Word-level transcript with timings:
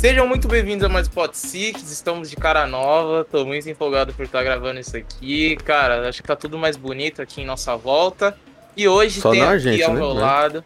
Sejam 0.00 0.26
muito 0.26 0.48
bem-vindos 0.48 0.82
a 0.82 0.88
mais 0.88 1.08
Pod 1.08 1.36
Six, 1.36 1.90
estamos 1.92 2.30
de 2.30 2.36
cara 2.36 2.66
nova, 2.66 3.22
tô 3.22 3.44
muito 3.44 3.68
empolgado 3.68 4.14
por 4.14 4.24
estar 4.24 4.42
gravando 4.42 4.80
isso 4.80 4.96
aqui, 4.96 5.56
cara, 5.56 6.08
acho 6.08 6.22
que 6.22 6.26
tá 6.26 6.34
tudo 6.34 6.58
mais 6.58 6.74
bonito 6.74 7.20
aqui 7.20 7.42
em 7.42 7.44
nossa 7.44 7.76
volta, 7.76 8.34
e 8.74 8.88
hoje 8.88 9.20
Só 9.20 9.30
tem 9.30 9.42
aqui 9.42 9.58
gente, 9.58 9.82
ao 9.82 9.92
né? 9.92 10.00
meu 10.00 10.14
Né? 10.14 10.20
lado... 10.22 10.64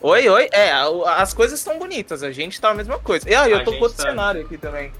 Oi, 0.00 0.28
oi, 0.28 0.48
é, 0.50 0.72
as 1.16 1.32
coisas 1.32 1.60
estão 1.60 1.78
bonitas, 1.78 2.24
a 2.24 2.32
gente 2.32 2.60
tá 2.60 2.70
a 2.70 2.74
mesma 2.74 2.98
coisa, 2.98 3.30
e 3.30 3.32
aí, 3.36 3.52
eu 3.52 3.58
A 3.58 3.64
tô 3.64 3.70
com 3.72 3.82
outro 3.82 3.96
tá- 3.96 4.02
cenário 4.10 4.42
aqui 4.44 4.58
também, 4.58 4.90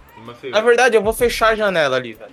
na 0.52 0.60
verdade 0.60 0.96
eu 0.96 1.02
vou 1.02 1.12
fechar 1.12 1.48
a 1.48 1.56
janela 1.56 1.96
ali, 1.96 2.12
velho. 2.12 2.30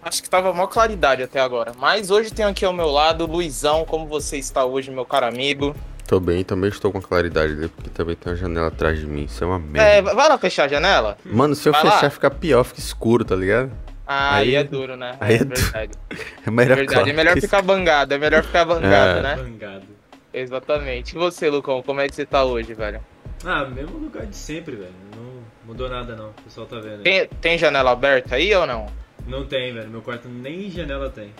Acho 0.00 0.22
que 0.22 0.30
tava 0.30 0.52
maior 0.52 0.68
claridade 0.68 1.24
até 1.24 1.40
agora, 1.40 1.72
mas 1.76 2.08
hoje 2.08 2.32
tem 2.32 2.44
aqui 2.44 2.64
ao 2.64 2.72
meu 2.72 2.88
lado, 2.88 3.26
Luizão, 3.26 3.84
como 3.84 4.06
você 4.06 4.36
está 4.38 4.64
hoje, 4.64 4.92
meu 4.92 5.04
caro 5.04 5.26
amigo? 5.26 5.74
Tô 6.08 6.18
bem, 6.18 6.42
também 6.42 6.70
estou 6.70 6.90
com 6.90 7.00
claridade 7.02 7.52
ali, 7.52 7.68
porque 7.68 7.90
também 7.90 8.16
tem 8.16 8.32
uma 8.32 8.36
janela 8.38 8.68
atrás 8.68 8.98
de 8.98 9.06
mim. 9.06 9.24
Isso 9.24 9.44
é 9.44 9.46
uma 9.46 9.56
É, 9.56 10.00
merda. 10.00 10.14
vai 10.14 10.26
lá 10.28 10.38
fechar 10.38 10.64
a 10.64 10.68
janela? 10.68 11.18
Mano, 11.24 11.54
se 11.54 11.68
eu 11.68 11.72
vai 11.74 11.84
lá. 11.84 11.90
fechar 11.92 12.10
fica 12.10 12.30
pior, 12.30 12.64
fica 12.64 12.80
escuro, 12.80 13.24
tá 13.26 13.36
ligado? 13.36 13.70
Ah, 14.06 14.36
aí, 14.36 14.48
Aí- 14.48 14.54
é 14.56 14.64
duro, 14.64 14.96
né? 14.96 15.16
aí 15.20 15.34
é 15.34 15.36
é 15.36 15.44
verdade. 15.44 15.92
É 16.46 16.50
melhor 16.50 16.76
verdade, 16.76 16.94
claro 16.94 17.10
é 17.10 17.12
melhor 17.12 17.38
ficar 17.38 17.60
bangado, 17.60 18.14
é 18.14 18.18
melhor 18.18 18.42
ficar 18.42 18.64
bangado, 18.64 19.18
É. 19.18 19.22
né? 19.22 19.36
Bangado. 19.36 19.84
Exatamente. 20.32 21.14
E 21.14 21.18
você, 21.18 21.50
Lucão, 21.50 21.82
como 21.82 22.00
é 22.00 22.08
que 22.08 22.14
você 22.14 22.24
tá 22.24 22.42
hoje, 22.42 22.72
velho? 22.72 23.00
Ah, 23.44 23.66
mesmo 23.66 23.98
lugar 23.98 24.24
de 24.24 24.34
sempre, 24.34 24.76
velho. 24.76 24.92
Não 25.14 25.42
mudou 25.66 25.90
nada 25.90 26.16
não, 26.16 26.30
o 26.30 26.42
pessoal 26.42 26.66
tá 26.66 26.76
vendo. 26.76 26.98
aí. 26.98 27.02
Tem, 27.02 27.26
tem 27.40 27.58
janela 27.58 27.90
aberta 27.90 28.36
aí 28.36 28.54
ou 28.54 28.66
não? 28.66 28.86
Não 29.26 29.44
tem, 29.44 29.74
velho. 29.74 29.90
Meu 29.90 30.00
quarto 30.00 30.26
nem 30.26 30.70
janela 30.70 31.10
tem. 31.10 31.34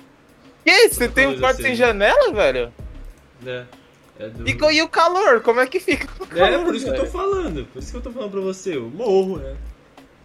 Que 0.63 0.71
isso? 0.71 0.97
Você 0.97 1.09
tem 1.09 1.27
um 1.27 1.39
quarto 1.41 1.55
assim. 1.55 1.69
sem 1.69 1.75
janela, 1.75 2.31
velho? 2.35 2.71
É. 3.47 3.63
É, 4.19 4.29
do... 4.29 4.49
E, 4.49 4.77
e 4.77 4.83
o 4.83 4.89
calor? 4.89 5.41
Como 5.41 5.61
é 5.61 5.67
que 5.67 5.79
fica 5.79 6.09
o 6.23 6.27
calor, 6.27 6.53
é 6.53 6.65
por 6.65 6.75
isso 6.75 6.85
que 6.85 6.91
eu 6.91 6.97
tô 6.97 7.03
velho? 7.03 7.13
falando. 7.13 7.65
Por 7.67 7.79
isso 7.79 7.91
que 7.91 7.97
eu 7.97 8.03
tô 8.03 8.11
falando 8.11 8.31
pra 8.31 8.41
você. 8.41 8.77
Eu 8.77 8.91
morro, 8.91 9.39
né? 9.39 9.57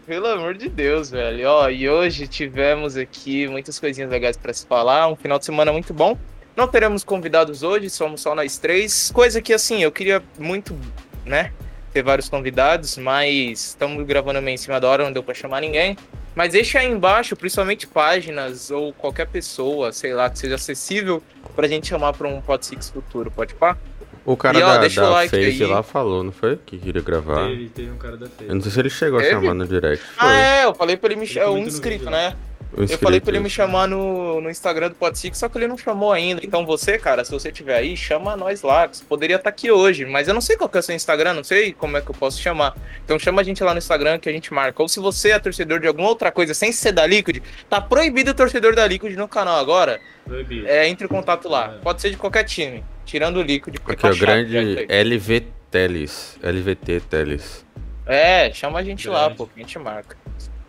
Pelo 0.05 0.27
amor 0.27 0.55
de 0.55 0.67
Deus, 0.67 1.11
velho. 1.11 1.47
Ó, 1.47 1.69
e 1.69 1.89
hoje 1.89 2.27
tivemos 2.27 2.97
aqui 2.97 3.47
muitas 3.47 3.79
coisinhas 3.79 4.09
legais 4.09 4.35
pra 4.35 4.51
se 4.51 4.65
falar. 4.65 5.07
Um 5.07 5.15
final 5.15 5.39
de 5.39 5.45
semana 5.45 5.71
muito 5.71 5.93
bom. 5.93 6.17
Não 6.55 6.67
teremos 6.67 7.03
convidados 7.03 7.63
hoje, 7.63 7.89
somos 7.89 8.21
só 8.21 8.35
nós 8.35 8.57
três. 8.57 9.11
Coisa 9.11 9.41
que, 9.41 9.53
assim, 9.53 9.81
eu 9.81 9.91
queria 9.91 10.21
muito, 10.37 10.77
né, 11.25 11.51
ter 11.91 12.03
vários 12.03 12.29
convidados, 12.29 12.97
mas 12.97 13.69
estamos 13.69 14.05
gravando 14.05 14.41
meio 14.41 14.55
em 14.55 14.57
cima 14.57 14.79
da 14.79 14.87
hora, 14.87 15.03
não 15.03 15.11
deu 15.11 15.23
pra 15.23 15.33
chamar 15.33 15.61
ninguém. 15.61 15.97
Mas 16.35 16.53
deixa 16.53 16.79
aí 16.79 16.89
embaixo, 16.89 17.35
principalmente 17.35 17.85
páginas 17.85 18.71
ou 18.71 18.91
qualquer 18.93 19.27
pessoa, 19.27 19.91
sei 19.91 20.13
lá, 20.13 20.29
que 20.29 20.39
seja 20.39 20.55
acessível 20.55 21.21
pra 21.55 21.67
gente 21.67 21.87
chamar 21.87 22.13
pra 22.13 22.27
um 22.27 22.41
Pod 22.41 22.65
Six 22.65 22.89
futuro, 22.89 23.29
pode 23.29 23.53
pá? 23.53 23.77
O 24.25 24.37
cara 24.37 24.57
E, 24.57 24.63
ó, 24.63 24.67
da, 24.73 24.77
deixa 24.77 25.01
o 25.01 25.03
da 25.05 25.09
like 25.11 25.29
Face 25.35 25.63
aí. 25.63 25.69
lá 25.69 25.83
falou, 25.83 26.23
não 26.23 26.31
foi? 26.31 26.57
Que 26.65 26.77
queria 26.77 27.01
gravar. 27.01 27.45
Teve, 27.49 27.69
teve 27.69 27.91
um 27.91 27.97
cara 27.97 28.15
da 28.15 28.25
Eu 28.25 28.29
feira. 28.29 28.53
não 28.55 28.61
sei 28.61 28.71
se 28.71 28.79
ele 28.79 28.89
chegou 28.89 29.19
a 29.19 29.21
Teve? 29.21 29.33
chamar 29.35 29.53
no 29.53 29.67
direct. 29.67 30.03
Foi. 30.03 30.27
Ah, 30.29 30.33
é, 30.33 30.63
eu 30.65 30.73
falei 30.73 30.95
pra 30.95 31.11
ele 31.11 31.19
me 31.19 31.27
chamar. 31.27 31.45
É 31.45 31.49
um 31.49 31.57
inscrito, 31.57 32.05
vídeo, 32.05 32.09
né? 32.09 32.35
O 32.75 32.81
Eu 32.83 32.97
falei 32.97 33.21
pra 33.21 33.31
ele 33.31 33.39
me 33.39 33.49
chamar 33.49 33.87
no, 33.87 34.41
no 34.41 34.49
Instagram 34.49 34.89
do 34.89 34.95
Pod 34.95 35.17
Six, 35.17 35.37
só 35.37 35.47
que 35.47 35.57
ele 35.57 35.67
não 35.67 35.77
chamou 35.77 36.11
ainda. 36.11 36.41
Então 36.43 36.65
você, 36.65 36.97
cara, 36.97 37.23
se 37.23 37.31
você 37.31 37.51
tiver 37.51 37.75
aí, 37.75 37.95
chama 37.95 38.35
nós 38.35 38.61
lá. 38.63 38.87
Você 38.87 39.03
poderia 39.03 39.35
estar 39.35 39.49
aqui 39.49 39.69
hoje, 39.71 40.05
mas 40.05 40.27
eu 40.27 40.33
não 40.33 40.41
sei 40.41 40.57
qual 40.57 40.67
que 40.67 40.77
é 40.77 40.79
o 40.79 40.83
seu 40.83 40.95
Instagram, 40.95 41.33
não 41.35 41.43
sei 41.43 41.71
como 41.73 41.97
é 41.97 42.01
que 42.01 42.09
eu 42.09 42.15
posso 42.15 42.41
chamar. 42.41 42.75
Então 43.05 43.19
chama 43.19 43.41
a 43.41 43.43
gente 43.43 43.63
lá 43.63 43.73
no 43.73 43.77
Instagram 43.77 44.17
que 44.17 44.27
a 44.27 44.31
gente 44.31 44.51
marca. 44.53 44.81
Ou 44.81 44.89
se 44.89 44.99
você 44.99 45.31
é 45.31 45.39
torcedor 45.39 45.79
de 45.79 45.87
alguma 45.87 46.07
outra 46.09 46.31
coisa 46.31 46.53
sem 46.53 46.71
ser 46.71 46.91
da 46.91 47.05
Liquid, 47.05 47.43
tá 47.69 47.79
proibido 47.79 48.31
o 48.31 48.33
torcedor 48.33 48.73
da 48.75 48.87
Liquid 48.87 49.15
no 49.15 49.27
canal 49.27 49.59
agora. 49.59 49.99
Proibido. 50.25 50.67
É, 50.67 50.87
entre 50.87 51.05
em 51.05 51.09
contato 51.09 51.47
lá. 51.47 51.75
É. 51.77 51.81
Pode 51.83 52.01
ser 52.01 52.09
de 52.09 52.17
qualquer 52.17 52.43
time, 52.43 52.83
tirando 53.05 53.37
o 53.37 53.41
Liquid. 53.43 53.75
porque 53.79 53.93
Aqui, 53.93 54.01
tá 54.01 54.09
ó, 54.09 54.13
chato 54.13 54.19
grande 54.25 54.57
aí. 54.57 54.87
LV 54.89 55.47
Teles. 55.69 56.39
LVT 56.41 57.01
Teles. 57.09 57.65
É, 58.05 58.51
chama 58.51 58.79
a 58.79 58.83
gente 58.83 59.07
lá, 59.07 59.25
Grande. 59.25 59.37
pô, 59.37 59.47
que 59.47 59.53
a 59.55 59.63
gente 59.63 59.77
marca. 59.79 60.17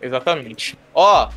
Exatamente. 0.01 0.77
Ó, 0.93 1.29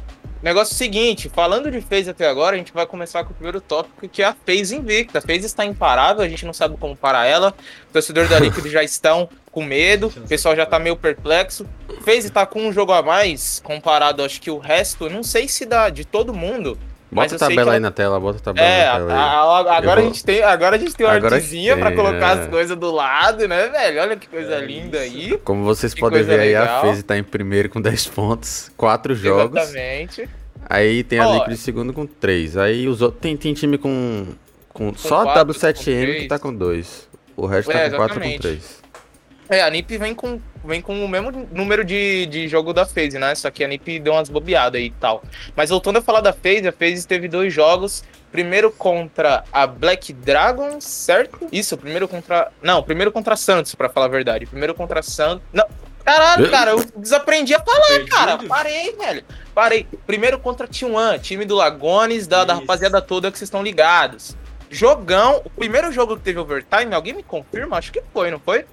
negócio 0.43 0.75
seguinte, 0.75 1.29
falando 1.29 1.71
de 1.71 1.81
FaZe 1.81 2.11
até 2.11 2.29
agora, 2.29 2.55
a 2.55 2.59
gente 2.59 2.73
vai 2.73 2.87
começar 2.87 3.25
com 3.25 3.31
o 3.31 3.35
primeiro 3.35 3.61
tópico, 3.61 4.09
que 4.09 4.23
é 4.23 4.27
a 4.27 4.35
FaZe 4.35 4.77
invicta. 4.77 5.19
A 5.19 5.23
FaZe 5.23 5.47
está 5.47 5.65
imparável, 5.65 6.23
a 6.23 6.29
gente 6.29 6.47
não 6.47 6.53
sabe 6.53 6.77
como 6.77 6.97
parar 6.97 7.27
ela. 7.27 7.55
Torcedores 7.93 8.31
da 8.31 8.39
Liquid 8.41 8.67
já 8.67 8.83
estão 8.83 9.29
com 9.51 9.65
medo, 9.65 10.13
o 10.17 10.29
pessoal 10.29 10.55
já 10.55 10.65
tá 10.65 10.79
meio 10.79 10.97
perplexo. 10.97 11.67
FaZe 12.05 12.31
tá 12.31 12.47
com 12.47 12.63
um 12.63 12.73
jogo 12.73 12.93
a 12.93 13.03
mais, 13.03 13.61
comparado, 13.65 14.23
acho 14.23 14.41
que 14.41 14.51
o 14.51 14.59
resto, 14.59 15.11
não 15.11 15.23
sei 15.23 15.49
se 15.49 15.67
dá 15.67 15.91
de 15.91 16.05
todo 16.05 16.33
mundo. 16.33 16.79
Bota 17.11 17.37
a 17.37 17.39
tabela 17.39 17.71
que 17.71 17.75
aí 17.77 17.81
na 17.81 17.91
tela, 17.91 18.21
bota 18.21 18.39
a 18.39 18.41
tabela 18.43 18.67
É, 18.69 18.87
na 18.87 18.93
tela 18.95 19.13
aí. 19.13 19.19
a- 19.19 19.69
agora, 19.69 19.85
Eu 19.87 19.91
a 19.91 19.95
vou- 19.95 20.05
gente 20.05 20.25
tem, 20.25 20.43
agora 20.43 20.77
a 20.77 20.79
gente 20.79 20.95
tem 20.95 21.07
uma 21.07 21.15
Agora 21.15 21.37
artezinha 21.37 21.77
pra 21.77 21.93
colocar 21.93 22.37
é. 22.37 22.41
as 22.43 22.47
coisas 22.49 22.77
do 22.77 22.91
lado, 22.91 23.49
né, 23.49 23.69
velho? 23.69 24.01
Olha 24.03 24.17
que 24.17 24.29
coisa 24.29 24.57
É 24.57 24.61
linda 24.61 25.05
isso. 25.07 25.17
aí. 25.35 25.39
Como 25.39 25.65
vocês 25.65 25.95
Que 25.95 26.01
podem 26.01 26.23
ver 26.23 26.39
aí, 26.41 26.55
a 26.55 26.61
legal. 26.61 26.83
FaZe 26.83 27.03
tá 27.03 27.17
em 27.17 27.23
primeiro 27.25 27.71
com 27.71 27.81
10 27.83 28.07
pontos, 28.09 28.71
4 28.77 29.15
jogos. 29.15 29.59
Exatamente. 29.59 30.29
Aí 30.69 31.03
tem 31.03 31.19
a 31.19 31.27
Liquid 31.33 31.53
em 31.53 31.57
segundo 31.57 31.93
com 31.95 32.05
3. 32.07 32.57
Aí 32.59 32.87
os 32.87 33.01
outros. 33.01 33.23
Tem, 33.23 33.37
tem 33.37 33.55
time 33.55 33.79
com. 33.79 34.27
com 34.69 34.93
só 34.95 35.21
a 35.23 35.25
quatro, 35.25 35.55
W7M 35.55 36.07
com 36.15 36.21
que 36.21 36.29
tá 36.29 36.39
com 36.39 36.55
2. 36.55 37.09
O 37.35 37.47
resto 37.47 37.71
É, 37.71 37.85
tá 37.85 37.91
com 37.91 37.97
4 37.97 38.21
com 38.21 38.27
exatamente. 38.27 38.41
3. 38.43 38.83
É, 39.49 39.63
a 39.63 39.71
NiP 39.71 39.97
vem 39.97 40.15
com, 40.15 40.41
vem 40.65 40.83
com 40.83 41.05
o 41.05 41.09
mesmo 41.09 41.49
número 41.51 41.85
de, 41.85 42.27
de 42.27 42.49
jogo 42.49 42.73
da 42.73 42.85
FaZe, 42.85 43.19
né? 43.19 43.35
Só 43.35 43.51
que 43.51 43.65
a 43.65 43.69
NiP 43.69 43.99
deu 43.99 44.13
umas 44.13 44.29
bobeadas 44.29 44.79
aí 44.79 44.89
e 44.89 44.91
tal. 44.91 45.23
Mas 45.57 45.71
voltando 45.71 45.99
a 45.99 46.03
falar 46.03 46.21
da 46.21 46.33
FaZe, 46.33 46.69
a 46.69 46.73
FaZe 46.73 47.07
teve 47.07 47.29
dois 47.29 47.53
jogos. 47.53 48.05
Primeiro 48.31 48.71
contra 48.71 49.43
a 49.51 49.67
Black 49.67 50.13
Dragons, 50.13 50.85
certo? 50.85 51.49
Isso, 51.51 51.79
primeiro 51.79 52.07
contra... 52.07 52.53
Não, 52.63 52.83
primeiro 52.83 53.11
contra 53.11 53.33
a 53.33 53.37
Santos, 53.39 53.75
pra 53.75 53.89
falar 53.89 54.07
a 54.07 54.11
verdade. 54.11 54.45
Primeiro 54.45 54.75
contra 54.75 55.01
a 55.01 55.03
Santos... 55.03 55.43
Não, 55.51 55.65
caralho, 56.05 56.51
cara, 56.51 56.73
eu 56.73 56.85
desaprendi 56.95 57.55
a 57.55 57.61
falar, 57.61 57.87
Perdido? 57.87 58.11
cara. 58.11 58.39
Parei, 58.47 58.93
velho. 58.93 59.25
Parei. 59.55 59.87
Primeiro 60.07 60.39
contra 60.39 60.67
a 60.67 60.69
T1, 60.69 61.21
time 61.23 61.47
do 61.47 61.55
Lagones, 61.57 62.27
da, 62.27 62.45
da 62.45 62.53
rapaziada 62.53 63.01
toda 63.01 63.33
que 63.33 63.39
vocês 63.39 63.49
estão 63.49 63.63
ligados. 63.63 64.37
Jogão, 64.71 65.41
o 65.43 65.49
primeiro 65.49 65.91
jogo 65.91 66.15
que 66.15 66.23
teve 66.23 66.39
overtime, 66.39 66.95
alguém 66.95 67.15
me 67.15 67.23
confirma? 67.23 67.79
Acho 67.79 67.91
que 67.91 68.03
foi, 68.13 68.31
não 68.31 68.39
foi? 68.39 68.67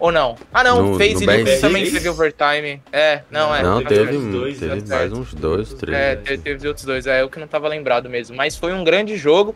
Ou 0.00 0.10
não? 0.10 0.36
Ah, 0.52 0.64
não, 0.64 0.82
No- 0.82 0.92
o 0.94 0.98
FaZe 0.98 1.14
no 1.26 1.32
Liquid 1.32 1.46
BR6? 1.56 1.60
também 1.60 1.90
teve 1.90 2.08
overtime. 2.08 2.82
É, 2.92 3.20
não, 3.30 3.54
é. 3.54 3.62
não, 3.62 3.82
teve 3.82 4.10
teve, 4.12 4.30
dois, 4.32 4.58
teve 4.58 4.88
mais 4.88 5.12
uns 5.12 5.32
dois, 5.34 5.72
três. 5.74 5.96
É, 5.96 6.16
teve, 6.16 6.42
teve 6.42 6.68
outros 6.68 6.84
dois, 6.84 7.06
é 7.06 7.22
eu 7.22 7.30
que 7.30 7.38
não 7.38 7.46
tava 7.46 7.68
lembrado 7.68 8.10
mesmo. 8.10 8.36
Mas 8.36 8.56
foi 8.56 8.72
um 8.72 8.82
grande 8.84 9.16
jogo. 9.16 9.54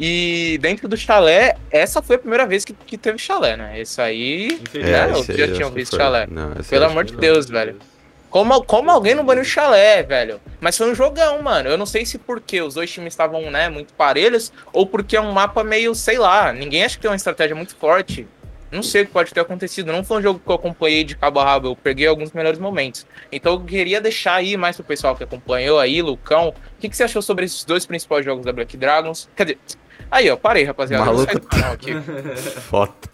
E 0.00 0.58
dentro 0.62 0.86
do 0.86 0.96
chalé, 0.96 1.56
essa 1.72 2.00
foi 2.00 2.16
a 2.16 2.18
primeira 2.20 2.46
vez 2.46 2.64
que, 2.64 2.72
que 2.72 2.96
teve 2.96 3.18
chalé, 3.18 3.56
né? 3.56 3.80
Esse 3.80 4.00
aí. 4.00 4.46
Infelizmente. 4.62 5.30
É, 5.30 5.34
eu 5.42 5.48
já 5.48 5.54
tinha 5.54 5.70
visto 5.70 5.90
foi. 5.90 5.98
chalé. 5.98 6.28
Não, 6.30 6.52
Pelo 6.68 6.84
amor 6.84 7.04
de 7.04 7.14
não. 7.14 7.20
Deus, 7.20 7.48
velho. 7.48 7.76
Como, 8.30 8.62
como 8.62 8.90
alguém 8.90 9.14
não 9.14 9.24
baniu 9.24 9.42
o 9.42 9.44
chalé, 9.44 10.02
velho? 10.02 10.38
Mas 10.60 10.76
foi 10.76 10.88
um 10.90 10.94
jogão, 10.94 11.42
mano. 11.42 11.68
Eu 11.68 11.78
não 11.78 11.86
sei 11.86 12.04
se 12.04 12.18
porque 12.18 12.60
os 12.60 12.74
dois 12.74 12.90
times 12.92 13.12
estavam, 13.14 13.50
né, 13.50 13.68
muito 13.70 13.92
parelhos, 13.94 14.52
ou 14.72 14.86
porque 14.86 15.16
é 15.16 15.20
um 15.20 15.32
mapa 15.32 15.64
meio, 15.64 15.94
sei 15.94 16.18
lá, 16.18 16.52
ninguém 16.52 16.84
acha 16.84 16.94
que 16.96 17.02
tem 17.02 17.10
uma 17.10 17.16
estratégia 17.16 17.56
muito 17.56 17.74
forte. 17.74 18.28
Não 18.70 18.82
sei 18.82 19.02
o 19.02 19.06
que 19.06 19.12
pode 19.12 19.32
ter 19.32 19.40
acontecido. 19.40 19.92
Não 19.92 20.04
foi 20.04 20.18
um 20.18 20.22
jogo 20.22 20.40
que 20.44 20.50
eu 20.50 20.54
acompanhei 20.54 21.04
de 21.04 21.16
cabo 21.16 21.40
a 21.40 21.44
rabo, 21.44 21.68
eu 21.68 21.76
peguei 21.76 22.06
alguns 22.06 22.32
melhores 22.32 22.58
momentos. 22.58 23.06
Então 23.32 23.54
eu 23.54 23.60
queria 23.60 24.00
deixar 24.00 24.34
aí 24.34 24.56
mais 24.56 24.76
pro 24.76 24.84
pessoal 24.84 25.16
que 25.16 25.24
acompanhou 25.24 25.78
aí, 25.78 26.02
Lucão. 26.02 26.48
O 26.48 26.80
que, 26.80 26.88
que 26.88 26.96
você 26.96 27.04
achou 27.04 27.22
sobre 27.22 27.44
esses 27.44 27.64
dois 27.64 27.86
principais 27.86 28.24
jogos 28.24 28.44
da 28.44 28.52
Black 28.52 28.76
Dragons? 28.76 29.28
Quer 29.34 29.44
dizer, 29.44 29.58
aí 30.10 30.30
ó, 30.30 30.36
parei, 30.36 30.64
rapaziada. 30.64 31.04
Maluco. 31.04 31.24
sair 31.24 31.40
do 31.40 31.46
canal 31.46 31.72
aqui. 31.72 31.92
Foto. 32.68 33.08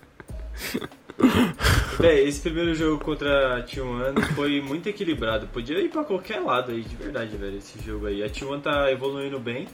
Véi, 1.98 2.26
esse 2.26 2.40
primeiro 2.40 2.74
jogo 2.74 3.02
contra 3.02 3.58
a 3.58 3.62
T1 3.62 4.20
foi 4.34 4.60
muito 4.60 4.88
equilibrado. 4.88 5.46
Podia 5.46 5.78
ir 5.78 5.88
pra 5.88 6.02
qualquer 6.02 6.40
lado 6.40 6.72
aí, 6.72 6.82
de 6.82 6.96
verdade, 6.96 7.36
velho, 7.36 7.58
esse 7.58 7.80
jogo 7.84 8.06
aí. 8.06 8.22
A 8.22 8.28
T1 8.28 8.60
tá 8.60 8.90
evoluindo 8.90 9.38
bem 9.38 9.68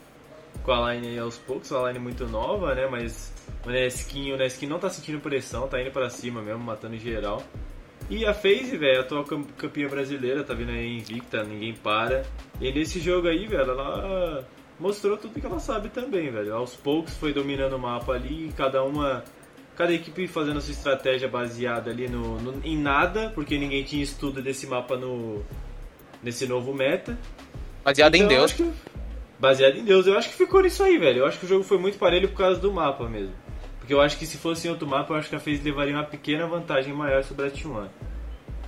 com 0.62 0.72
a 0.72 0.92
line 0.92 1.08
aí 1.08 1.18
aos 1.18 1.38
poucos, 1.38 1.70
uma 1.70 1.88
line 1.88 1.98
muito 1.98 2.26
nova, 2.26 2.74
né? 2.74 2.86
Mas 2.86 3.32
o 3.66 3.70
Neskin, 3.70 4.32
o 4.32 4.36
Neskin 4.36 4.66
não 4.66 4.78
tá 4.78 4.88
sentindo 4.90 5.20
pressão, 5.20 5.68
tá 5.68 5.80
indo 5.80 5.90
pra 5.90 6.08
cima 6.10 6.40
mesmo, 6.42 6.62
matando 6.62 6.96
geral. 6.98 7.42
E 8.08 8.26
a 8.26 8.34
FaZe, 8.34 8.76
velho, 8.76 8.98
a 8.98 9.02
atual 9.02 9.24
cam- 9.24 9.44
campeã 9.56 9.86
brasileira, 9.88 10.42
tá 10.42 10.52
vindo 10.54 10.70
aí 10.72 10.98
invicta, 10.98 11.44
ninguém 11.44 11.74
para. 11.74 12.24
E 12.60 12.72
nesse 12.72 12.98
jogo 13.00 13.28
aí, 13.28 13.46
velho, 13.46 13.70
ela 13.70 14.44
mostrou 14.78 15.16
tudo 15.16 15.38
que 15.38 15.46
ela 15.46 15.60
sabe 15.60 15.90
também, 15.90 16.30
velho. 16.30 16.54
Aos 16.54 16.74
poucos 16.74 17.16
foi 17.16 17.32
dominando 17.32 17.74
o 17.74 17.78
mapa 17.78 18.12
ali, 18.12 18.52
cada 18.56 18.82
uma 18.82 19.22
cada 19.76 19.94
equipe 19.94 20.26
fazendo 20.26 20.58
a 20.58 20.60
sua 20.60 20.72
estratégia 20.72 21.26
baseada 21.28 21.90
ali 21.90 22.06
no, 22.08 22.38
no- 22.40 22.60
em 22.64 22.76
nada, 22.76 23.30
porque 23.34 23.56
ninguém 23.56 23.82
tinha 23.84 24.02
estudo 24.02 24.42
desse 24.42 24.66
mapa 24.66 24.96
no 24.96 25.42
nesse 26.22 26.46
novo 26.46 26.74
meta. 26.74 27.16
Baseado 27.84 28.14
em 28.14 28.18
Então, 28.22 28.32
eu 28.32 28.38
Deus. 28.40 28.52
acho 28.52 28.62
que- 28.62 28.89
baseado 29.40 29.76
em 29.76 29.84
Deus, 29.84 30.06
eu 30.06 30.16
acho 30.16 30.28
que 30.28 30.34
ficou 30.34 30.62
nisso 30.62 30.82
aí, 30.82 30.98
velho. 30.98 31.20
Eu 31.20 31.26
acho 31.26 31.38
que 31.38 31.46
o 31.46 31.48
jogo 31.48 31.64
foi 31.64 31.78
muito 31.78 31.98
parelho 31.98 32.28
por 32.28 32.36
causa 32.36 32.60
do 32.60 32.72
mapa 32.72 33.08
mesmo. 33.08 33.34
Porque 33.78 33.94
eu 33.94 34.00
acho 34.00 34.18
que 34.18 34.26
se 34.26 34.36
fosse 34.36 34.68
em 34.68 34.70
outro 34.70 34.86
mapa, 34.86 35.12
eu 35.12 35.16
acho 35.16 35.28
que 35.28 35.34
a 35.34 35.40
FaZe 35.40 35.62
levaria 35.62 35.94
uma 35.94 36.04
pequena 36.04 36.46
vantagem 36.46 36.92
maior 36.92 37.24
sobre 37.24 37.46
a 37.46 37.50
T1. 37.50 37.88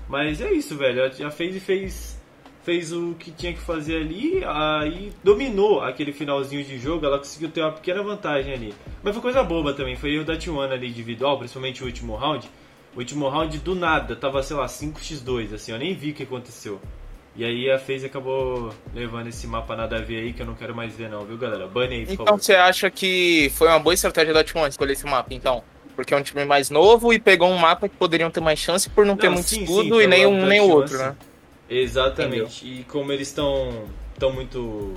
Mas 0.08 0.40
é 0.40 0.50
isso, 0.52 0.76
velho. 0.76 1.04
A 1.04 1.30
FaZe 1.30 1.60
fez 1.60 2.20
fez 2.62 2.92
o 2.92 3.14
que 3.14 3.32
tinha 3.32 3.52
que 3.52 3.60
fazer 3.60 3.96
ali, 3.96 4.40
aí 4.44 5.12
dominou 5.22 5.80
aquele 5.80 6.12
finalzinho 6.12 6.64
de 6.64 6.78
jogo, 6.78 7.04
ela 7.04 7.18
conseguiu 7.18 7.50
ter 7.50 7.60
uma 7.60 7.72
pequena 7.72 8.02
vantagem 8.02 8.54
ali. 8.54 8.74
Mas 9.02 9.14
foi 9.14 9.22
coisa 9.22 9.42
boba 9.42 9.74
também, 9.74 9.96
foi 9.96 10.14
erro 10.14 10.24
da 10.24 10.36
T1 10.36 10.70
ali 10.70 10.88
individual, 10.88 11.38
principalmente 11.38 11.82
o 11.82 11.86
último 11.86 12.14
round, 12.14 12.48
O 12.94 12.98
último 12.98 13.28
round 13.28 13.58
do 13.58 13.74
nada 13.74 14.14
tava, 14.14 14.42
sei 14.42 14.54
lá, 14.54 14.66
5x2, 14.66 15.54
assim, 15.54 15.72
eu 15.72 15.78
nem 15.78 15.94
vi 15.94 16.10
o 16.10 16.14
que 16.14 16.24
aconteceu. 16.24 16.80
E 17.34 17.44
aí 17.44 17.70
a 17.70 17.78
FaZe 17.78 18.06
acabou 18.06 18.74
levando 18.94 19.28
esse 19.28 19.46
mapa 19.46 19.74
nada 19.74 19.96
a 19.96 20.00
ver 20.00 20.18
aí 20.18 20.32
que 20.34 20.42
eu 20.42 20.46
não 20.46 20.54
quero 20.54 20.74
mais 20.74 20.94
ver 20.94 21.08
não, 21.08 21.24
viu 21.24 21.38
galera? 21.38 21.66
Bane 21.66 21.94
aí, 21.94 22.06
por 22.06 22.12
Então 22.12 22.26
favor. 22.26 22.42
você 22.42 22.54
acha 22.54 22.90
que 22.90 23.50
foi 23.54 23.68
uma 23.68 23.78
boa 23.78 23.94
estratégia 23.94 24.34
da 24.34 24.44
T1 24.44 24.68
escolher 24.68 24.92
esse 24.92 25.06
mapa, 25.06 25.32
então? 25.32 25.64
Porque 25.96 26.12
é 26.12 26.16
um 26.16 26.22
time 26.22 26.44
mais 26.44 26.68
novo 26.68 27.12
e 27.12 27.18
pegou 27.18 27.48
um 27.48 27.56
mapa 27.56 27.88
que 27.88 27.96
poderiam 27.96 28.30
ter 28.30 28.40
mais 28.40 28.58
chance 28.58 28.88
por 28.90 29.06
não, 29.06 29.16
ter 29.16 29.28
Não, 29.28 29.34
muito 29.34 29.48
sim, 29.48 29.62
escudo 29.62 29.96
sim, 29.96 30.02
e 30.02 30.06
nem 30.06 30.26
um 30.26 30.46
nem 30.46 30.60
o 30.60 30.64
T1, 30.66 30.70
outro, 30.70 30.98
né? 30.98 31.16
Exatamente. 31.68 32.66
E 32.66 32.84
como 32.84 33.12
eles 33.12 33.28
estão 33.28 33.84
tão 34.18 34.30
muito. 34.32 34.94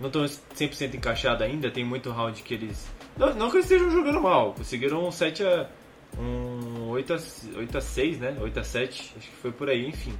Não 0.00 0.08
estão 0.08 0.24
100% 0.24 0.94
encaixados 0.94 1.42
ainda, 1.42 1.70
tem 1.70 1.84
muito 1.84 2.10
round 2.10 2.42
que 2.42 2.54
eles. 2.54 2.86
Não, 3.16 3.32
não 3.34 3.50
que 3.50 3.58
eles 3.58 3.70
estejam 3.70 3.90
jogando 3.90 4.20
mal, 4.20 4.52
conseguiram 4.52 5.06
um 5.06 5.12
7 5.12 5.44
a. 5.44 5.66
Um 6.18 6.88
8 6.90 7.14
a, 7.14 7.18
8 7.58 7.78
a 7.78 7.80
6, 7.80 8.18
né? 8.18 8.36
8 8.40 8.60
a 8.60 8.64
7, 8.64 9.14
acho 9.16 9.28
que 9.28 9.36
foi 9.36 9.50
por 9.52 9.68
aí, 9.70 9.86
enfim. 9.86 10.12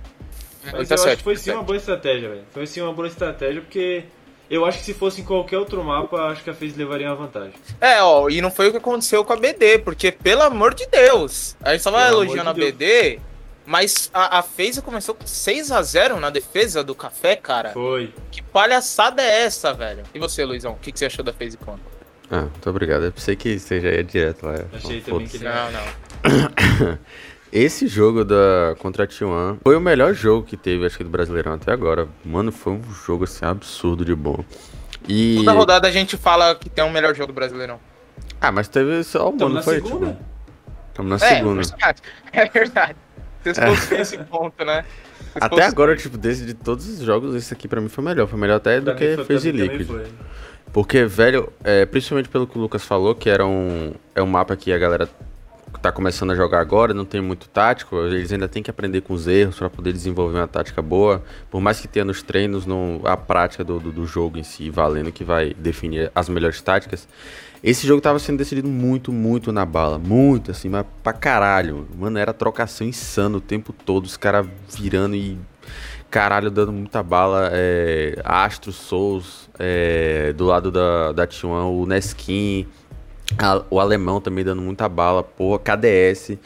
Mas 0.64 0.74
8 0.74 0.90
a 0.90 0.94
eu 0.94 0.98
7, 0.98 1.08
acho 1.08 1.16
que 1.18 1.22
foi 1.24 1.36
sim 1.36 1.50
8 1.50 1.56
a 1.56 1.60
uma 1.60 1.66
boa 1.66 1.76
estratégia, 1.76 2.28
velho. 2.28 2.44
Foi 2.52 2.66
sim 2.66 2.80
uma 2.80 2.92
boa 2.92 3.08
estratégia 3.08 3.60
porque 3.60 4.04
eu 4.50 4.64
acho 4.64 4.78
que 4.78 4.84
se 4.84 4.94
fosse 4.94 5.20
em 5.20 5.24
qualquer 5.24 5.58
outro 5.58 5.82
mapa, 5.82 6.16
acho 6.28 6.42
que 6.44 6.50
a 6.50 6.54
FaZe 6.54 6.74
levaria 6.76 7.06
uma 7.08 7.16
vantagem. 7.16 7.54
É, 7.80 8.02
ó, 8.02 8.28
e 8.28 8.40
não 8.40 8.50
foi 8.50 8.68
o 8.68 8.70
que 8.70 8.76
aconteceu 8.76 9.24
com 9.24 9.32
a 9.32 9.36
BD, 9.36 9.78
porque, 9.78 10.12
pelo 10.12 10.42
amor 10.42 10.74
de 10.74 10.86
Deus, 10.86 11.56
a 11.62 11.72
gente 11.72 11.82
tava 11.84 12.06
elogiando 12.06 12.52
de 12.54 12.60
a 12.60 12.64
BD, 12.64 13.18
mas 13.64 14.10
a, 14.12 14.38
a 14.40 14.42
FaZe 14.42 14.82
começou 14.82 15.14
com 15.14 15.26
6 15.26 15.70
a 15.72 15.80
0 15.82 16.20
na 16.20 16.28
defesa 16.30 16.84
do 16.84 16.94
café, 16.94 17.34
cara. 17.36 17.70
Foi. 17.70 18.12
Que 18.30 18.42
palhaçada 18.42 19.22
é 19.22 19.42
essa, 19.44 19.72
velho? 19.72 20.02
E 20.14 20.18
você, 20.18 20.44
Luizão, 20.44 20.72
o 20.72 20.76
que, 20.76 20.92
que 20.92 20.98
você 20.98 21.06
achou 21.06 21.24
da 21.24 21.32
FaZe 21.32 21.56
Con? 21.56 21.78
Ah, 22.30 22.42
muito 22.42 22.68
obrigado. 22.70 23.04
Eu 23.04 23.12
pensei 23.12 23.36
que 23.36 23.58
você 23.58 23.80
já 23.80 23.90
ia 23.90 24.02
direto 24.04 24.44
lá. 24.46 24.54
Achei 24.72 25.00
também 25.00 25.26
que- 25.26 25.38
Não, 25.38 25.70
não. 25.70 26.98
Esse 27.52 27.86
jogo 27.86 28.24
da 28.24 28.74
contra 28.78 29.04
a 29.04 29.06
T1 29.06 29.58
foi 29.62 29.76
o 29.76 29.80
melhor 29.80 30.14
jogo 30.14 30.46
que 30.46 30.56
teve, 30.56 30.86
acho 30.86 30.96
que 30.96 31.04
do 31.04 31.10
Brasileirão 31.10 31.52
até 31.52 31.70
agora. 31.70 32.08
Mano, 32.24 32.50
foi 32.50 32.72
um 32.72 32.82
jogo 33.06 33.24
assim 33.24 33.44
absurdo 33.44 34.04
de 34.04 34.14
bom. 34.14 34.42
E 35.06 35.36
Toda 35.38 35.52
rodada 35.52 35.88
a 35.88 35.90
gente 35.90 36.16
fala 36.16 36.54
que 36.54 36.70
tem 36.70 36.82
o 36.82 36.90
melhor 36.90 37.14
jogo 37.14 37.32
do 37.32 37.34
Brasileirão. 37.34 37.78
Ah, 38.40 38.50
mas 38.50 38.68
teve 38.68 39.02
só 39.04 39.28
o 39.28 39.32
Tamo 39.32 39.40
mano, 39.50 39.54
na 39.56 39.62
foi 39.62 39.74
segunda. 39.82 40.06
tipo. 40.12 40.24
Tamo 40.94 41.08
na 41.10 41.16
É, 41.16 41.18
segunda. 41.18 41.62
verdade. 41.62 42.02
É 42.32 42.46
verdade. 42.48 42.96
Vocês 43.42 43.58
possuem 43.58 44.00
esse 44.00 44.18
ponto, 44.18 44.64
né? 44.64 44.84
Vocês 45.32 45.34
Até 45.44 45.64
agora, 45.64 45.96
tipo, 45.96 46.16
desse, 46.16 46.46
de 46.46 46.54
todos 46.54 46.88
os 46.88 47.00
jogos, 47.00 47.34
esse 47.34 47.52
aqui 47.52 47.66
pra 47.68 47.80
mim 47.80 47.88
foi 47.88 48.02
melhor. 48.04 48.26
Foi 48.28 48.38
melhor 48.38 48.56
até 48.56 48.78
do 48.80 48.84
Pra 48.84 48.94
mim 48.94 49.00
que 49.00 49.16
foi- 49.16 49.24
fez 49.24 49.44
Liquid. 49.44 49.86
foi. 49.86 50.06
Porque, 50.72 51.04
velho, 51.04 51.52
é, 51.64 51.84
principalmente 51.84 52.28
pelo 52.28 52.46
que 52.46 52.56
o 52.56 52.60
Lucas 52.62 52.84
falou, 52.84 53.14
que 53.14 53.28
era 53.28 53.44
um, 53.44 53.92
é 54.14 54.22
um 54.22 54.26
mapa 54.26 54.56
que 54.56 54.72
a 54.72 54.78
galera 54.78 55.06
tá 55.80 55.90
começando 55.92 56.30
a 56.32 56.34
jogar 56.34 56.60
agora, 56.60 56.92
não 56.92 57.04
tem 57.04 57.20
muito 57.20 57.48
tático, 57.48 57.96
eles 57.96 58.32
ainda 58.32 58.48
têm 58.48 58.62
que 58.62 58.70
aprender 58.70 59.00
com 59.00 59.14
os 59.14 59.26
erros 59.26 59.58
pra 59.58 59.70
poder 59.70 59.92
desenvolver 59.92 60.38
uma 60.38 60.48
tática 60.48 60.82
boa. 60.82 61.22
Por 61.50 61.60
mais 61.60 61.80
que 61.80 61.88
tenha 61.88 62.04
nos 62.04 62.22
treinos, 62.22 62.66
não, 62.66 63.00
a 63.04 63.16
prática 63.16 63.64
do, 63.64 63.78
do, 63.78 63.92
do 63.92 64.06
jogo 64.06 64.38
em 64.38 64.42
si, 64.42 64.70
valendo, 64.70 65.12
que 65.12 65.24
vai 65.24 65.54
definir 65.54 66.10
as 66.14 66.28
melhores 66.28 66.60
táticas. 66.60 67.08
Esse 67.62 67.86
jogo 67.86 68.00
tava 68.00 68.18
sendo 68.18 68.38
decidido 68.38 68.68
muito, 68.68 69.12
muito 69.12 69.52
na 69.52 69.64
bala. 69.64 69.98
Muito, 69.98 70.50
assim, 70.50 70.68
mas 70.68 70.84
pra 71.02 71.12
caralho. 71.12 71.86
Mano, 71.96 72.18
era 72.18 72.32
trocação 72.32 72.86
insana 72.86 73.36
o 73.36 73.40
tempo 73.40 73.72
todo, 73.72 74.04
os 74.04 74.16
caras 74.16 74.46
virando 74.68 75.14
e 75.14 75.38
caralho, 76.10 76.50
dando 76.50 76.72
muita 76.72 77.02
bala. 77.02 77.48
É, 77.52 78.20
Astro, 78.24 78.72
Souls, 78.72 79.48
é, 79.58 80.32
do 80.32 80.44
lado 80.44 80.70
da, 80.70 81.12
da 81.12 81.26
T1, 81.26 81.82
o 81.82 81.86
Neskin, 81.86 82.66
a- 83.38 83.62
o 83.70 83.80
alemão 83.80 84.20
também 84.20 84.44
dando 84.44 84.62
muita 84.62 84.88
bala, 84.88 85.22
porra, 85.22 85.58
KDS. 85.58 86.38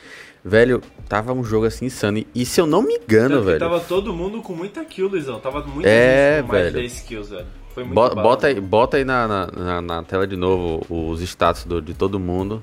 Velho, 0.44 0.81
tava 1.09 1.33
um 1.33 1.43
jogo 1.43 1.67
assim 1.67 1.87
insano. 1.87 2.25
E, 2.35 2.47
se 2.47 2.61
eu 2.61 2.67
não 2.67 2.83
me 2.83 2.94
engano, 2.94 3.43
velho. 3.43 3.59
Tava 3.59 3.81
todo 3.81 4.12
mundo 4.12 4.41
com 4.43 4.53
muita 4.55 4.85
kill, 4.85 5.09
Luizão. 5.09 5.41
Tava 5.41 5.62
muita 5.62 5.88
É, 5.88 6.37
gente 6.37 6.47
com 6.47 6.53
mais 6.53 6.62
velho. 6.65 6.75
de 6.77 6.81
10 6.83 7.00
kills, 7.00 7.31
velho. 7.31 7.47
Foi 7.75 7.83
muito 7.85 7.94
Bo- 7.94 8.09
bala. 8.11 8.23
bota 8.23 8.47
aí, 8.47 8.61
bota 8.61 8.97
aí 8.97 9.05
na, 9.05 9.27
na, 9.27 9.47
na- 9.49 9.83
na 9.83 10.03
tela 10.05 10.27
de 10.27 10.37
novo 10.37 10.87
os 10.88 11.21
status 11.21 11.65
do- 11.65 11.83
de 11.83 11.94
todo 11.94 12.19
mundo. 12.21 12.62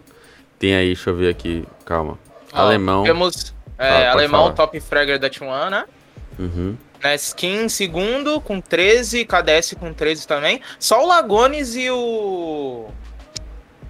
Tem 0.57 0.73
aí, 0.75 0.87
deixa 0.87 1.09
eu 1.09 1.15
ver 1.15 1.29
aqui, 1.29 1.65
calma. 1.85 2.17
Ó, 2.53 2.57
alemão. 2.61 3.03
Temos 3.03 3.53
é, 3.77 3.89
pode 3.89 4.05
alemão 4.07 4.43
falar. 4.43 4.53
top 4.55 4.79
fragger 4.79 5.19
da 5.19 5.29
T1, 5.29 5.69
né? 5.69 5.85
Uhum. 6.39 6.75
Neskin 7.03 7.65
em 7.65 7.69
segundo 7.69 8.39
com 8.39 8.61
13, 8.61 9.25
KDS 9.25 9.75
com 9.75 9.91
13 9.93 10.25
também. 10.25 10.61
Só 10.79 11.03
o 11.03 11.07
Lagones 11.07 11.75
e 11.75 11.91
o. 11.91 12.87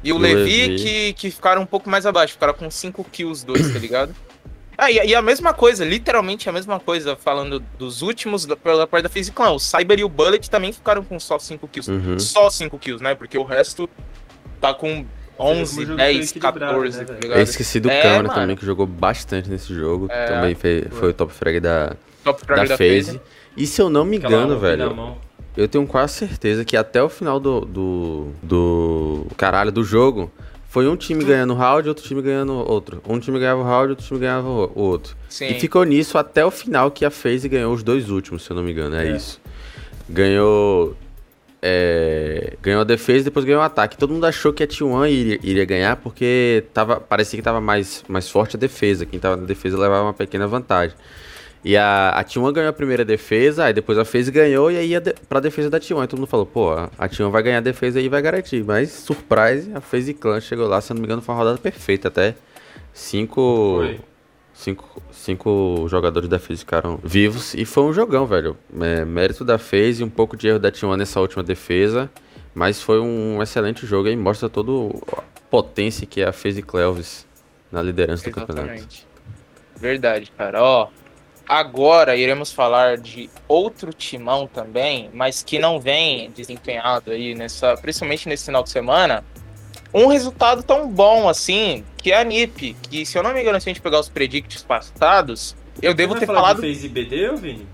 E 0.03 0.11
o 0.11 0.15
o 0.15 0.19
Levi, 0.19 0.67
Levi. 0.67 0.75
Que, 0.83 1.13
que 1.13 1.31
ficaram 1.31 1.61
um 1.61 1.65
pouco 1.65 1.89
mais 1.89 2.05
abaixo, 2.05 2.33
ficaram 2.33 2.53
com 2.53 2.69
5 2.69 3.03
kills 3.05 3.45
dois, 3.45 3.71
tá 3.71 3.79
ligado? 3.79 4.13
Ah, 4.75 4.89
e, 4.89 4.95
e 4.95 5.13
a 5.13 5.21
mesma 5.21 5.53
coisa, 5.53 5.85
literalmente 5.85 6.49
a 6.49 6.51
mesma 6.51 6.79
coisa, 6.79 7.15
falando 7.15 7.59
dos 7.77 8.01
últimos 8.01 8.43
da- 8.47 8.55
pela 8.55 8.87
parte 8.87 9.03
da 9.03 9.31
Clan. 9.31 9.51
O 9.51 9.59
Cyber 9.59 9.99
e 9.99 10.03
o 10.03 10.09
Bullet 10.09 10.49
também 10.49 10.73
ficaram 10.73 11.03
com 11.03 11.19
só 11.19 11.37
5 11.37 11.67
kills. 11.67 11.91
Uhum. 11.91 12.17
Só 12.17 12.49
5 12.49 12.79
kills, 12.79 13.01
né? 13.01 13.13
Porque 13.13 13.37
o 13.37 13.43
resto 13.43 13.87
tá 14.59 14.73
com 14.73 15.05
11, 15.39 15.75
jogo 15.75 15.87
foi 15.89 15.95
10, 15.95 16.31
equilibrado, 16.31 16.59
14, 16.73 16.97
né, 16.97 17.05
tá 17.05 17.13
ligado? 17.13 17.37
Eu 17.37 17.43
esqueci 17.43 17.79
do 17.79 17.87
É, 17.89 18.01
câmera 18.01 18.23
mano. 18.23 18.33
também, 18.33 18.55
que 18.55 18.65
jogou 18.65 18.87
bastante 18.87 19.47
nesse 19.47 19.71
jogo. 19.75 20.07
É. 20.09 20.25
também 20.25 20.55
foi, 20.55 20.87
foi 20.89 21.09
o 21.11 21.13
top 21.13 21.31
frag 21.31 21.59
da, 21.59 21.95
Top 22.23 22.43
fragger 22.43 22.67
da 22.69 22.73
da 22.73 22.77
FaZe. 22.77 23.05
FaZe. 23.05 23.21
E 23.55 23.67
se 23.67 23.79
eu 23.79 23.91
não 23.91 24.03
me 24.03 24.17
Aquela 24.17 24.33
engano, 24.33 24.53
na 24.55 24.59
velho. 24.59 25.17
Eu 25.55 25.67
tenho 25.67 25.85
quase 25.87 26.13
certeza 26.13 26.63
que 26.65 26.75
até 26.75 27.01
o 27.01 27.09
final 27.09 27.39
do, 27.39 27.61
do, 27.61 28.27
do 28.41 29.27
caralho 29.37 29.71
do 29.71 29.83
jogo, 29.83 30.31
foi 30.69 30.87
um 30.87 30.95
time 30.95 31.23
ganhando 31.23 31.53
round, 31.53 31.87
outro 31.87 32.03
time 32.03 32.21
ganhando 32.21 32.53
outro. 32.53 33.01
Um 33.07 33.19
time 33.19 33.37
ganhava 33.39 33.61
o 33.61 33.63
round, 33.63 33.91
outro 33.91 34.05
time 34.05 34.19
ganhava 34.19 34.47
o 34.49 34.71
outro. 34.79 35.15
Sim. 35.29 35.47
E 35.49 35.59
ficou 35.59 35.83
nisso 35.83 36.17
até 36.17 36.43
o 36.43 36.49
final 36.49 36.89
que 36.89 37.05
a 37.05 37.11
FaZe 37.11 37.47
ganhou 37.47 37.73
os 37.73 37.83
dois 37.83 38.09
últimos, 38.09 38.43
se 38.43 38.49
eu 38.51 38.55
não 38.55 38.63
me 38.63 38.71
engano, 38.71 38.95
é, 38.95 39.07
É. 39.07 39.15
isso. 39.15 39.39
Ganhou. 40.09 40.95
é, 41.65 42.57
ganhou 42.61 42.81
a 42.81 42.83
defesa 42.83 43.21
e 43.21 43.23
depois 43.23 43.45
ganhou 43.45 43.61
o 43.61 43.63
ataque. 43.63 43.97
Todo 43.97 44.11
mundo 44.13 44.25
achou 44.25 44.51
que 44.51 44.63
a 44.63 44.67
T1 44.67 45.09
iria, 45.09 45.39
iria 45.41 45.63
ganhar 45.63 45.95
porque 45.95 46.65
tava, 46.73 46.99
parecia 46.99 47.37
que 47.37 47.43
tava 47.43 47.61
mais, 47.61 48.03
mais 48.07 48.27
forte 48.29 48.57
a 48.57 48.59
defesa. 48.59 49.05
Quem 49.05 49.17
tava 49.17 49.37
na 49.37 49.45
defesa 49.45 49.77
levava 49.77 50.03
uma 50.03 50.13
pequena 50.13 50.45
vantagem. 50.45 50.93
E 51.63 51.77
a, 51.77 52.09
a 52.09 52.23
T1 52.25 52.51
ganhou 52.51 52.69
a 52.69 52.73
primeira 52.73 53.05
defesa, 53.05 53.65
aí 53.65 53.73
depois 53.73 53.97
a 53.97 54.03
FaZe 54.03 54.29
ganhou 54.29 54.69
e 54.69 54.77
aí 54.77 54.87
ia 54.89 54.99
de, 54.99 55.13
pra 55.29 55.39
defesa 55.39 55.69
da 55.69 55.79
T1. 55.79 56.01
Aí 56.01 56.07
todo 56.07 56.19
mundo 56.19 56.27
falou, 56.27 56.45
pô, 56.45 56.71
a 56.71 56.89
a 56.97 57.07
T1 57.07 57.29
vai 57.29 57.41
ganhar 57.41 57.59
a 57.59 57.61
defesa 57.61 58.01
e 58.01 58.09
vai 58.09 58.21
garantir. 58.21 58.63
Mas, 58.63 58.91
surprise, 58.91 59.71
a 59.73 59.79
FaZe 59.79 60.13
Clan 60.13 60.41
chegou 60.41 60.67
lá, 60.67 60.81
se 60.81 60.91
eu 60.91 60.95
não 60.95 61.01
me 61.01 61.07
engano, 61.07 61.21
foi 61.21 61.33
uma 61.33 61.39
rodada 61.39 61.57
perfeita 61.57 62.09
até. 62.09 62.35
Cinco. 62.93 63.77
Foi. 63.79 63.99
Cinco, 64.55 65.01
cinco 65.11 65.87
jogadores 65.89 66.29
da 66.29 66.37
FaZe 66.37 66.59
ficaram 66.59 66.99
vivos 67.03 67.55
e 67.55 67.65
foi 67.65 67.83
um 67.85 67.91
jogão, 67.91 68.27
velho. 68.27 68.55
É, 68.79 69.03
mérito 69.03 69.43
da 69.43 69.57
FaZe, 69.57 70.03
um 70.03 70.09
pouco 70.09 70.37
de 70.37 70.47
erro 70.47 70.59
da 70.59 70.71
T1 70.71 70.95
nessa 70.95 71.19
última 71.19 71.41
defesa, 71.41 72.09
mas 72.53 72.79
foi 72.79 72.99
um 72.99 73.41
excelente 73.41 73.87
jogo 73.87 74.07
aí, 74.07 74.15
mostra 74.15 74.47
toda 74.47 74.71
a 75.17 75.21
potência 75.49 76.05
que 76.05 76.21
é 76.21 76.27
a 76.27 76.31
FaZe 76.31 76.61
Clevis 76.61 77.25
na 77.71 77.81
liderança 77.81 78.29
do 78.29 78.31
campeonato. 78.31 78.67
Exatamente. 78.67 79.07
Verdade, 79.75 80.31
cara. 80.37 80.61
Ó, 80.61 80.87
agora 81.47 82.15
iremos 82.15 82.51
falar 82.51 82.97
de 82.97 83.29
outro 83.47 83.93
timão 83.93 84.47
também, 84.47 85.09
mas 85.13 85.43
que 85.43 85.59
não 85.59 85.79
vem 85.79 86.31
desempenhado 86.31 87.11
aí 87.11 87.35
nessa, 87.35 87.75
principalmente 87.77 88.27
nesse 88.29 88.45
final 88.45 88.63
de 88.63 88.69
semana, 88.69 89.23
um 89.93 90.07
resultado 90.07 90.63
tão 90.63 90.89
bom 90.89 91.29
assim, 91.29 91.83
que 91.97 92.11
é 92.11 92.19
a 92.19 92.23
NiP, 92.23 92.75
que 92.89 93.05
se 93.05 93.17
eu 93.17 93.23
não 93.23 93.33
me 93.33 93.41
engano, 93.41 93.59
se 93.61 93.69
a 93.69 93.73
gente 93.73 93.81
pegar 93.81 93.99
os 93.99 94.09
predicts 94.09 94.63
passados, 94.63 95.55
eu 95.81 95.93
devo 95.93 96.13
Vai 96.13 96.21
ter 96.21 96.25
falar 96.25 96.41
falado. 96.41 96.61
de 96.61 96.73
FaZe 96.73 96.89
BD, 96.89 97.29
ô 97.29 97.37
Vini? 97.37 97.67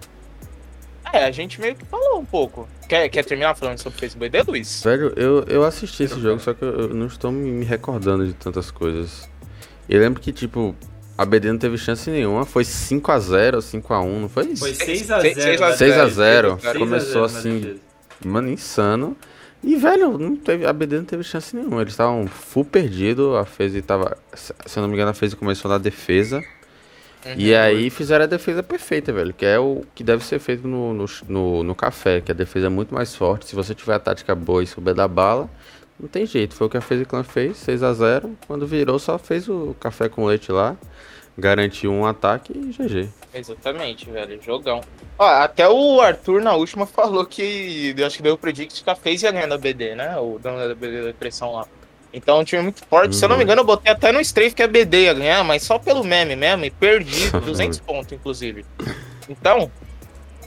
É, 1.12 1.24
a 1.26 1.32
gente 1.32 1.60
meio 1.60 1.76
que 1.76 1.86
falou 1.86 2.20
um 2.20 2.26
pouco. 2.26 2.68
Quer, 2.88 3.10
quer 3.10 3.26
terminar 3.26 3.56
falando 3.56 3.80
sobre 3.80 3.98
o 3.98 4.00
Facebook 4.00 4.30
de 4.30 4.44
Luiz? 4.44 4.84
Velho, 4.84 5.12
eu, 5.16 5.44
eu 5.46 5.64
assisti 5.64 6.04
esse 6.04 6.20
jogo, 6.20 6.40
só 6.40 6.54
que 6.54 6.62
eu, 6.64 6.82
eu 6.82 6.94
não 6.94 7.08
estou 7.08 7.32
me 7.32 7.50
me 7.52 7.66
recordando 7.66 8.28
de 8.28 8.34
tantas 8.34 8.70
coisas. 8.70 9.28
Eu 9.88 10.00
lembro 10.00 10.22
que, 10.22 10.32
tipo, 10.32 10.76
a 11.22 11.26
BD 11.26 11.52
não 11.52 11.60
teve 11.60 11.78
chance 11.78 12.10
nenhuma, 12.10 12.46
foi 12.46 12.64
5x0, 12.64 13.58
5x1, 13.62 14.20
não 14.22 14.30
foi 14.30 14.46
isso? 14.48 14.62
Foi 14.64 14.74
Seis- 14.74 15.02
6x0. 15.08 15.22
seis- 15.22 15.36
seis 15.44 15.62
a 15.62 15.74
6 15.74 15.92
a 15.94 16.08
0, 16.08 16.10
0, 16.10 16.58
Seis 16.62 16.76
a 16.76 16.80
começou 16.80 17.28
zero 17.28 17.34
na 17.34 17.40
assim. 17.40 17.80
Mano, 18.26 18.50
insano. 18.50 19.18
E, 19.62 19.76
velho, 19.76 20.18
não 20.18 20.36
teve, 20.38 20.66
a 20.66 20.72
BD 20.72 20.98
não 20.98 21.04
teve 21.06 21.24
chance 21.24 21.54
nenhuma. 21.56 21.82
Eles 21.82 21.92
estavam 21.94 22.26
full 22.28 22.64
perdido. 22.64 23.36
A 23.36 23.44
FaZe 23.44 23.82
tava. 23.82 24.18
Se 24.34 24.54
eu 24.78 24.82
não 24.82 24.88
me 24.88 24.94
engano, 24.96 25.12
a 25.12 25.14
FaZe 25.14 25.36
começou 25.36 25.70
na 25.70 25.78
defesa. 25.78 26.42
E 27.36 27.54
aí 27.54 27.90
fizeram 27.90 28.24
a 28.24 28.28
defesa 28.28 28.64
perfeita, 28.64 29.12
velho. 29.12 29.34
Que 29.34 29.46
é 29.46 29.60
o 29.60 29.84
que 29.94 30.02
deve 30.06 30.24
ser 30.24 30.40
feito 30.40 30.66
no, 30.66 30.94
no, 30.94 31.06
no, 31.28 31.64
no 31.64 31.76
café. 31.76 32.22
Que 32.22 32.32
a 32.32 32.36
defesa 32.36 32.68
é 32.68 32.70
muito 32.70 32.94
mais 32.96 33.14
forte. 33.14 33.48
Se 33.48 33.56
você 33.56 33.76
tiver 33.76 33.96
a 33.96 34.00
tática 34.00 34.34
boa 34.34 34.64
e 34.64 34.68
souber 34.68 34.96
dar 34.96 35.10
bala, 35.10 35.50
não 36.00 36.08
tem 36.08 36.25
jeito. 36.25 36.56
Foi 36.56 36.68
o 36.68 36.70
que 36.70 36.77
a 36.77 36.82
FaZe 36.82 37.06
Clan 37.06 37.24
fez, 37.24 37.58
6 37.58 37.84
a 37.84 37.94
0 37.94 38.38
Quando 38.48 38.65
virou, 38.65 38.98
só 38.98 39.18
fez 39.18 39.50
o 39.50 39.75
café 39.79 40.08
com 40.08 40.25
leite 40.25 40.51
lá. 40.51 40.75
Garantiu 41.38 41.91
um 41.91 42.06
ataque 42.06 42.53
e 42.53 42.72
GG. 42.72 43.10
Exatamente, 43.34 44.10
velho. 44.10 44.41
Jogão. 44.41 44.82
Ó, 45.18 45.25
até 45.25 45.68
o 45.70 46.01
Arthur 46.01 46.41
na 46.41 46.53
última 46.53 46.86
falou 46.88 47.25
que. 47.25 47.94
Eu 47.98 48.06
acho 48.06 48.18
que 48.18 48.24
deu 48.24 48.34
o 48.34 48.38
predict 48.38 48.84
que 48.84 48.89
a 48.89 48.96
FaZe 48.96 49.25
ia 49.25 49.32
ganhar 49.32 49.48
da 49.48 49.58
BD, 49.58 49.96
né? 49.96 50.18
O 50.18 50.39
dono 50.39 50.58
da 50.58 50.75
BD 50.75 51.03
da 51.03 51.13
pressão 51.13 51.53
lá. 51.53 51.65
Então 52.12 52.39
um 52.39 52.44
time 52.44 52.62
muito 52.63 52.84
forte. 52.86 53.08
Uhum. 53.08 53.13
Se 53.13 53.25
eu 53.25 53.29
não 53.29 53.36
me 53.36 53.44
uhum. 53.44 53.46
engano, 53.46 53.62
eu 53.62 53.65
botei 53.65 53.91
até 53.91 54.12
no 54.12 54.20
Strafe 54.20 54.56
que 54.56 54.63
a 54.63 54.68
BD 54.68 55.03
ia 55.03 55.13
ganhar, 55.13 55.44
mas 55.44 55.63
só 55.63 55.77
pelo 55.77 56.03
meme 56.03 56.36
mesmo, 56.36 56.65
e 56.65 56.72
perdi 56.72 57.29
200 57.46 57.79
pontos, 57.79 58.12
inclusive. 58.12 58.65
Então, 59.29 59.72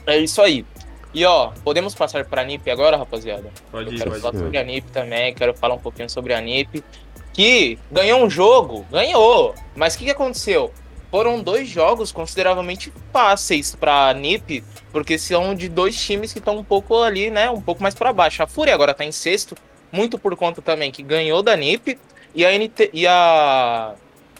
é 0.05 0.17
isso 0.19 0.41
aí. 0.41 0.65
E 1.13 1.25
ó, 1.25 1.51
podemos 1.63 1.93
passar 1.93 2.25
pra 2.25 2.43
NIP 2.43 2.71
agora, 2.71 2.97
rapaziada? 2.97 3.51
Pode 3.71 3.93
ir, 3.93 3.97
quero 3.97 4.09
pode 4.09 4.21
falar 4.21 4.33
ir. 4.33 4.39
sobre 4.39 4.57
a 4.57 4.63
NIP 4.63 4.91
também, 4.91 5.33
quero 5.33 5.53
falar 5.53 5.75
um 5.75 5.79
pouquinho 5.79 6.09
sobre 6.09 6.33
a 6.33 6.41
NIP. 6.41 6.83
Que 7.31 7.77
ganhou 7.91 8.23
um 8.23 8.29
jogo, 8.29 8.85
ganhou. 8.91 9.55
Mas 9.75 9.95
o 9.95 9.99
que, 9.99 10.05
que 10.05 10.11
aconteceu? 10.11 10.71
Foram 11.11 11.41
dois 11.41 11.67
jogos 11.69 12.11
consideravelmente 12.11 12.91
fáceis 13.11 13.75
pra 13.75 14.13
NIP, 14.13 14.63
porque 14.91 15.17
são 15.17 15.53
de 15.53 15.69
dois 15.69 15.99
times 15.99 16.33
que 16.33 16.39
estão 16.39 16.57
um 16.57 16.63
pouco 16.63 17.01
ali, 17.01 17.29
né? 17.29 17.49
Um 17.51 17.61
pouco 17.61 17.83
mais 17.83 17.93
para 17.93 18.11
baixo. 18.11 18.41
A 18.41 18.47
Fúria 18.47 18.73
agora 18.73 18.93
tá 18.93 19.05
em 19.05 19.11
sexto, 19.11 19.55
muito 19.91 20.17
por 20.17 20.35
conta 20.35 20.61
também 20.61 20.91
que 20.91 21.03
ganhou 21.03 21.43
da 21.43 21.55
NIP, 21.55 21.99
e 22.33 22.43
a, 22.43 22.57
NT, 22.57 22.89
e 22.93 23.05
a, 23.05 23.93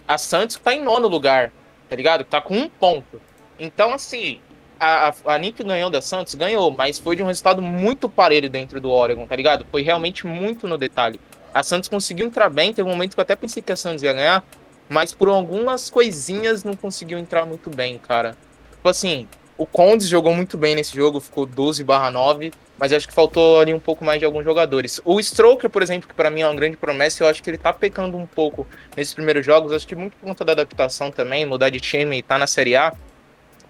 a 0.08 0.18
Santos 0.18 0.56
tá 0.56 0.74
em 0.74 0.82
nono 0.82 1.08
lugar, 1.08 1.52
tá 1.88 1.96
ligado? 1.96 2.24
Tá 2.24 2.42
com 2.42 2.56
um 2.56 2.68
ponto. 2.68 3.22
Então, 3.60 3.94
assim, 3.94 4.40
a, 4.84 5.10
a, 5.10 5.36
a 5.36 5.38
NIP 5.38 5.64
ganhou 5.64 5.90
da 5.90 6.02
Santos, 6.02 6.36
ganhou, 6.36 6.72
mas 6.72 7.00
foi 7.00 7.16
de 7.16 7.24
um 7.24 7.26
resultado 7.26 7.62
muito 7.62 8.10
parelho 8.10 8.50
dentro 8.50 8.82
do 8.82 8.92
Oregon, 8.92 9.26
tá 9.26 9.36
ligado? 9.36 9.66
Foi 9.72 9.82
realmente 9.82 10.28
muito 10.28 10.68
no 10.68 10.78
detalhe. 10.78 11.20
A 11.54 11.64
Santos 11.64 11.88
conseguiu 11.88 12.26
entrar 12.26 12.50
bem, 12.50 12.74
teve 12.74 12.88
um 12.88 12.92
momento 12.92 13.14
que 13.14 13.20
eu 13.20 13.24
até 13.24 13.36
pensei 13.36 13.62
que 13.62 13.72
a 13.72 13.76
Santos 13.76 14.04
ia 14.04 14.14
ganhar, 14.14 14.44
mas 14.90 15.14
por 15.14 15.30
algumas 15.30 15.90
coisinhas 15.90 16.64
não 16.64 16.76
conseguiu 16.76 17.18
entrar 17.18 17.46
muito 17.46 17.70
bem, 17.70 17.98
cara. 17.98 18.36
Tipo 18.72 18.90
assim, 18.90 19.28
o 19.58 19.66
Condes 19.66 20.08
jogou 20.08 20.34
muito 20.34 20.58
bem 20.58 20.76
nesse 20.76 20.96
jogo, 20.96 21.20
ficou 21.20 21.46
12 21.46 21.84
barra 21.84 22.10
9, 22.10 22.52
mas 22.78 22.92
acho 22.92 23.08
que 23.08 23.14
faltou 23.14 23.60
ali 23.60 23.74
um 23.74 23.80
pouco 23.80 24.04
mais 24.04 24.20
de 24.20 24.26
alguns 24.26 24.44
jogadores. 24.44 25.00
O 25.06 25.20
Stroker, 25.20 25.70
por 25.70 25.82
exemplo, 25.84 26.08
que 26.10 26.14
para 26.16 26.30
mim 26.30 26.42
é 26.42 26.48
uma 26.48 26.56
grande 26.56 26.76
promessa, 26.76 27.24
eu 27.24 27.28
acho 27.28 27.42
que 27.42 27.50
ele 27.50 27.58
tá 27.58 27.72
pecando 27.72 28.18
um 28.18 28.26
pouco 28.26 28.68
nesses 28.98 29.14
primeiros 29.14 29.46
jogos, 29.46 29.72
acho 29.72 29.88
que 29.88 29.96
muito 29.96 30.18
por 30.18 30.26
conta 30.26 30.44
da 30.44 30.54
adaptação 30.54 31.12
também, 31.12 31.46
mudar 31.46 31.70
de 31.70 31.80
time 31.80 32.18
e 32.18 32.24
tá 32.24 32.38
na 32.38 32.48
Série 32.48 32.76
A. 32.76 32.94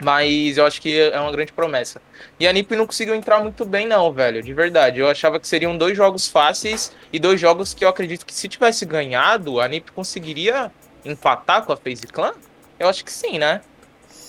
Mas 0.04 0.58
eu 0.58 0.66
acho 0.66 0.82
que 0.82 1.00
é 1.00 1.20
uma 1.20 1.32
grande 1.32 1.54
promessa. 1.54 2.02
E 2.40 2.48
a 2.48 2.54
NiP 2.54 2.76
não 2.76 2.86
conseguiu 2.86 3.16
entrar 3.16 3.40
muito 3.40 3.64
bem, 3.66 3.88
não, 3.88 4.12
velho. 4.12 4.42
De 4.42 4.54
verdade. 4.54 5.00
Eu 5.00 5.10
achava 5.10 5.40
que 5.40 5.48
seriam 5.48 5.78
dois 5.78 5.96
jogos 5.96 6.28
fáceis 6.28 6.92
e 7.12 7.20
dois 7.20 7.40
jogos 7.40 7.74
que 7.74 7.86
eu 7.86 7.90
acredito 7.90 8.26
que 8.26 8.34
se 8.34 8.48
tivesse 8.48 8.86
ganhado, 8.86 9.60
a 9.60 9.68
NiP 9.68 9.92
conseguiria 9.92 10.72
empatar 11.06 11.64
com 11.64 11.74
a 11.74 11.78
FaZe 11.78 12.08
Clan? 12.08 12.34
Eu 12.80 12.88
acho 12.88 13.04
que 13.06 13.12
sim, 13.12 13.38
né? 13.38 13.62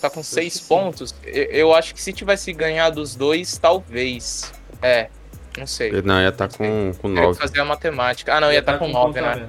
Tá 0.00 0.10
com 0.10 0.22
seis 0.22 0.60
pontos. 0.60 1.14
Eu 1.24 1.74
acho 1.74 1.94
que 1.94 2.02
se 2.02 2.12
tivesse 2.12 2.52
ganhado 2.52 3.00
os 3.00 3.14
dois, 3.14 3.56
talvez. 3.56 4.52
É, 4.82 5.08
não 5.56 5.66
sei. 5.66 5.90
Não, 6.02 6.20
ia 6.20 6.28
estar 6.28 6.48
tá 6.48 6.58
com, 6.58 6.92
com 7.00 7.08
nove. 7.08 7.38
fazer 7.38 7.60
a 7.60 7.64
matemática. 7.64 8.34
Ah, 8.34 8.40
não, 8.40 8.52
ia 8.52 8.58
estar 8.58 8.74
tá 8.74 8.78
com, 8.78 8.86
com 8.86 8.92
nove, 8.92 9.20
né? 9.20 9.48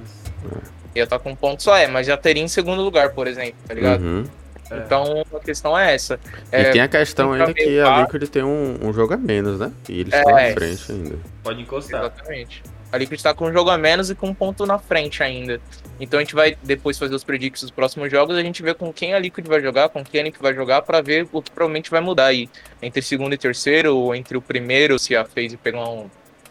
Ia 0.94 1.04
estar 1.04 1.18
tá 1.18 1.22
com 1.22 1.34
ponto 1.34 1.62
só, 1.62 1.76
é, 1.76 1.86
mas 1.86 2.06
já 2.06 2.16
teria 2.16 2.42
em 2.42 2.48
segundo 2.48 2.80
lugar, 2.80 3.10
por 3.10 3.26
exemplo, 3.26 3.56
tá 3.66 3.74
ligado? 3.74 4.02
Uhum. 4.02 4.24
É. 4.70 4.78
Então 4.78 5.24
a 5.34 5.40
questão 5.40 5.78
é 5.78 5.94
essa. 5.94 6.18
E 6.52 6.56
é, 6.56 6.70
tem 6.70 6.80
a 6.80 6.88
questão 6.88 7.32
ainda 7.32 7.52
que 7.52 7.80
a 7.80 8.00
Liquid 8.00 8.24
tem 8.28 8.42
um, 8.42 8.78
um, 8.82 8.92
jogo 8.92 9.14
a 9.14 9.16
menos, 9.16 9.58
né? 9.58 9.72
E 9.88 10.00
eles 10.00 10.14
estão 10.14 10.38
é, 10.38 10.48
na 10.48 10.54
frente 10.54 10.92
ainda. 10.92 11.16
Pode 11.42 11.60
encostar. 11.60 12.00
Exatamente. 12.00 12.62
A 12.92 12.98
Liquid 12.98 13.18
está 13.18 13.34
com 13.34 13.46
um 13.46 13.52
jogo 13.52 13.70
a 13.70 13.76
menos 13.76 14.10
e 14.10 14.14
com 14.14 14.28
um 14.28 14.34
ponto 14.34 14.64
na 14.64 14.78
frente 14.78 15.22
ainda. 15.22 15.60
Então 16.00 16.18
a 16.18 16.22
gente 16.22 16.34
vai 16.34 16.56
depois 16.62 16.98
fazer 16.98 17.14
os 17.14 17.24
predicts 17.24 17.62
dos 17.62 17.70
próximos 17.70 18.10
jogos, 18.10 18.36
a 18.36 18.42
gente 18.42 18.62
vê 18.62 18.74
com 18.74 18.92
quem 18.92 19.14
a 19.14 19.18
Liquid 19.18 19.46
vai 19.46 19.60
jogar, 19.60 19.88
com 19.88 20.04
quem 20.04 20.20
a 20.20 20.24
Liquid 20.24 20.40
vai 20.40 20.54
jogar, 20.54 20.82
para 20.82 21.00
ver 21.00 21.26
o 21.32 21.42
que 21.42 21.50
provavelmente 21.50 21.90
vai 21.90 22.00
mudar 22.00 22.26
aí. 22.26 22.48
Entre 22.80 23.02
segundo 23.02 23.32
e 23.34 23.38
terceiro, 23.38 23.96
ou 23.96 24.14
entre 24.14 24.36
o 24.36 24.42
primeiro, 24.42 24.98
se 24.98 25.16
a 25.16 25.24
FaZe 25.24 25.56
pegar 25.56 25.88
um, 25.88 26.08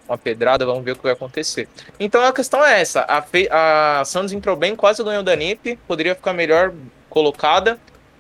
uma 0.07 0.17
pedrada, 0.17 0.65
vamos 0.65 0.83
ver 0.83 0.91
o 0.91 0.95
que 0.95 1.03
vai 1.03 1.13
acontecer. 1.13 1.67
Então 1.99 2.23
a 2.23 2.33
questão 2.33 2.65
é 2.65 2.81
essa: 2.81 3.05
a, 3.07 3.21
Fe 3.21 3.47
a 3.49 4.03
Santos 4.05 4.33
entrou 4.33 4.55
bem, 4.55 4.75
quase 4.75 5.03
ganhou 5.03 5.23
da 5.23 5.35
NiP, 5.35 5.77
poderia 5.87 6.15
ficar 6.15 6.33
melhor 6.33 6.73
colocada, 7.09 7.79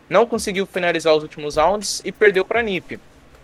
não 0.09 0.25
conseguiu 0.25 0.65
finalizar 0.65 1.15
os 1.15 1.23
últimos 1.23 1.55
rounds 1.55 2.01
e 2.05 2.11
perdeu 2.11 2.45
para 2.45 2.59
a 2.59 2.63
NiP. 2.63 2.99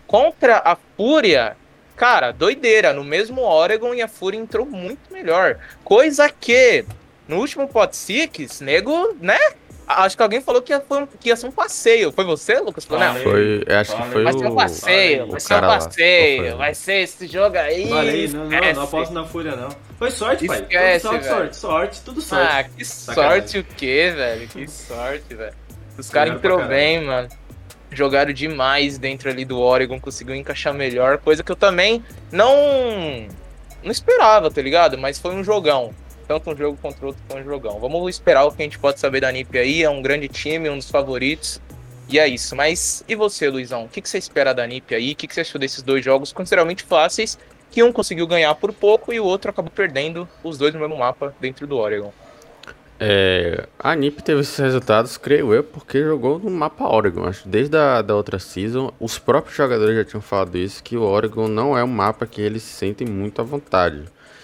Contra 0.07 0.57
a 0.57 0.77
Fúria, 0.97 1.55
cara, 1.95 2.31
doideira. 2.31 2.93
No 2.93 3.03
mesmo 3.03 3.41
Oregon 3.41 3.93
e 3.93 4.01
a 4.01 4.07
Fúria 4.07 4.37
entrou 4.37 4.65
muito 4.65 5.11
melhor. 5.11 5.57
Coisa 5.83 6.29
que 6.29 6.85
no 7.27 7.37
último 7.37 7.67
Pot 7.67 7.95
Six, 7.95 8.61
nego, 8.61 9.15
né? 9.19 9.39
Acho 9.87 10.15
que 10.15 10.23
alguém 10.23 10.41
falou 10.41 10.61
que 10.61 10.71
ia, 10.71 10.79
foi, 10.79 11.07
que 11.19 11.29
ia 11.29 11.35
ser 11.35 11.47
um 11.47 11.51
passeio. 11.51 12.11
Foi 12.11 12.23
você, 12.23 12.59
Lucas? 12.59 12.87
Não, 12.87 13.15
foi, 13.15 13.65
acho 13.67 13.95
que 13.95 14.03
foi 14.09 14.23
vai 14.23 14.33
ser 14.33 14.47
um 14.47 14.55
passeio, 14.55 15.27
vai 15.27 15.39
ser 15.39 15.55
um 15.55 15.61
passeio, 15.61 16.57
vai 16.57 16.75
ser 16.75 16.93
esse 17.01 17.27
jogo 17.27 17.57
aí. 17.57 17.89
Falei, 17.89 18.27
não, 18.29 18.49
não, 18.49 18.73
não 18.73 18.83
aposto 18.83 19.13
na 19.13 19.25
Fúria, 19.25 19.55
não. 19.55 19.69
Foi 19.97 20.11
sorte, 20.11 20.47
pai. 20.47 20.61
Esquece, 20.61 20.99
sorte, 21.01 21.23
velho. 21.23 21.35
sorte, 21.35 21.55
sorte, 21.57 22.01
tudo 22.01 22.21
sorte. 22.21 22.51
Ah, 22.51 22.63
que 22.63 22.85
Sacanagem. 22.85 23.39
sorte 23.39 23.59
o 23.59 23.63
quê, 23.75 24.13
velho? 24.15 24.47
Que 24.47 24.67
sorte, 24.69 25.35
velho. 25.35 25.53
Os 26.01 26.09
caras 26.09 26.35
entrou 26.35 26.65
bem, 26.65 27.03
mano. 27.03 27.29
Jogaram 27.91 28.31
demais 28.31 28.97
dentro 28.97 29.29
ali 29.29 29.43
do 29.43 29.59
Oregon, 29.59 29.99
conseguiu 29.99 30.33
encaixar 30.35 30.73
melhor, 30.73 31.17
coisa 31.17 31.43
que 31.43 31.51
eu 31.51 31.55
também 31.55 32.03
não 32.31 33.27
não 33.83 33.91
esperava, 33.91 34.49
tá 34.49 34.61
ligado? 34.61 34.97
Mas 34.97 35.19
foi 35.19 35.33
um 35.33 35.43
jogão 35.43 35.93
tanto 36.39 36.51
um 36.51 36.55
jogo 36.55 36.77
contra 36.81 37.03
o 37.03 37.07
outro 37.09 37.21
foi 37.27 37.41
um 37.41 37.43
jogão. 37.43 37.79
Vamos 37.79 38.09
esperar 38.09 38.45
o 38.45 38.51
que 38.51 38.61
a 38.61 38.65
gente 38.65 38.79
pode 38.79 38.99
saber 38.99 39.19
da 39.19 39.31
NiP 39.31 39.57
aí. 39.57 39.83
É 39.83 39.89
um 39.89 40.01
grande 40.01 40.27
time, 40.29 40.69
um 40.69 40.77
dos 40.77 40.89
favoritos. 40.89 41.59
E 42.07 42.19
é 42.19 42.27
isso. 42.27 42.55
Mas 42.55 43.03
e 43.07 43.15
você, 43.15 43.49
Luizão? 43.49 43.85
O 43.85 43.89
que, 43.89 44.01
você 44.01 44.17
espera 44.17 44.53
da 44.53 44.65
NiP 44.65 44.95
aí? 44.95 45.11
O 45.11 45.15
que, 45.15 45.33
você 45.33 45.41
achou 45.41 45.59
desses 45.59 45.81
dois 45.81 46.03
jogos 46.03 46.31
consideravelmente 46.31 46.83
fáceis? 46.83 47.37
Que 47.69 47.83
um 47.83 47.91
conseguiu 47.91 48.27
ganhar 48.27 48.53
por 48.55 48.71
pouco 48.73 49.13
e 49.13 49.19
o 49.19 49.25
outro 49.25 49.51
acabou 49.51 49.71
perdendo 49.71 50.27
os 50.43 50.57
dois 50.57 50.73
no 50.73 50.79
mesmo 50.79 50.97
mapa 50.97 51.33
dentro 51.39 51.67
do 51.67 51.77
Oregon. 51.77 52.13
É, 53.03 53.65
a 53.79 53.95
NiP 53.95 54.21
teve 54.21 54.41
esses 54.41 54.55
resultados, 54.57 55.17
creio 55.17 55.51
eu, 55.51 55.63
porque 55.63 56.03
jogou 56.03 56.37
no 56.37 56.51
mapa 56.51 56.87
Oregon. 56.87 57.25
Acho 57.25 57.47
desde 57.47 57.75
a 57.75 58.03
da 58.03 58.15
outra 58.15 58.37
season, 58.37 58.93
os 58.99 59.17
próprios 59.17 59.57
jogadores 59.57 59.95
já 59.95 60.05
tinham 60.05 60.21
falado 60.21 60.55
isso, 60.55 60.83
que 60.83 60.95
o 60.95 61.01
Oregon 61.01 61.47
não 61.47 61.75
é 61.75 61.83
um 61.83 61.87
mapa 61.87 62.27
que 62.27 62.39
eles 62.39 62.61
se 62.61 62.73
sentem 62.73 63.07
muito 63.07 63.41
à 63.41 63.43
vontade. 63.43 64.03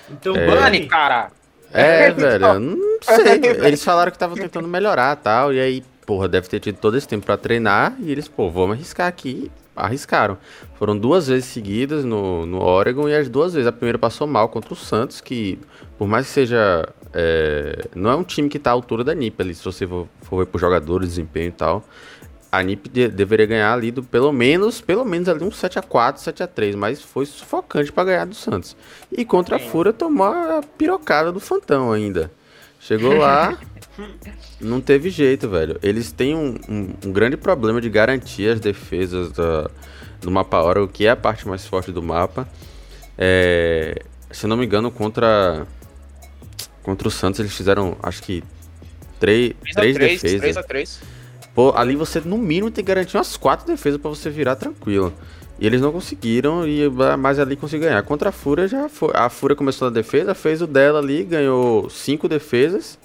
Então, 0.10 0.36
é... 0.36 0.48
bane, 0.48 0.88
cara! 0.88 1.30
É, 1.72 2.12
velho, 2.12 2.60
não 2.60 3.00
sei. 3.02 3.42
Eles 3.64 3.84
falaram 3.84 4.10
que 4.10 4.16
estavam 4.16 4.36
tentando 4.36 4.68
melhorar 4.68 5.16
tal. 5.18 5.54
E 5.54 5.60
aí, 5.60 5.84
porra, 6.06 6.28
deve 6.28 6.48
ter 6.48 6.60
tido 6.60 6.78
todo 6.78 6.98
esse 6.98 7.08
tempo 7.08 7.26
pra 7.26 7.38
treinar. 7.38 7.96
E 8.00 8.12
eles, 8.12 8.28
pô, 8.28 8.50
vamos 8.50 8.78
arriscar 8.78 9.08
aqui. 9.08 9.52
Arriscaram. 9.78 10.38
Foram 10.76 10.98
duas 10.98 11.28
vezes 11.28 11.46
seguidas 11.46 12.04
no, 12.04 12.46
no 12.46 12.62
Oregon 12.62 13.08
e 13.08 13.16
as 13.16 13.30
duas 13.30 13.54
vezes. 13.54 13.68
A 13.68 13.72
primeira 13.72 13.98
passou 13.98 14.28
mal 14.28 14.50
contra 14.50 14.74
o 14.74 14.76
Santos, 14.76 15.22
que 15.22 15.60
por 15.98 16.08
mais 16.08 16.28
que 16.28 16.34
seja. 16.34 16.90
É, 17.14 17.88
não 17.96 18.12
é 18.12 18.16
um 18.16 18.24
time 18.24 18.50
que 18.50 18.60
tá 18.60 18.70
à 18.70 18.74
altura 18.74 19.04
da 19.04 19.16
NIP 19.16 19.42
ali, 19.42 19.56
se 19.56 19.64
você 19.64 19.88
for, 19.88 20.08
for 20.22 20.40
ver 20.40 20.46
por 20.46 20.60
jogadores, 20.60 21.10
desempenho 21.10 21.50
e 21.50 21.52
tal 21.54 21.84
a 22.52 22.64
NiP 22.64 22.90
de, 22.90 23.08
deveria 23.08 23.46
ganhar 23.46 23.74
ali 23.74 23.92
do, 23.92 24.04
pelo 24.04 24.32
menos, 24.32 24.82
pelo 24.82 25.04
menos 25.06 25.28
ali 25.30 25.44
um 25.44 25.52
7 25.52 25.80
a 25.80 25.82
4, 25.82 26.22
7 26.22 26.44
a 26.44 26.48
3, 26.48 26.76
mas 26.76 27.02
foi 27.02 27.26
sufocante 27.26 27.92
para 27.92 28.06
ganhar 28.06 28.26
do 28.26 28.36
Santos. 28.36 28.76
E 29.12 29.26
contra 29.26 29.58
a 29.58 29.60
Fúria 29.60 29.94
tomou 29.94 30.28
a 30.28 30.62
pirocada 30.78 31.32
do 31.32 31.40
Fantão 31.40 31.92
ainda. 31.92 32.32
Chegou 32.80 33.14
lá, 33.18 33.58
não 34.60 34.82
teve 34.82 35.10
jeito, 35.10 35.50
velho. 35.50 35.80
Eles 35.82 36.12
têm 36.12 36.36
um, 36.36 36.56
um, 36.70 36.94
um, 37.06 37.12
grande 37.12 37.38
problema 37.38 37.82
de 37.82 37.90
garantir 37.90 38.50
as 38.50 38.60
defesas 38.60 39.32
da, 39.32 39.70
do 40.22 40.32
mapa 40.32 40.62
hora, 40.62 40.84
o 40.84 40.88
que 40.88 41.06
é 41.06 41.10
a 41.10 41.16
parte 41.16 41.48
mais 41.48 41.66
forte 41.66 41.92
do 41.92 42.02
mapa. 42.02 42.48
É, 43.18 44.02
se 44.32 44.46
não 44.48 44.58
me 44.58 44.66
engano, 44.66 44.92
contra 44.92 45.66
contra 46.84 47.08
o 47.08 47.12
Santos 47.12 47.42
eles 47.42 47.54
fizeram, 47.54 47.98
acho 48.02 48.24
que, 48.24 48.42
3, 49.20 49.54
3, 49.74 49.74
3 49.74 49.98
defesas. 49.98 50.40
3 50.40 50.58
a 50.58 50.64
3. 50.64 51.02
Pô, 51.54 51.74
ali 51.76 51.96
você 51.96 52.22
no 52.22 52.38
mínimo 52.38 52.72
tem 52.72 52.86
que 52.86 52.88
garantir 52.88 53.18
umas 53.18 53.36
quatro 53.36 53.68
defesas 53.68 54.00
para 54.00 54.10
você 54.10 54.30
virar 54.30 54.56
tranquilo. 54.56 55.12
E 55.60 55.66
eles 55.66 55.82
não 55.82 55.92
conseguiram, 55.92 56.68
e 56.68 56.88
mas 57.20 57.40
ali 57.40 57.56
conseguiu 57.56 57.90
ganhar. 57.90 58.02
Contra 58.04 58.30
a 58.30 58.32
Fúria 58.32 58.68
já 58.68 58.88
foi. 58.88 59.12
A 59.16 59.28
Fúria 59.28 59.56
começou 59.56 59.90
na 59.90 59.94
defesa, 59.94 60.36
fez 60.36 60.62
o 60.62 60.68
dela 60.68 61.00
ali, 61.00 61.24
ganhou 61.24 61.90
cinco 61.90 62.30
defesas. 62.30 62.98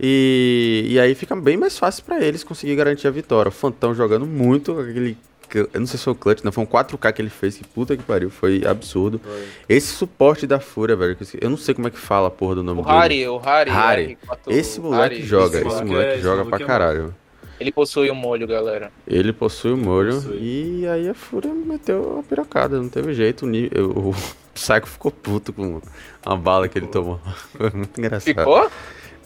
E, 0.00 0.86
e 0.88 1.00
aí 1.00 1.14
fica 1.14 1.34
bem 1.34 1.56
mais 1.56 1.76
fácil 1.76 2.04
para 2.04 2.22
eles 2.22 2.44
conseguir 2.44 2.76
garantir 2.76 3.08
a 3.08 3.10
vitória. 3.10 3.48
O 3.48 3.52
Fantão 3.52 3.94
jogando 3.94 4.26
muito, 4.26 4.78
aquele. 4.78 5.16
Eu 5.54 5.80
não 5.80 5.86
sei 5.86 5.96
se 5.96 6.04
foi 6.04 6.12
o 6.12 6.16
clutch, 6.16 6.42
não. 6.44 6.52
Foi 6.52 6.62
um 6.62 6.66
4K 6.66 7.12
que 7.12 7.22
ele 7.22 7.30
fez, 7.30 7.56
que 7.56 7.66
puta 7.66 7.96
que 7.96 8.02
pariu, 8.02 8.30
foi 8.30 8.62
absurdo. 8.66 9.18
Foi. 9.18 9.44
Esse 9.68 9.88
suporte 9.88 10.46
da 10.46 10.60
Fúria, 10.60 10.94
velho, 10.94 11.16
eu 11.40 11.50
não 11.50 11.56
sei 11.56 11.74
como 11.74 11.88
é 11.88 11.90
que 11.90 11.98
fala 11.98 12.28
a 12.28 12.30
porra 12.30 12.56
do 12.56 12.62
nome 12.62 12.82
o 12.82 12.84
dele. 12.84 12.96
Harry, 12.96 13.28
o 13.28 13.38
Harry. 13.38 13.70
Harry. 13.70 14.18
Esse 14.46 14.78
moleque 14.78 15.16
Harry. 15.16 15.26
joga, 15.26 15.58
esse, 15.58 15.68
esse 15.68 15.84
moleque 15.84 16.18
é, 16.18 16.22
joga 16.22 16.44
pra 16.44 16.58
é 16.58 16.66
caralho. 16.66 17.14
Ele 17.58 17.72
possui 17.72 18.08
o 18.08 18.12
um 18.12 18.16
molho, 18.16 18.46
galera. 18.46 18.92
Ele 19.06 19.32
possui 19.32 19.72
o 19.72 19.74
um 19.74 19.78
molho 19.78 20.14
possui. 20.14 20.38
e 20.38 20.86
aí 20.86 21.08
a 21.08 21.14
Fúria 21.14 21.52
meteu 21.52 22.20
a 22.20 22.22
pirocada, 22.22 22.80
não 22.80 22.88
teve 22.88 23.12
jeito. 23.14 23.46
O, 23.46 24.10
o 24.10 24.14
Psycho 24.54 24.86
ficou 24.86 25.10
puto 25.10 25.52
com 25.52 25.80
a 26.24 26.36
bala 26.36 26.68
que 26.68 26.78
ele 26.78 26.86
tomou. 26.86 27.18
Foi 27.56 27.70
muito 27.70 27.98
engraçado. 27.98 28.34
Ficou? 28.34 28.70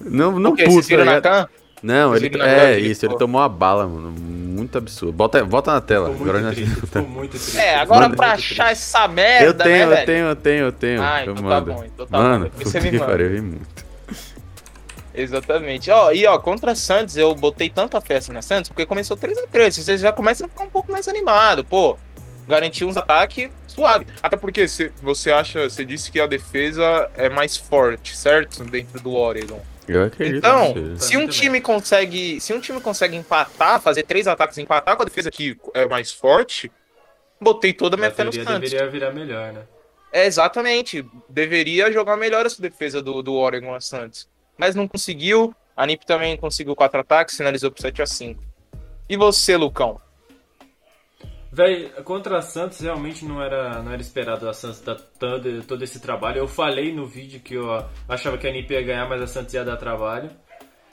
Não, 0.05 0.39
não 0.39 0.57
puto, 0.57 0.89
tá 1.23 1.49
Não, 1.83 2.15
ele, 2.17 2.31
é 2.41 2.79
isso, 2.79 3.07
ele 3.07 3.17
tomou 3.17 3.41
a 3.41 3.49
bala, 3.49 3.87
mano. 3.87 4.11
Muito 4.11 4.79
absurdo. 4.79 5.13
Bota, 5.13 5.45
bota 5.45 5.73
na 5.73 5.81
tela. 5.81 6.09
agora 6.09 6.41
muito 6.41 6.55
triste, 6.55 6.81
ficou 6.81 7.03
muito 7.03 7.31
triste. 7.31 7.59
É, 7.59 7.77
agora 7.77 8.03
mano, 8.03 8.17
pra 8.17 8.33
achar 8.33 8.71
essa 8.71 9.09
merda, 9.09 9.47
eu 9.47 9.55
tenho, 9.55 9.89
né, 9.89 10.03
eu 10.03 10.07
tenho, 10.07 10.27
eu 10.27 10.37
tenho, 10.37 10.65
eu 10.67 10.73
tenho. 10.73 11.03
Ah, 11.03 11.25
eu 11.25 11.33
então 11.33 11.35
tá 11.35 11.43
mando. 11.43 11.73
bom, 11.73 11.85
então 11.85 12.07
tá 12.07 12.19
mano, 12.19 12.51
bom. 12.51 12.65
Você 12.65 12.81
me 12.81 12.93
manda. 12.93 13.07
Pariu, 13.07 13.43
muito. 13.43 13.93
Exatamente. 15.15 15.91
Ó, 15.91 16.11
e 16.13 16.27
ó, 16.27 16.39
contra 16.39 16.75
Santos, 16.75 17.17
eu 17.17 17.35
botei 17.35 17.69
tanta 17.69 18.01
festa 18.01 18.33
na 18.33 18.43
Santos, 18.43 18.69
porque 18.71 18.87
começou 18.87 19.17
3x3. 19.17 19.73
Você 19.73 19.99
já 19.99 20.13
começa 20.13 20.47
a 20.47 20.49
ficar 20.49 20.65
um 20.65 20.71
pouco 20.71 20.91
mais 20.91 21.07
animado. 21.09 21.65
Pô, 21.65 21.99
garantiu 22.49 22.89
uns 22.89 22.97
ataques 22.97 23.51
suave. 23.67 24.07
Até 24.23 24.37
porque 24.37 24.67
cê, 24.69 24.93
você 25.03 25.31
acha, 25.31 25.69
você 25.69 25.85
disse 25.85 26.11
que 26.11 26.21
a 26.21 26.27
defesa 26.27 27.11
é 27.15 27.29
mais 27.29 27.57
forte, 27.57 28.17
certo? 28.17 28.65
Dentro 28.65 29.01
do 29.01 29.13
Oregon. 29.15 29.61
Eu 29.89 30.05
acredito. 30.05 30.39
Então, 30.39 30.73
seja. 30.73 30.99
se 30.99 31.17
um 31.17 31.27
time 31.27 31.61
consegue, 31.61 32.41
se 32.41 32.53
um 32.53 32.61
time 32.61 32.81
consegue 32.81 33.17
empatar, 33.17 33.81
fazer 33.81 34.05
três 34.05 34.27
ataques 34.27 34.57
e 34.57 34.63
empatar 34.63 34.97
com 34.97 35.03
a 35.03 35.05
defesa 35.05 35.31
que 35.31 35.57
é 35.75 35.87
mais 35.87 36.13
forte, 36.13 36.71
botei 37.41 37.73
toda 37.73 37.97
a 37.97 37.99
minha 37.99 38.11
fé 38.11 38.25
no 38.25 38.31
teoria 38.31 38.53
Santos. 38.53 38.71
deveria 38.71 38.91
virar 38.91 39.11
melhor, 39.13 39.53
né? 39.53 39.63
É, 40.13 40.27
exatamente. 40.27 41.05
Deveria 41.29 41.91
jogar 41.91 42.17
melhor 42.17 42.45
essa 42.45 42.61
defesa 42.61 43.03
do, 43.03 43.23
do 43.23 43.35
Oregon 43.35 43.75
a 43.75 43.81
Santos. 43.81 44.29
Mas 44.57 44.75
não 44.75 44.87
conseguiu. 44.87 45.55
A 45.75 45.87
NIP 45.87 46.05
também 46.05 46.37
conseguiu 46.37 46.77
quatro 46.77 47.01
ataques, 47.01 47.37
finalizou 47.37 47.71
por 47.71 47.81
7 47.81 48.03
a 48.03 48.07
5 48.07 48.45
E 49.09 49.17
você, 49.17 49.57
Lucão? 49.57 49.99
Véi, 51.53 51.91
contra 52.03 52.39
a 52.39 52.43
Santos 52.43 52.81
realmente 52.81 53.27
não 53.27 53.43
era, 53.43 53.83
não 53.83 53.93
era 53.93 54.01
esperado 54.01 54.49
a 54.49 54.55
Santos 54.55 54.81
dar 54.81 54.97
todo, 54.97 55.63
todo 55.65 55.85
esse 55.85 56.01
trabalho. 56.01 56.39
Eu 56.39 56.49
falei 56.49 56.95
no 56.95 57.05
vídeo 57.05 57.41
que 57.41 57.55
eu 57.55 57.69
achava 58.09 58.39
que 58.39 58.49
a 58.49 58.51
NIP 58.51 58.73
ia 58.73 58.83
ganhar, 58.83 59.07
mas 59.07 59.21
a 59.21 59.27
Santos 59.27 59.53
ia 59.53 59.63
dar 59.63 59.77
trabalho. 59.77 60.31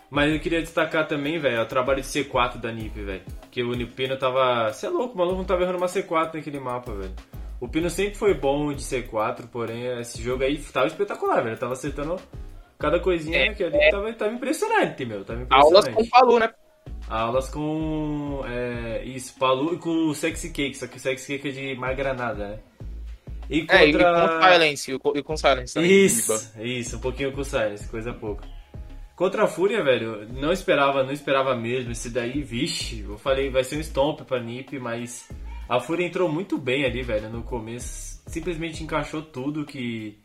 Mas 0.09 0.33
eu 0.33 0.39
queria 0.39 0.59
destacar 0.59 1.07
também, 1.07 1.39
velho, 1.39 1.61
o 1.61 1.65
trabalho 1.65 2.01
de 2.01 2.07
C4 2.07 2.57
da 2.57 2.73
NIP, 2.73 3.01
velho. 3.03 3.21
Que 3.49 3.63
o 3.63 3.87
Pino 3.87 4.17
tava. 4.17 4.73
Você 4.73 4.87
é 4.87 4.89
louco, 4.89 5.13
o 5.13 5.17
maluco 5.17 5.37
não 5.37 5.45
tava 5.45 5.61
errando 5.63 5.77
uma 5.77 5.87
C4 5.87 6.33
naquele 6.33 6.59
mapa, 6.59 6.91
velho. 6.93 7.13
O 7.61 7.67
Pino 7.69 7.89
sempre 7.89 8.15
foi 8.15 8.33
bom 8.33 8.73
de 8.73 8.81
C4, 8.81 9.47
porém 9.49 9.85
esse 9.99 10.21
jogo 10.21 10.43
aí 10.43 10.57
tava 10.57 10.87
espetacular, 10.87 11.41
velho. 11.41 11.57
Tava 11.57 11.73
acertando 11.73 12.17
cada 12.77 12.99
coisinha 12.99 13.37
É, 13.37 13.53
que 13.53 13.63
ali 13.63 13.77
tava, 13.91 14.11
tava 14.13 14.33
impressionante, 14.33 15.05
meu. 15.05 15.23
Tava 15.23 15.45
Aulas 15.51 15.87
impressionante. 15.87 15.95
com 15.95 16.03
o 16.03 16.09
Palu, 16.09 16.39
né? 16.39 16.49
Aulas 17.09 17.49
com. 17.49 18.43
É, 18.45 19.03
isso, 19.03 19.33
Palu 19.39 19.73
e 19.73 19.77
com 19.77 19.89
o 20.09 20.13
Sexy 20.13 20.51
Cake, 20.51 20.77
só 20.77 20.85
que 20.85 20.97
o 20.97 20.99
Sexy 20.99 21.25
Cake 21.25 21.49
é 21.49 21.51
de 21.51 21.75
Mar 21.75 21.95
Granada, 21.95 22.47
né? 22.49 22.59
E 23.49 23.61
contra. 23.61 23.79
É, 23.79 23.89
e 23.89 23.93
com 23.93 24.41
Silence. 24.43 24.91
E 24.91 24.99
com, 24.99 25.17
e 25.17 25.23
com 25.23 25.37
Silence 25.37 25.73
também. 25.73 25.91
Isso, 25.91 26.53
isso, 26.59 26.97
um 26.97 26.99
pouquinho 26.99 27.31
com 27.31 27.41
o 27.41 27.45
Silence, 27.45 27.87
coisa 27.87 28.13
pouca. 28.13 28.47
Contra 29.15 29.43
a 29.43 29.47
Fúria, 29.47 29.83
velho, 29.83 30.27
não 30.31 30.51
esperava, 30.51 31.03
não 31.03 31.11
esperava 31.11 31.55
mesmo. 31.55 31.91
Esse 31.91 32.09
daí, 32.11 32.41
vixe, 32.41 33.01
eu 33.01 33.17
falei, 33.17 33.49
vai 33.49 33.63
ser 33.63 33.77
um 33.77 33.81
stomp 33.81 34.21
pra 34.21 34.39
Nip, 34.39 34.79
mas 34.79 35.27
a 35.67 35.79
Fúria 35.79 36.05
entrou 36.05 36.29
muito 36.29 36.57
bem 36.57 36.85
ali, 36.85 37.01
velho, 37.01 37.29
no 37.29 37.43
começo. 37.43 38.21
Simplesmente 38.27 38.83
encaixou 38.83 39.21
tudo 39.21 39.65
que, 39.65 40.17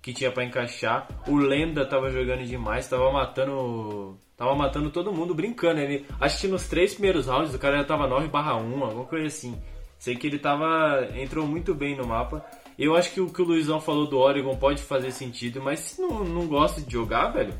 que 0.00 0.12
tinha 0.12 0.32
pra 0.32 0.44
encaixar. 0.44 1.06
O 1.28 1.36
Lenda 1.36 1.86
tava 1.86 2.10
jogando 2.10 2.44
demais, 2.44 2.88
tava 2.88 3.12
matando. 3.12 4.18
Tava 4.42 4.56
matando 4.56 4.90
todo 4.90 5.12
mundo 5.12 5.36
brincando. 5.36 5.78
Ele, 5.78 6.04
acho 6.20 6.40
que 6.40 6.48
nos 6.48 6.66
três 6.66 6.94
primeiros 6.94 7.28
rounds 7.28 7.54
o 7.54 7.58
cara 7.60 7.76
já 7.76 7.84
tava 7.84 8.08
9 8.08 8.26
barra 8.26 8.56
1, 8.56 8.82
alguma 8.82 9.04
coisa 9.04 9.28
assim. 9.28 9.56
Sei 10.00 10.16
que 10.16 10.26
ele 10.26 10.36
tava. 10.36 11.08
entrou 11.14 11.46
muito 11.46 11.72
bem 11.72 11.96
no 11.96 12.04
mapa. 12.04 12.44
Eu 12.76 12.96
acho 12.96 13.12
que 13.12 13.20
o 13.20 13.32
que 13.32 13.40
o 13.40 13.44
Luizão 13.44 13.80
falou 13.80 14.04
do 14.04 14.18
Oregon 14.18 14.56
pode 14.56 14.82
fazer 14.82 15.12
sentido, 15.12 15.62
mas 15.62 15.78
se 15.78 16.02
não, 16.02 16.24
não 16.24 16.48
gosta 16.48 16.80
de 16.80 16.92
jogar, 16.92 17.28
velho, 17.28 17.54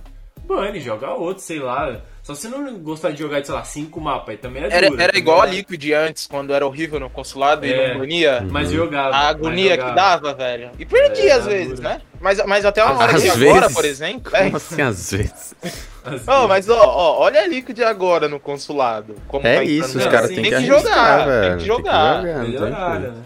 bane, 0.45 0.81
joga 0.81 1.11
outro, 1.11 1.43
sei 1.43 1.59
lá. 1.61 2.01
Só 2.23 2.35
se 2.37 2.47
não 2.47 2.79
gostar 2.79 3.11
de 3.11 3.19
jogar, 3.19 3.45
sei 3.45 3.53
lá, 3.55 3.65
cinco 3.65 4.01
mapas, 4.01 4.29
aí 4.31 4.37
também 4.37 4.63
é 4.63 4.67
Era, 4.67 4.89
duro. 4.89 5.01
era 5.01 5.09
também 5.13 5.21
igual 5.23 5.43
a 5.43 5.49
é- 5.49 5.51
Liquid 5.51 5.91
antes, 5.93 6.27
quando 6.27 6.53
era 6.55 6.65
horrível 6.65 7.01
no 7.01 7.11
consulado 7.11 7.67
e 7.67 7.73
É. 7.73 7.93
não 7.95 8.01
bania. 8.01 8.47
Mas 8.49 8.71
jogava. 8.71 9.15
A 9.17 9.29
agonia 9.29 9.71
que 9.77 9.83
jogava. 9.83 9.95
dava, 9.95 10.35
velho. 10.35 10.71
E 10.79 10.87
perdia 10.87 11.31
É, 11.31 11.33
às 11.33 11.47
vezes, 11.47 11.81
dura. 11.81 11.89
né? 11.89 12.01
Mas, 12.21 12.45
mas 12.47 12.65
até 12.65 12.85
uma 12.85 12.97
hora 12.97 13.17
Às 13.17 13.23
de 13.23 13.29
agora, 13.31 13.61
vezes? 13.63 13.75
por 13.75 13.85
exemplo. 13.85 14.37
É. 14.37 14.45
Como 14.45 14.57
assim, 14.57 14.83
às 14.83 15.11
vezes? 15.11 15.55
Não, 16.05 16.11
vezes. 16.13 16.49
mas 16.49 16.69
ó, 16.69 16.81
ó, 16.81 17.19
olha 17.23 17.41
a 17.43 17.47
Liquid 17.47 17.81
agora 17.81 18.29
no 18.29 18.39
consulado. 18.39 19.17
Como 19.27 19.45
É 19.47 19.57
tá 19.57 19.65
isso, 19.65 19.99
os 19.99 20.05
Não, 20.05 20.13
caras 20.13 20.29
sim, 20.29 20.35
têm 20.37 20.45
tem 20.45 20.53
que, 20.53 20.59
que 20.61 20.67
jogar, 20.67 21.27
velho. 21.27 21.49
tem 21.51 21.59
que 21.59 21.65
jogar. 21.65 22.23
não 22.23 22.41
tem 22.43 22.51
Melhoraram, 22.53 23.01
jeito. 23.01 23.17
né? 23.17 23.23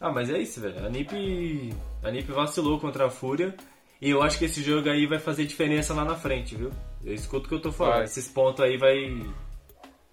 Ah, 0.00 0.10
mas 0.10 0.30
é 0.30 0.38
isso, 0.38 0.60
velho. 0.60 0.84
A 0.84 0.88
NiP, 0.88 1.74
a 2.04 2.10
NiP 2.10 2.30
vacilou 2.30 2.78
contra 2.78 3.06
a 3.06 3.10
Fúria. 3.10 3.54
E 4.00 4.10
eu 4.10 4.22
acho 4.22 4.38
que 4.38 4.44
esse 4.44 4.62
jogo 4.62 4.90
aí 4.90 5.06
vai 5.06 5.18
fazer 5.18 5.44
diferença 5.46 5.94
lá 5.94 6.04
na 6.04 6.14
frente, 6.14 6.54
viu? 6.54 6.70
Eu 7.04 7.14
escuto 7.14 7.46
o 7.46 7.48
que 7.48 7.54
eu 7.54 7.60
tô 7.60 7.72
falando. 7.72 7.94
Vai. 7.94 8.04
Esses 8.04 8.28
pontos 8.28 8.64
aí 8.64 8.76
vai. 8.76 9.22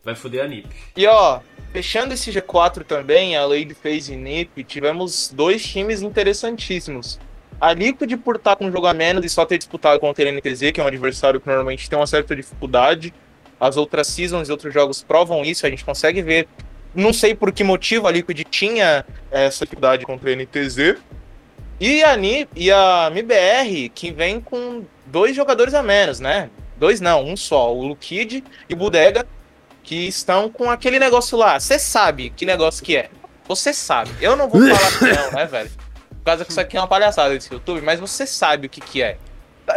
Vai 0.04 0.15
foder 0.15 0.43
a 0.43 0.48
NiP. 0.48 0.69
E 0.98 1.08
ó, 1.08 1.39
fechando 1.72 2.13
esse 2.13 2.30
G4 2.32 2.84
também, 2.84 3.38
a 3.38 3.46
Lady 3.46 3.74
FaZe 3.74 4.13
e 4.13 4.17
NiP, 4.17 4.63
tivemos 4.63 5.32
dois 5.34 5.65
times 5.65 6.02
interessantíssimos. 6.02 7.19
A 7.60 7.72
Liquid 7.72 8.17
por 8.17 8.36
estar 8.36 8.58
com 8.58 8.65
um 8.65 8.72
jogo 8.72 8.88
a 8.88 8.93
menos 8.93 9.24
e 9.24 9.30
só 9.30 9.46
ter 9.46 9.58
disputado 9.58 9.98
contra 10.00 10.28
a 10.28 10.32
NTZ, 10.32 10.72
que 10.74 10.82
é 10.82 10.84
um 10.84 10.88
adversário 10.88 11.39
que 11.39 11.48
normalmente 11.48 11.89
tem 11.89 11.98
uma 11.98 12.08
certa 12.08 12.36
dificuldade. 12.36 13.13
As 13.58 13.78
outras 13.78 14.08
seasons 14.08 14.50
e 14.50 14.52
outros 14.52 14.74
jogos 14.74 15.02
provam 15.02 15.41
isso, 15.43 15.65
a 15.65 15.69
gente 15.69 15.86
consegue 15.86 16.22
ver. 16.22 16.50
Não 16.93 17.13
sei 17.13 17.34
por 17.34 17.54
que 17.54 17.63
motivo 17.63 18.06
a 18.06 18.12
Liquid 18.12 18.43
tinha 18.50 19.06
essa 19.32 19.63
dificuldade 19.63 20.06
contra 20.06 20.32
a 20.32 20.36
NTZ. 20.36 20.98
E 21.80 22.04
a, 22.04 22.16
NiP, 22.16 22.50
e 22.56 22.72
a 22.72 23.08
MBR, 23.12 23.90
que 23.90 24.12
vem 24.12 24.40
com 24.40 24.84
dois 25.06 25.36
jogadores 25.36 25.74
a 25.74 25.84
menos, 25.84 26.20
né? 26.20 26.50
Dois 26.78 27.02
não, 27.02 27.24
um 27.26 27.36
só. 27.36 27.74
O 27.74 27.86
Lukid 27.88 28.44
e 28.70 28.74
o 28.74 28.78
Bodega, 28.78 29.26
que 29.84 30.08
estão 30.08 30.50
com 30.50 30.70
aquele 30.70 31.00
negócio 31.00 31.38
lá. 31.38 31.60
Você 31.60 31.78
sabe 31.78 32.30
que 32.30 32.46
negócio 32.46 32.84
que 32.84 32.96
é. 32.96 33.10
Você 33.48 33.74
sabe. 33.74 34.12
Eu 34.22 34.36
não 34.36 34.50
vou 34.50 34.62
falar 34.62 35.00
que 35.00 35.22
não, 35.22 35.32
né, 35.32 35.46
velho? 35.46 35.72
Por 36.10 36.24
causa 36.26 36.46
que 36.46 36.52
isso 36.52 36.62
aqui 36.62 36.78
é 36.78 36.80
uma 36.80 36.88
palhaçada 36.88 37.34
desse 37.34 37.54
YouTube, 37.54 37.82
mas 37.82 38.00
você 38.00 38.26
sabe 38.26 38.68
o 38.68 38.70
que 38.70 38.80
que 38.80 39.02
é. 39.02 39.18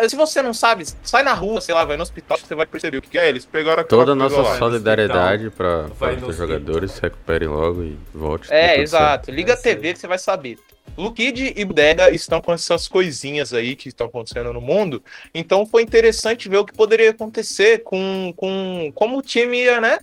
Se 0.09 0.17
você 0.17 0.43
não 0.43 0.53
sabe, 0.53 0.85
sai 1.03 1.23
na 1.23 1.33
rua, 1.33 1.61
sei 1.61 1.75
lá, 1.75 1.85
vai 1.85 1.97
no 1.97 2.03
hospital, 2.03 2.39
você 2.39 2.55
vai 2.55 2.67
perceber 2.67 2.99
o 2.99 3.03
que 3.03 3.17
é. 3.17 3.29
Eles 3.29 3.45
pegaram 3.45 3.83
aquela 3.83 4.01
Toda 4.01 4.13
a 4.13 4.15
nossa 4.15 4.43
lá. 4.43 4.59
solidariedade 4.59 5.51
para 5.51 5.83
Vai 5.99 6.17
os 6.17 6.37
jogadores 6.37 6.93
se 6.93 7.03
recuperem 7.03 7.49
logo 7.49 7.85
e 7.85 7.97
volte. 8.13 8.53
É, 8.53 8.81
exato. 8.81 9.31
Liga 9.31 9.55
a. 9.55 9.57
TV 9.57 9.93
que 9.93 9.99
você 10.01 10.07
vai 10.07 10.19
saber. 10.19 10.59
Lukid 10.97 11.53
e 11.57 11.65
Bodega 11.65 12.11
estão 12.11 12.41
com 12.41 12.53
essas 12.53 12.89
coisinhas 12.89 13.53
aí 13.53 13.77
que 13.77 13.89
estão 13.89 14.07
acontecendo 14.07 14.53
no 14.53 14.61
mundo. 14.61 15.03
Então 15.35 15.67
foi 15.67 15.83
interessante 15.83 16.49
ver 16.49 16.57
o 16.59 16.65
que 16.65 16.73
poderia 16.73 17.11
acontecer 17.11 17.83
com, 17.83 18.33
com 18.37 18.91
como 18.95 19.19
o 19.19 19.23
time 19.23 19.59
ia, 19.65 19.81
né? 19.81 19.99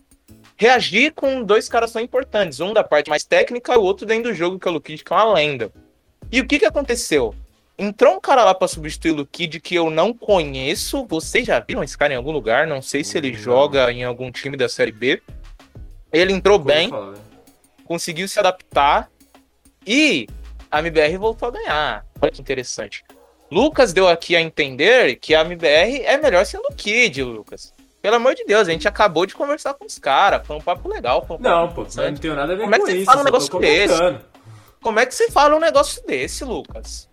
Reagir 0.55 1.13
com 1.13 1.43
dois 1.43 1.67
caras 1.67 1.91
tão 1.91 2.01
importantes. 2.01 2.59
Um 2.59 2.73
da 2.73 2.83
parte 2.83 3.09
mais 3.09 3.23
técnica, 3.23 3.77
o 3.77 3.81
outro 3.81 4.05
dentro 4.05 4.31
do 4.31 4.35
jogo, 4.35 4.59
que 4.59 4.67
é 4.67 4.71
o 4.71 4.73
Lukid, 4.75 5.03
que 5.03 5.11
é 5.11 5.15
uma 5.15 5.33
lenda. 5.33 5.71
E 6.31 6.39
o 6.39 6.47
que 6.47 6.59
que 6.59 6.65
aconteceu? 6.65 7.33
Entrou 7.77 8.15
um 8.15 8.19
cara 8.21 8.43
lá 8.43 8.53
pra 8.53 8.67
substituir 8.67 9.11
o 9.11 9.15
Lukid 9.15 9.59
que 9.59 9.73
eu 9.75 9.89
não 9.89 10.13
conheço. 10.13 11.05
Vocês 11.07 11.45
já 11.47 11.59
viram 11.59 11.83
esse 11.83 11.97
cara 11.97 12.13
em 12.13 12.17
algum 12.17 12.31
lugar? 12.31 12.67
Não 12.67 12.81
sei 12.81 13.03
se 13.03 13.17
ele 13.17 13.31
Não. 13.31 13.37
joga 13.39 13.91
em 13.91 14.03
algum 14.03 14.31
time 14.31 14.55
da 14.55 14.69
Série 14.69 14.91
B. 14.91 15.21
Ele 16.11 16.31
entrou 16.33 16.59
Como 16.59 16.71
bem 16.71 16.89
falo, 16.89 17.11
velho. 17.13 17.23
conseguiu 17.85 18.27
se 18.27 18.37
adaptar 18.39 19.09
e 19.87 20.27
a 20.69 20.79
MBR 20.79 21.17
voltou 21.17 21.47
a 21.47 21.51
ganhar. 21.51 22.05
Olha 22.21 22.31
que 22.31 22.39
interessante. 22.41 23.03
Lucas 23.51 23.91
deu 23.91 24.07
aqui 24.07 24.35
a 24.35 24.41
entender 24.41 25.15
que 25.15 25.33
a 25.33 25.41
MBR 25.41 26.01
é 26.03 26.17
melhor 26.17 26.45
sendo 26.45 26.65
o 26.69 26.73
Kid, 26.75 27.23
Lucas. 27.23 27.73
Pelo 28.01 28.15
amor 28.17 28.35
de 28.35 28.43
Deus, 28.45 28.67
a 28.67 28.71
gente 28.71 28.87
acabou 28.87 29.25
de 29.25 29.33
conversar 29.33 29.73
com 29.73 29.85
os 29.85 29.97
caras. 29.97 30.45
Foi 30.45 30.55
um 30.55 30.61
papo 30.61 30.87
legal. 30.89 31.19
Um 31.19 31.25
papo 31.25 31.41
Não, 31.43 31.69
pô, 31.73 31.83
não 31.95 32.15
tenho 32.15 32.35
nada 32.35 32.53
a 32.53 32.55
ver 32.55 32.63
Como 32.63 32.75
é 32.75 32.79
com 32.79 32.85
que 32.85 32.91
você 32.91 32.97
isso. 32.97 33.05
fala 33.05 33.21
um 33.21 33.23
negócio 33.23 33.59
desse? 33.59 34.19
Como 34.81 34.99
é 34.99 35.05
que 35.05 35.15
você 35.15 35.31
fala 35.31 35.55
um 35.55 35.59
negócio 35.59 36.05
desse, 36.05 36.43
Lucas? 36.43 37.09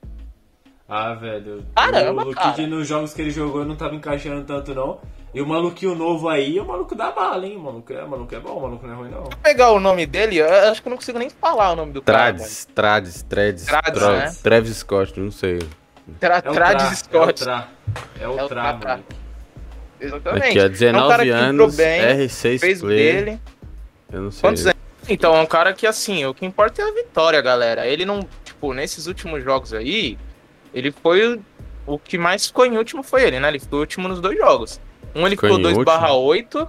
Ah, 0.91 1.15
velho. 1.15 1.65
Caramba, 1.77 2.23
o 2.23 2.25
Luke 2.27 2.35
cara. 2.35 2.67
nos 2.67 2.89
jogos 2.89 3.15
que 3.15 3.23
ele 3.23 3.31
jogou 3.31 3.65
não 3.65 3.77
tava 3.77 3.95
encaixando 3.95 4.43
tanto, 4.45 4.75
não. 4.75 4.99
E 5.33 5.41
o 5.41 5.47
maluquinho 5.47 5.95
novo 5.95 6.29
aí 6.29 6.59
é 6.59 6.63
o 6.63 6.67
maluco 6.67 6.97
da 6.97 7.13
bala, 7.13 7.47
hein? 7.47 7.57
O 7.57 7.61
maluco 7.61 7.93
é, 7.93 8.03
o 8.03 8.09
maluco 8.11 8.35
é 8.35 8.41
bom, 8.41 8.59
o 8.59 8.63
maluco 8.63 8.85
não 8.85 8.95
é 8.95 8.97
ruim, 8.97 9.11
não. 9.11 9.21
Vou 9.21 9.31
pegar 9.41 9.71
o 9.71 9.79
nome 9.79 10.05
dele, 10.05 10.39
eu 10.39 10.53
acho 10.71 10.83
que 10.83 10.89
eu 10.89 10.91
não 10.91 10.97
consigo 10.97 11.21
nem 11.21 11.31
falar 11.31 11.71
o 11.71 11.77
nome 11.77 11.93
do 11.93 12.03
cara. 12.03 12.35
Trades, 12.35 12.65
Trades, 12.75 13.23
Trades, 13.23 13.65
Trades, 13.67 13.93
Tra- 13.93 14.13
né? 14.17 14.35
Travis 14.43 14.77
Scott, 14.79 15.21
não 15.21 15.31
sei. 15.31 15.61
Tra 16.19 16.43
É 16.45 16.51
o 16.51 16.53
Trades 16.53 17.03
Tra, 17.03 17.21
Scott. 17.21 17.29
É 17.29 17.31
o 17.31 17.33
Tra. 17.47 17.69
É 18.21 18.29
o 18.29 18.39
É 18.39 18.43
o 18.45 18.49
Tra, 18.49 18.63
Tra, 18.75 18.75
Tra. 18.75 19.01
Exatamente. 20.01 20.47
Aqui, 20.49 20.59
há 20.59 20.63
é 20.63 20.67
um 20.67 20.71
19 20.71 21.09
cara 21.09 21.23
que 21.23 21.29
entrou 21.31 21.45
anos, 21.45 21.77
bem, 21.77 22.01
R6 22.27 22.59
fez 22.59 22.83
o 22.83 22.87
player, 22.87 23.25
dele. 23.25 23.41
eu 24.13 24.21
não 24.23 24.31
sei. 24.33 24.41
Quantos 24.41 24.67
anos? 24.67 24.81
Então, 25.09 25.37
é 25.37 25.41
um 25.41 25.47
cara 25.47 25.73
que, 25.73 25.87
assim, 25.87 26.25
o 26.27 26.35
que 26.35 26.45
importa 26.45 26.83
é 26.83 26.89
a 26.89 26.93
vitória, 26.93 27.41
galera. 27.41 27.87
Ele 27.87 28.05
não, 28.05 28.27
tipo, 28.45 28.73
nesses 28.73 29.07
últimos 29.07 29.43
jogos 29.45 29.73
aí, 29.73 30.19
ele 30.75 30.93
foi 30.93 31.41
o, 31.87 31.99
que 31.99 32.17
mais 32.19 32.47
ficou 32.47 32.65
em 32.67 32.77
último 32.77 33.03
foi 33.03 33.25
ele, 33.25 33.41
né? 33.41 33.49
Ele 33.49 33.59
ficou 33.59 33.81
último 33.81 34.09
nos 34.09 34.21
dois 34.21 34.37
jogos. 34.39 34.81
Um 35.15 35.27
ele 35.27 35.35
Ficou 35.37 35.49
ficou 35.49 35.59
em 35.59 35.63
2 35.63 35.77
último? 35.79 35.85
barra 35.85 36.13
8 36.15 36.69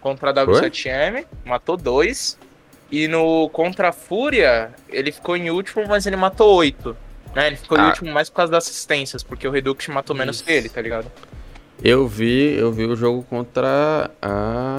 contra 0.00 0.30
a 0.30 0.34
W7M, 0.34 1.24
matou 1.44 1.76
dois. 1.76 2.38
E 2.90 3.06
no 3.06 3.48
contra 3.50 3.90
a 3.90 3.92
Fúria, 3.92 4.72
ele 4.88 5.12
ficou 5.12 5.36
em 5.36 5.50
último, 5.50 5.86
mas 5.86 6.06
ele 6.06 6.16
matou 6.16 6.56
oito. 6.56 6.96
Né? 7.34 7.46
Ele 7.46 7.56
ficou 7.56 7.78
em 7.78 7.82
Ah. 7.82 7.86
último 7.86 8.10
mais 8.12 8.28
por 8.28 8.36
causa 8.36 8.50
das 8.50 8.64
assistências, 8.66 9.22
porque 9.22 9.46
o 9.46 9.50
Redux 9.50 9.86
matou 9.88 10.16
menos 10.16 10.36
Isso. 10.36 10.44
que 10.44 10.52
ele, 10.52 10.68
tá 10.68 10.82
ligado? 10.82 11.06
Eu 11.82 12.06
vi, 12.08 12.56
eu 12.58 12.72
vi 12.72 12.84
o 12.84 12.96
jogo 12.96 13.22
contra 13.22 14.10
a... 14.20 14.76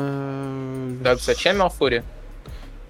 W7M 1.01 1.59
ou 1.61 1.65
a 1.65 1.69
Fúria? 1.69 2.03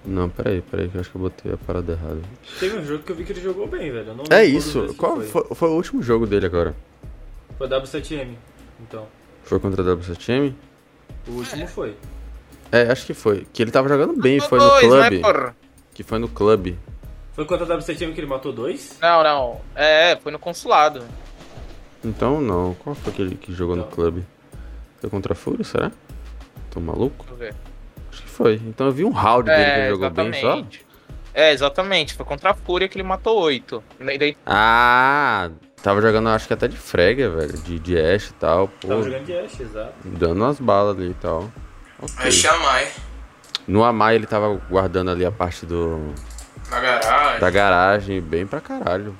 Não, 0.04 0.28
peraí, 0.28 0.60
peraí, 0.62 0.88
que 0.88 0.96
eu 0.96 1.00
acho 1.00 1.10
que 1.10 1.16
eu 1.16 1.20
botei 1.22 1.52
a 1.52 1.56
parada 1.56 1.92
errada. 1.92 2.20
Teve 2.58 2.76
um 2.78 2.84
jogo 2.84 3.04
que 3.04 3.12
eu 3.12 3.16
vi 3.16 3.24
que 3.24 3.32
ele 3.32 3.40
jogou 3.40 3.68
bem, 3.68 3.90
velho. 3.92 4.14
É 4.30 4.44
isso, 4.44 4.92
qual 4.94 5.16
foi? 5.16 5.26
foi, 5.26 5.44
foi 5.54 5.68
o 5.68 5.74
último 5.74 6.02
jogo 6.02 6.26
dele 6.26 6.46
agora? 6.46 6.74
Foi 7.56 7.68
W7M. 7.68 8.34
Então. 8.80 9.06
Foi 9.44 9.60
contra 9.60 9.82
a 9.82 9.96
W7M? 9.96 10.54
O 11.28 11.32
último 11.32 11.68
foi. 11.68 11.96
É, 12.72 12.90
acho 12.90 13.06
que 13.06 13.14
foi. 13.14 13.46
Que 13.52 13.62
ele 13.62 13.70
tava 13.70 13.88
jogando 13.88 14.20
bem, 14.20 14.40
foi 14.40 14.58
no 14.58 14.74
né, 14.74 14.80
clube. 14.80 15.20
porra? 15.20 15.56
Que 15.94 16.02
foi 16.02 16.18
no 16.18 16.28
clube. 16.28 16.78
Foi 17.34 17.44
contra 17.44 17.64
a 17.64 17.78
W7M 17.78 18.12
que 18.12 18.20
ele 18.20 18.26
matou 18.26 18.52
dois? 18.52 18.98
Não, 19.00 19.22
não. 19.22 19.60
É, 19.74 20.16
foi 20.16 20.32
no 20.32 20.38
consulado. 20.38 21.04
Então 22.04 22.40
não. 22.40 22.74
Qual 22.74 22.94
foi 22.94 23.12
aquele 23.12 23.36
que 23.36 23.52
jogou 23.52 23.76
no 23.76 23.82
Então. 23.82 23.92
clube? 23.94 24.24
Foi 25.00 25.08
contra 25.10 25.32
a 25.32 25.36
Fúria, 25.36 25.64
será? 25.64 25.92
Tô 26.70 26.80
maluco? 26.80 27.24
Deixa 27.28 27.32
eu 27.32 27.36
ver. 27.36 27.54
Foi. 28.32 28.54
Então 28.66 28.86
eu 28.86 28.92
vi 28.92 29.04
um 29.04 29.10
round 29.10 29.44
dele 29.50 29.64
que 29.64 29.70
ele 29.70 29.80
É, 29.80 29.88
jogou 29.90 30.10
bem 30.10 30.32
só. 30.34 30.62
É, 31.34 31.52
exatamente. 31.52 32.14
Foi 32.14 32.24
contra 32.26 32.50
a 32.50 32.54
Fúria 32.54 32.88
que 32.88 32.96
ele 32.96 33.02
matou 33.06 33.38
oito. 33.40 33.82
Daí 33.98 34.36
Ah, 34.46 35.50
tava 35.82 36.00
jogando 36.02 36.28
acho 36.28 36.46
que 36.46 36.52
até 36.54 36.68
de 36.68 36.76
frega, 36.76 37.30
velho. 37.30 37.52
De, 37.58 37.78
de 37.78 37.98
Ashe 37.98 38.30
e 38.30 38.34
tal. 38.34 38.68
Pô, 38.68 38.88
Tava 38.88 39.02
jogando 39.02 39.24
de 39.24 39.36
Ashe, 39.38 39.62
exato. 39.62 39.92
dando 40.04 40.42
umas 40.44 40.58
balas 40.60 40.96
ali 40.96 41.10
e 41.10 41.14
tal. 41.14 41.50
Ok. 42.00 42.14
Aí 42.18 42.32
chamai. 42.32 42.88
No 43.66 43.84
Amai 43.84 44.16
ele 44.16 44.26
tava 44.26 44.60
guardando 44.68 45.10
ali 45.10 45.24
a 45.24 45.30
parte 45.30 45.64
do 45.64 46.12
Na 46.70 46.80
garagem. 46.80 47.40
da 47.40 47.50
garagem, 47.50 48.20
bem 48.20 48.46
pra 48.46 48.60
caralho. 48.60 49.16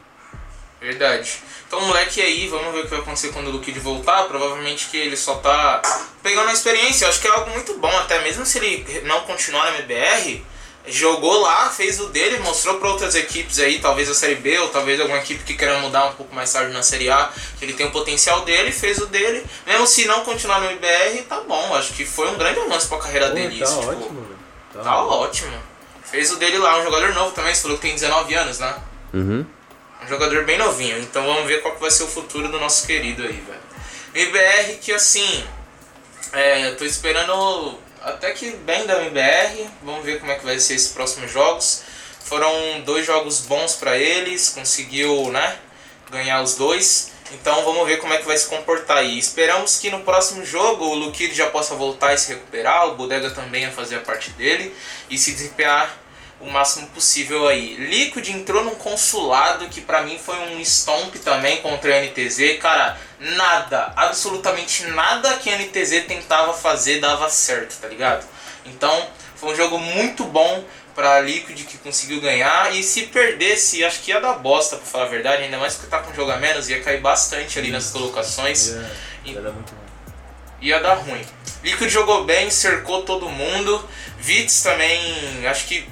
Verdade. 0.83 1.39
Então, 1.69 1.81
moleque 1.81 2.21
aí, 2.21 2.49
vamos 2.49 2.75
ver 2.75 2.81
o 2.81 2.83
que 2.83 2.91
vai 2.91 2.99
acontecer 2.99 3.29
quando 3.29 3.47
o 3.47 3.51
Luquid 3.53 3.79
voltar. 3.79 4.25
Provavelmente 4.25 4.89
que 4.91 4.97
ele 4.97 5.17
só 5.17 5.37
tá 5.37 5.81
pegando 6.23 6.51
a 6.51 6.53
experiência. 6.53 7.05
Eu 7.05 7.09
acho 7.09 7.21
que 7.21 7.29
é 7.29 7.31
algo 7.31 7.51
muito 7.51 7.79
bom, 7.79 7.97
até 7.99 8.21
mesmo 8.23 8.45
se 8.45 8.59
ele 8.59 9.03
não 9.05 9.21
continuar 9.21 9.71
na 9.71 9.79
MBR. 9.79 10.45
Jogou 10.85 11.41
lá, 11.41 11.71
fez 11.71 12.01
o 12.01 12.07
dele, 12.09 12.41
mostrou 12.41 12.81
para 12.81 12.89
outras 12.89 13.15
equipes 13.15 13.61
aí, 13.61 13.79
talvez 13.79 14.11
a 14.11 14.15
Série 14.15 14.35
B 14.35 14.59
ou 14.59 14.69
talvez 14.69 15.01
alguma 15.01 15.19
equipe 15.21 15.45
que 15.45 15.55
queira 15.55 15.79
mudar 15.79 16.07
um 16.07 16.15
pouco 16.15 16.35
mais 16.35 16.53
tarde 16.53 16.73
na 16.73 16.83
Série 16.83 17.09
A, 17.09 17.31
que 17.57 17.65
ele 17.65 17.73
tem 17.75 17.87
o 17.87 17.93
potencial 17.93 18.41
dele, 18.41 18.73
fez 18.73 18.99
o 18.99 19.07
dele. 19.07 19.47
Mesmo 19.65 19.87
se 19.87 20.07
não 20.07 20.25
continuar 20.25 20.61
no 20.61 20.67
MBR, 20.69 21.23
tá 21.29 21.41
bom. 21.43 21.73
Acho 21.77 21.93
que 21.93 22.05
foi 22.05 22.29
um 22.29 22.37
grande 22.37 22.59
avanço 22.59 22.89
pra 22.89 22.99
carreira 22.99 23.29
Pô, 23.29 23.35
dele. 23.35 23.61
tá 23.61 23.65
isso, 23.65 23.79
tipo, 23.79 23.93
ótimo, 23.93 24.21
velho. 24.23 24.39
Tá, 24.75 24.83
Tá 24.83 25.05
ótimo. 25.05 25.57
Fez 26.05 26.33
o 26.33 26.37
dele 26.37 26.59
lá, 26.59 26.81
um 26.81 26.83
jogador 26.83 27.15
novo 27.15 27.31
também, 27.31 27.55
você 27.55 27.63
falou 27.63 27.77
que 27.77 27.83
tem 27.83 27.95
19 27.95 28.35
anos, 28.35 28.59
né? 28.59 28.75
Uhum. 29.15 29.47
Um 30.05 30.09
jogador 30.09 30.45
bem 30.45 30.59
novinho. 30.59 30.99
Então 30.99 31.25
vamos 31.25 31.47
ver 31.47 31.63
qual 31.63 31.77
vai 31.79 31.91
ser 31.91 32.05
o 32.05 32.09
futuro 32.09 32.49
do 32.49 32.59
nosso 32.59 32.87
querido 32.87 33.23
aí, 33.23 33.33
velho. 33.33 33.61
MBR 34.15 34.79
que 34.79 34.93
assim. 34.93 35.45
É, 36.33 36.69
eu 36.69 36.77
tô 36.77 36.85
esperando 36.85 37.79
até 38.01 38.33
que 38.33 38.51
bem 38.51 38.85
da 38.87 39.01
MBR. 39.03 39.69
Vamos 39.83 40.05
ver 40.05 40.19
como 40.19 40.33
é 40.33 40.35
que 40.35 40.45
vai 40.45 40.59
ser 40.59 40.75
esses 40.75 40.93
próximos 40.93 41.31
jogos. 41.31 41.83
Foram 42.25 42.81
dois 42.81 43.07
jogos 43.07 43.41
bons 43.41 43.75
pra 43.75 43.97
eles. 43.97 44.49
Conseguiu, 44.51 45.31
né? 45.31 45.59
Ganhar 46.11 46.43
os 46.43 46.57
dois. 46.57 47.13
Então 47.31 47.65
vamos 47.65 47.87
ver 47.87 47.99
como 47.99 48.13
é 48.13 48.19
que 48.19 48.27
vai 48.27 48.37
se 48.37 48.47
comportar 48.47 48.99
aí. 48.99 49.19
Esperamos 49.19 49.79
que 49.79 49.89
no 49.89 50.01
próximo 50.01 50.45
jogo 50.45 50.85
o 50.85 50.95
Luquid 50.95 51.33
já 51.35 51.49
possa 51.49 51.75
voltar 51.75 52.13
e 52.13 52.19
se 52.19 52.31
recuperar. 52.31 52.89
O 52.89 52.97
Bodega 52.97 53.31
também 53.31 53.65
a 53.65 53.71
fazer 53.71 53.97
a 53.97 54.01
parte 54.01 54.31
dele. 54.31 54.75
E 55.09 55.17
se 55.17 55.33
desempenhar 55.33 56.02
o 56.43 56.51
máximo 56.51 56.89
possível 56.89 57.47
aí. 57.47 57.77
Liquid 57.77 58.29
entrou 58.31 58.65
num 58.65 58.75
consulado 58.75 59.69
que 59.69 59.81
pra 59.81 60.03
mim 60.03 60.19
foi 60.19 60.37
um 60.39 60.61
stomp 60.61 61.15
também 61.17 61.59
contra 61.59 61.97
a 61.97 62.01
NTZ. 62.05 62.59
Cara, 62.61 62.99
nada, 63.19 63.93
absolutamente 63.97 64.85
nada 64.89 65.35
que 65.35 65.49
a 65.49 65.57
NTZ 65.57 66.07
tentava 66.07 66.53
fazer 66.53 67.01
dava 67.01 67.31
certo, 67.31 67.81
tá 67.81 67.87
ligado? 67.87 68.27
Então, 68.67 69.09
foi 69.37 69.53
um 69.53 69.57
jogo 69.57 69.79
muito 69.79 70.25
bom 70.25 70.65
pra 70.95 71.21
Liquid 71.21 71.65
que 71.65 71.79
conseguiu 71.79 72.21
ganhar. 72.21 72.75
E 72.75 72.83
se 72.83 73.03
perdesse, 73.03 73.85
acho 73.85 74.01
que 74.01 74.11
ia 74.11 74.21
dar 74.21 74.35
bosta, 74.35 74.77
pra 74.77 74.85
falar 74.85 75.05
a 75.05 75.09
verdade. 75.09 75.45
Ainda 75.45 75.59
mais 75.59 75.75
porque 75.75 75.89
tá 75.89 76.01
com 76.01 76.11
um 76.11 76.15
jogo 76.15 76.33
a 76.33 76.37
menos, 76.37 76.69
ia 76.69 76.83
cair 76.83 77.01
bastante 77.01 77.59
ali 77.59 77.71
nas 77.71 77.91
colocações 77.91 78.69
Ia, 78.69 78.91
ia 79.25 79.41
dar 79.41 79.53
muito 79.53 79.73
bom. 79.73 79.83
ia 80.61 80.81
dar 80.81 80.95
ruim. 80.95 81.25
Liquid 81.63 81.89
jogou 81.89 82.25
bem, 82.25 82.51
cercou 82.51 83.03
todo 83.03 83.29
mundo. 83.29 83.89
Vitz 84.19 84.63
também, 84.63 85.47
acho 85.47 85.67
que 85.67 85.85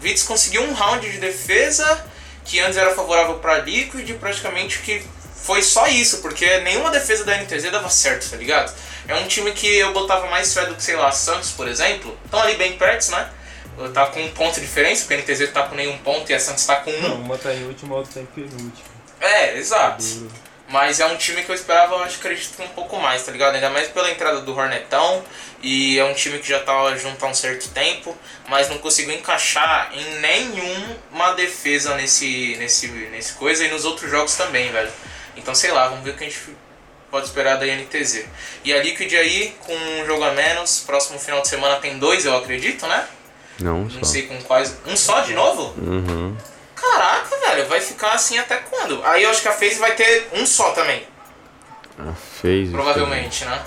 Vitz 0.00 0.22
conseguiu 0.22 0.62
um 0.62 0.72
round 0.72 1.08
de 1.08 1.18
defesa 1.18 2.04
que 2.44 2.58
antes 2.58 2.76
era 2.76 2.94
favorável 2.94 3.34
para 3.34 3.58
Liquid, 3.58 4.10
praticamente 4.14 4.78
que 4.80 5.02
foi 5.42 5.62
só 5.62 5.86
isso, 5.86 6.18
porque 6.18 6.58
nenhuma 6.60 6.90
defesa 6.90 7.24
da 7.24 7.36
NTZ 7.36 7.70
dava 7.70 7.88
certo, 7.88 8.30
tá 8.30 8.36
ligado? 8.36 8.74
É 9.08 9.14
um 9.14 9.26
time 9.26 9.52
que 9.52 9.66
eu 9.66 9.92
botava 9.92 10.26
mais 10.28 10.52
fé 10.52 10.66
do 10.66 10.74
que, 10.74 10.82
sei 10.82 10.96
lá, 10.96 11.10
Santos, 11.12 11.52
por 11.52 11.66
exemplo. 11.66 12.16
Estão 12.24 12.40
ali 12.40 12.56
bem 12.56 12.76
perto, 12.76 13.10
né? 13.10 13.30
Tá 13.94 14.06
com 14.06 14.20
um 14.20 14.30
ponto 14.32 14.54
de 14.54 14.60
diferença, 14.60 15.04
porque 15.06 15.14
a 15.14 15.18
NTZ 15.18 15.52
tá 15.52 15.62
com 15.62 15.74
nenhum 15.74 15.96
ponto 15.98 16.30
e 16.30 16.34
a 16.34 16.40
Santos 16.40 16.64
tá 16.66 16.76
com 16.76 16.90
um. 16.90 17.00
Não, 17.00 17.14
uma 17.16 17.38
tá 17.38 17.52
em 17.54 17.66
último, 17.66 17.94
a 17.94 17.98
outra 17.98 18.14
tá 18.14 18.20
em 18.20 18.26
penúltimo. 18.26 18.72
É, 19.20 19.56
exato. 19.56 20.04
Mas 20.70 21.00
é 21.00 21.06
um 21.06 21.16
time 21.16 21.42
que 21.42 21.50
eu 21.50 21.54
esperava, 21.54 21.96
eu 21.96 22.02
acho, 22.04 22.18
acredito 22.18 22.62
um 22.62 22.68
pouco 22.68 22.96
mais, 23.00 23.24
tá 23.24 23.32
ligado? 23.32 23.56
Ainda 23.56 23.68
mais 23.70 23.88
pela 23.88 24.08
entrada 24.08 24.40
do 24.40 24.56
Hornetão. 24.56 25.22
E 25.62 25.98
é 25.98 26.04
um 26.04 26.14
time 26.14 26.38
que 26.38 26.48
já 26.48 26.60
tá 26.60 26.96
junto 26.96 27.22
há 27.24 27.28
um 27.28 27.34
certo 27.34 27.68
tempo, 27.70 28.16
mas 28.48 28.68
não 28.68 28.78
conseguiu 28.78 29.12
encaixar 29.12 29.90
em 29.92 30.20
nenhuma 30.20 31.34
defesa 31.34 31.96
nesse, 31.96 32.56
nesse, 32.56 32.86
nesse 32.86 33.32
coisa 33.34 33.64
e 33.64 33.68
nos 33.68 33.84
outros 33.84 34.08
jogos 34.10 34.34
também, 34.36 34.70
velho. 34.70 34.90
Então 35.36 35.54
sei 35.54 35.72
lá, 35.72 35.88
vamos 35.88 36.04
ver 36.04 36.10
o 36.12 36.16
que 36.16 36.24
a 36.24 36.28
gente 36.28 36.40
pode 37.10 37.26
esperar 37.26 37.56
da 37.56 37.66
NTZ. 37.66 38.24
E 38.64 38.72
a 38.72 38.80
Liquid 38.80 39.12
aí, 39.14 39.54
com 39.66 39.74
um 39.74 40.06
jogo 40.06 40.22
a 40.22 40.32
menos, 40.32 40.80
próximo 40.86 41.18
final 41.18 41.42
de 41.42 41.48
semana 41.48 41.76
tem 41.76 41.98
dois, 41.98 42.24
eu 42.24 42.36
acredito, 42.36 42.86
né? 42.86 43.06
Não, 43.58 43.80
Não 43.80 44.04
só. 44.04 44.04
sei 44.04 44.22
com 44.22 44.40
quais. 44.42 44.74
Um 44.86 44.96
só 44.96 45.20
de 45.20 45.34
novo? 45.34 45.74
Uhum. 45.78 46.36
Caraca, 46.80 47.36
velho, 47.48 47.68
vai 47.68 47.80
ficar 47.80 48.12
assim 48.12 48.38
até 48.38 48.56
quando? 48.56 49.00
Aí 49.04 49.22
eu 49.22 49.30
acho 49.30 49.42
que 49.42 49.48
a 49.48 49.52
FaZe 49.52 49.74
vai 49.78 49.94
ter 49.94 50.28
um 50.34 50.46
só 50.46 50.70
também. 50.72 51.02
A 51.98 52.12
FaZe. 52.14 52.70
Provavelmente, 52.72 53.44
né? 53.44 53.62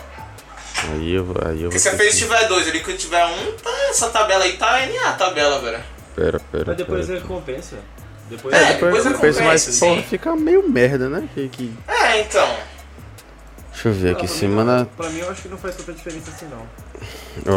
Aí 0.91 1.13
eu, 1.13 1.23
vou- 1.23 1.36
aí 1.45 1.56
eu 1.58 1.62
vou 1.62 1.69
Porque 1.69 1.80
se 1.80 1.89
a 1.89 1.91
FaZe 1.91 2.10
que- 2.12 2.17
tiver 2.17 2.47
dois, 2.47 2.67
o 2.67 2.71
Liquid 2.71 2.97
tiver 2.99 3.23
um, 3.26 3.52
tá, 3.58 3.69
essa 3.89 4.10
tabela 4.10 4.43
aí 4.43 4.58
tá 4.58 4.80
NA 4.86 5.10
a 5.10 5.13
tabela, 5.13 5.60
velho. 5.60 5.84
Pera, 6.15 6.39
pera. 6.52 6.63
Mas 6.67 6.78
depois 6.78 7.06
pera. 7.08 7.19
recompensa. 7.19 7.76
Depois 8.30 8.54
É, 8.54 8.58
É, 8.58 8.73
depois 8.73 8.93
depois, 8.93 9.04
depois 9.04 9.38
recompensa, 9.38 9.69
mas 9.69 9.80
porra, 9.80 10.02
fica 10.04 10.36
meio 10.36 10.67
merda, 10.67 11.10
né? 11.10 11.28
Que, 11.34 11.47
que... 11.49 11.73
É, 11.88 12.21
então. 12.21 12.47
Deixa 13.71 13.89
eu 13.89 13.93
ver 13.93 14.10
Ah, 14.10 14.12
aqui, 14.12 14.26
pra 14.26 14.34
mim, 14.34 14.39
semana. 14.39 14.89
Pra 14.97 15.10
mim 15.10 15.19
eu 15.19 15.30
acho 15.30 15.41
que 15.43 15.47
não 15.49 15.58
faz 15.58 15.76
tanta 15.76 15.93
diferença 15.93 16.32
assim 16.32 16.45
não. 16.47 16.65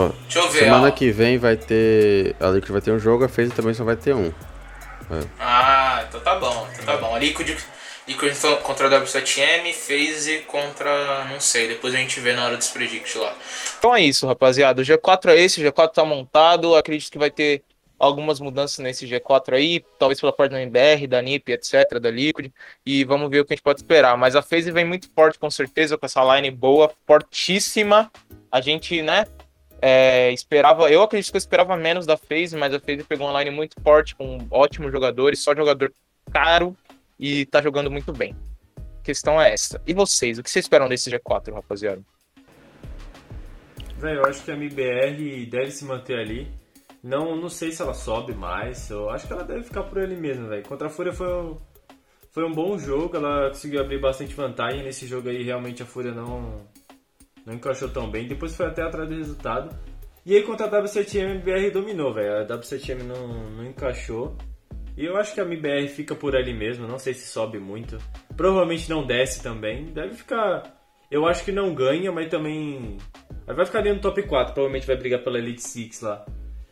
Ó, 0.06 0.08
Deixa 0.22 0.38
eu 0.40 0.50
ver, 0.50 0.58
semana 0.60 0.88
ó. 0.88 0.90
que 0.90 1.10
vem 1.10 1.38
vai 1.38 1.56
ter. 1.56 2.34
A 2.40 2.48
Liquid 2.48 2.70
vai 2.72 2.80
ter 2.80 2.90
um 2.90 2.98
jogo, 2.98 3.24
a 3.24 3.28
FaZe 3.28 3.50
também 3.50 3.74
só 3.74 3.84
vai 3.84 3.96
ter 3.96 4.14
um. 4.14 4.32
Ah, 5.38 6.04
então 6.08 6.20
tá 6.20 6.34
bom, 6.36 6.68
então 6.72 6.84
tá 6.84 6.96
bom. 6.96 7.16
Liquid, 7.18 7.56
Liquid 8.06 8.34
contra 8.62 8.86
a 8.86 9.00
W7M, 9.00 9.72
FaZe 9.72 10.38
contra. 10.46 11.24
não 11.24 11.40
sei, 11.40 11.68
depois 11.68 11.94
a 11.94 11.98
gente 11.98 12.20
vê 12.20 12.32
na 12.32 12.46
hora 12.46 12.56
dos 12.56 12.68
predicts 12.68 13.14
lá. 13.16 13.34
Então 13.78 13.94
é 13.94 14.02
isso, 14.02 14.26
rapaziada. 14.26 14.82
O 14.82 14.84
G4 14.84 15.30
é 15.30 15.40
esse, 15.40 15.60
o 15.60 15.72
G4 15.72 15.92
tá 15.92 16.04
montado. 16.04 16.74
Acredito 16.74 17.10
que 17.10 17.18
vai 17.18 17.30
ter 17.30 17.62
algumas 17.98 18.40
mudanças 18.40 18.78
nesse 18.78 19.06
G4 19.06 19.54
aí, 19.54 19.84
talvez 19.98 20.20
pela 20.20 20.32
parte 20.32 20.52
da 20.52 20.62
MBR, 20.62 21.06
da 21.06 21.22
NiP, 21.22 21.52
etc, 21.52 21.98
da 21.98 22.10
Liquid, 22.10 22.52
e 22.84 23.04
vamos 23.04 23.30
ver 23.30 23.40
o 23.40 23.44
que 23.44 23.54
a 23.54 23.56
gente 23.56 23.62
pode 23.62 23.80
esperar. 23.80 24.16
Mas 24.16 24.36
a 24.36 24.42
FaZe 24.42 24.70
vem 24.70 24.84
muito 24.84 25.08
forte, 25.14 25.38
com 25.38 25.50
certeza, 25.50 25.96
com 25.96 26.06
essa 26.06 26.22
line 26.36 26.50
boa, 26.50 26.92
fortíssima. 27.06 28.10
A 28.52 28.60
gente, 28.60 29.02
né, 29.02 29.26
é, 29.80 30.32
esperava, 30.32 30.90
eu 30.90 31.02
acredito 31.02 31.30
que 31.30 31.36
eu 31.36 31.38
esperava 31.38 31.76
menos 31.76 32.06
da 32.06 32.16
FaZe, 32.16 32.56
mas 32.56 32.72
a 32.72 32.80
FaZe 32.80 33.04
pegou 33.04 33.28
uma 33.28 33.42
line 33.42 33.54
muito 33.54 33.80
forte, 33.82 34.14
com 34.14 34.38
ótimos 34.50 34.90
jogadores, 34.90 35.40
só 35.40 35.54
jogador 35.54 35.92
caro, 36.32 36.76
e 37.18 37.46
tá 37.46 37.62
jogando 37.62 37.90
muito 37.90 38.12
bem. 38.12 38.34
A 38.78 39.02
questão 39.02 39.40
é 39.40 39.52
essa. 39.52 39.80
E 39.86 39.94
vocês, 39.94 40.38
o 40.38 40.42
que 40.42 40.50
vocês 40.50 40.64
esperam 40.64 40.88
desse 40.88 41.10
G4, 41.10 41.52
rapaziada? 41.54 42.02
Velho, 43.98 44.20
eu 44.20 44.26
acho 44.26 44.42
que 44.42 44.50
a 44.50 44.54
MBR 44.54 45.46
deve 45.46 45.70
se 45.70 45.84
manter 45.84 46.18
ali. 46.18 46.48
Não, 47.02 47.36
não 47.36 47.48
sei 47.48 47.72
se 47.72 47.80
ela 47.80 47.94
sobe 47.94 48.34
mais. 48.34 48.90
Eu 48.90 49.08
acho 49.10 49.26
que 49.26 49.32
ela 49.32 49.44
deve 49.44 49.62
ficar 49.62 49.84
por 49.84 49.98
ali 49.98 50.16
mesmo, 50.16 50.48
velho. 50.48 50.64
Contra 50.64 50.88
a 50.88 50.90
Fúria 50.90 51.12
foi 51.12 51.56
foi 52.36 52.44
um 52.44 52.52
bom 52.52 52.76
jogo. 52.76 53.16
Ela 53.16 53.48
conseguiu 53.48 53.80
abrir 53.80 53.98
bastante 53.98 54.34
vantagem. 54.34 54.82
Nesse 54.82 55.06
jogo 55.06 55.30
aí, 55.30 55.42
realmente, 55.42 55.82
a 55.82 55.86
Fúria 55.86 56.12
não, 56.12 56.66
não 57.46 57.54
encaixou 57.54 57.88
tão 57.88 58.10
bem. 58.10 58.26
Depois 58.26 58.54
foi 58.56 58.66
até 58.66 58.82
atrás 58.82 59.08
do 59.08 59.16
resultado. 59.16 59.74
E 60.24 60.34
aí, 60.34 60.42
contra 60.42 60.66
a 60.66 60.82
W7M, 60.82 61.24
a 61.24 61.34
MBR 61.36 61.70
dominou, 61.70 62.12
velho. 62.12 62.40
A 62.40 62.46
W7M 62.46 63.02
não, 63.04 63.28
não 63.50 63.64
encaixou. 63.64 64.36
E 64.96 65.04
eu 65.04 65.16
acho 65.16 65.32
que 65.32 65.40
a 65.40 65.44
MBR 65.44 65.88
fica 65.88 66.14
por 66.14 66.34
ali 66.34 66.52
mesmo. 66.52 66.88
Não 66.88 66.98
sei 66.98 67.14
se 67.14 67.28
sobe 67.28 67.60
muito. 67.60 67.96
Provavelmente 68.36 68.90
não 68.90 69.06
desce 69.06 69.42
também. 69.42 69.86
Deve 69.86 70.14
ficar... 70.14 70.74
Eu 71.08 71.24
acho 71.24 71.44
que 71.44 71.52
não 71.52 71.72
ganha, 71.72 72.10
mas 72.10 72.28
também... 72.28 72.98
Vai 73.46 73.64
ficar 73.64 73.78
ali 73.78 73.92
no 73.92 74.00
top 74.00 74.20
4. 74.24 74.52
Provavelmente 74.52 74.86
vai 74.86 74.96
brigar 74.96 75.22
pela 75.22 75.38
Elite 75.38 75.62
Six 75.62 76.00
lá. 76.00 76.26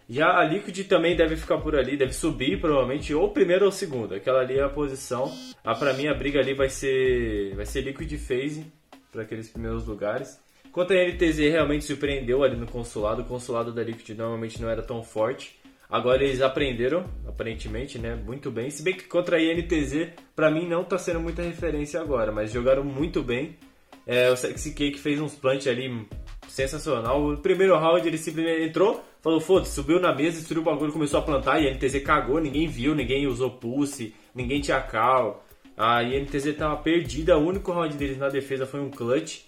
Já 0.08 0.38
a 0.38 0.44
Liquid 0.44 0.86
também 0.86 1.16
deve 1.16 1.36
ficar 1.36 1.58
por 1.58 1.74
ali, 1.74 1.96
deve 1.96 2.12
subir 2.12 2.60
provavelmente, 2.60 3.14
ou 3.14 3.32
primeiro 3.32 3.64
ou 3.64 3.72
segundo. 3.72 4.14
Aquela 4.14 4.40
ali 4.40 4.58
é 4.58 4.62
a 4.62 4.68
posição. 4.68 5.32
Ah, 5.64 5.74
pra 5.74 5.94
mim 5.94 6.08
a 6.08 6.14
briga 6.14 6.40
ali 6.40 6.52
vai 6.52 6.68
ser 6.68 7.54
vai 7.54 7.64
ser 7.64 7.80
Liquid 7.80 8.12
e 8.12 8.18
FaZe 8.18 8.66
para 9.10 9.22
aqueles 9.22 9.48
primeiros 9.48 9.86
lugares. 9.86 10.43
Quanto 10.74 10.92
a 10.92 10.96
NTZ 10.96 11.38
realmente 11.52 11.84
surpreendeu 11.84 12.42
ali 12.42 12.56
no 12.56 12.66
consulado, 12.66 13.22
o 13.22 13.24
consulado 13.24 13.72
da 13.72 13.80
Liquid 13.80 14.18
normalmente 14.18 14.60
não 14.60 14.68
era 14.68 14.82
tão 14.82 15.04
forte. 15.04 15.56
Agora 15.88 16.24
eles 16.24 16.42
aprenderam, 16.42 17.04
aparentemente, 17.28 17.96
né, 17.96 18.16
muito 18.16 18.50
bem. 18.50 18.68
Se 18.70 18.82
bem 18.82 18.92
que 18.92 19.04
contra 19.04 19.36
a 19.36 19.40
INTZ, 19.40 20.08
pra 20.34 20.50
mim 20.50 20.66
não 20.66 20.82
tá 20.82 20.98
sendo 20.98 21.20
muita 21.20 21.42
referência 21.42 22.00
agora, 22.00 22.32
mas 22.32 22.50
jogaram 22.50 22.82
muito 22.82 23.22
bem. 23.22 23.56
É, 24.04 24.28
o 24.32 24.36
Sexy 24.36 24.74
Cake 24.74 24.98
fez 24.98 25.20
uns 25.20 25.36
plant 25.36 25.64
ali 25.68 26.08
sensacional. 26.48 27.24
O 27.24 27.36
primeiro 27.36 27.78
round 27.78 28.04
ele 28.04 28.18
simplesmente 28.18 28.64
entrou, 28.64 29.00
falou, 29.22 29.40
foda 29.40 29.66
subiu 29.66 30.00
na 30.00 30.12
mesa, 30.12 30.38
destruiu 30.38 30.62
o 30.62 30.64
bagulho, 30.64 30.92
começou 30.92 31.20
a 31.20 31.22
plantar 31.22 31.60
e 31.60 31.68
a 31.68 31.72
NTZ 31.72 32.02
cagou, 32.02 32.40
ninguém 32.40 32.66
viu, 32.66 32.96
ninguém 32.96 33.28
usou 33.28 33.48
pulse, 33.48 34.12
ninguém 34.34 34.60
tinha 34.60 34.80
cal. 34.80 35.46
A 35.76 36.02
INTZ 36.02 36.56
tava 36.56 36.76
perdida, 36.78 37.38
o 37.38 37.46
único 37.46 37.70
round 37.70 37.96
deles 37.96 38.18
na 38.18 38.28
defesa 38.28 38.66
foi 38.66 38.80
um 38.80 38.90
clutch, 38.90 39.42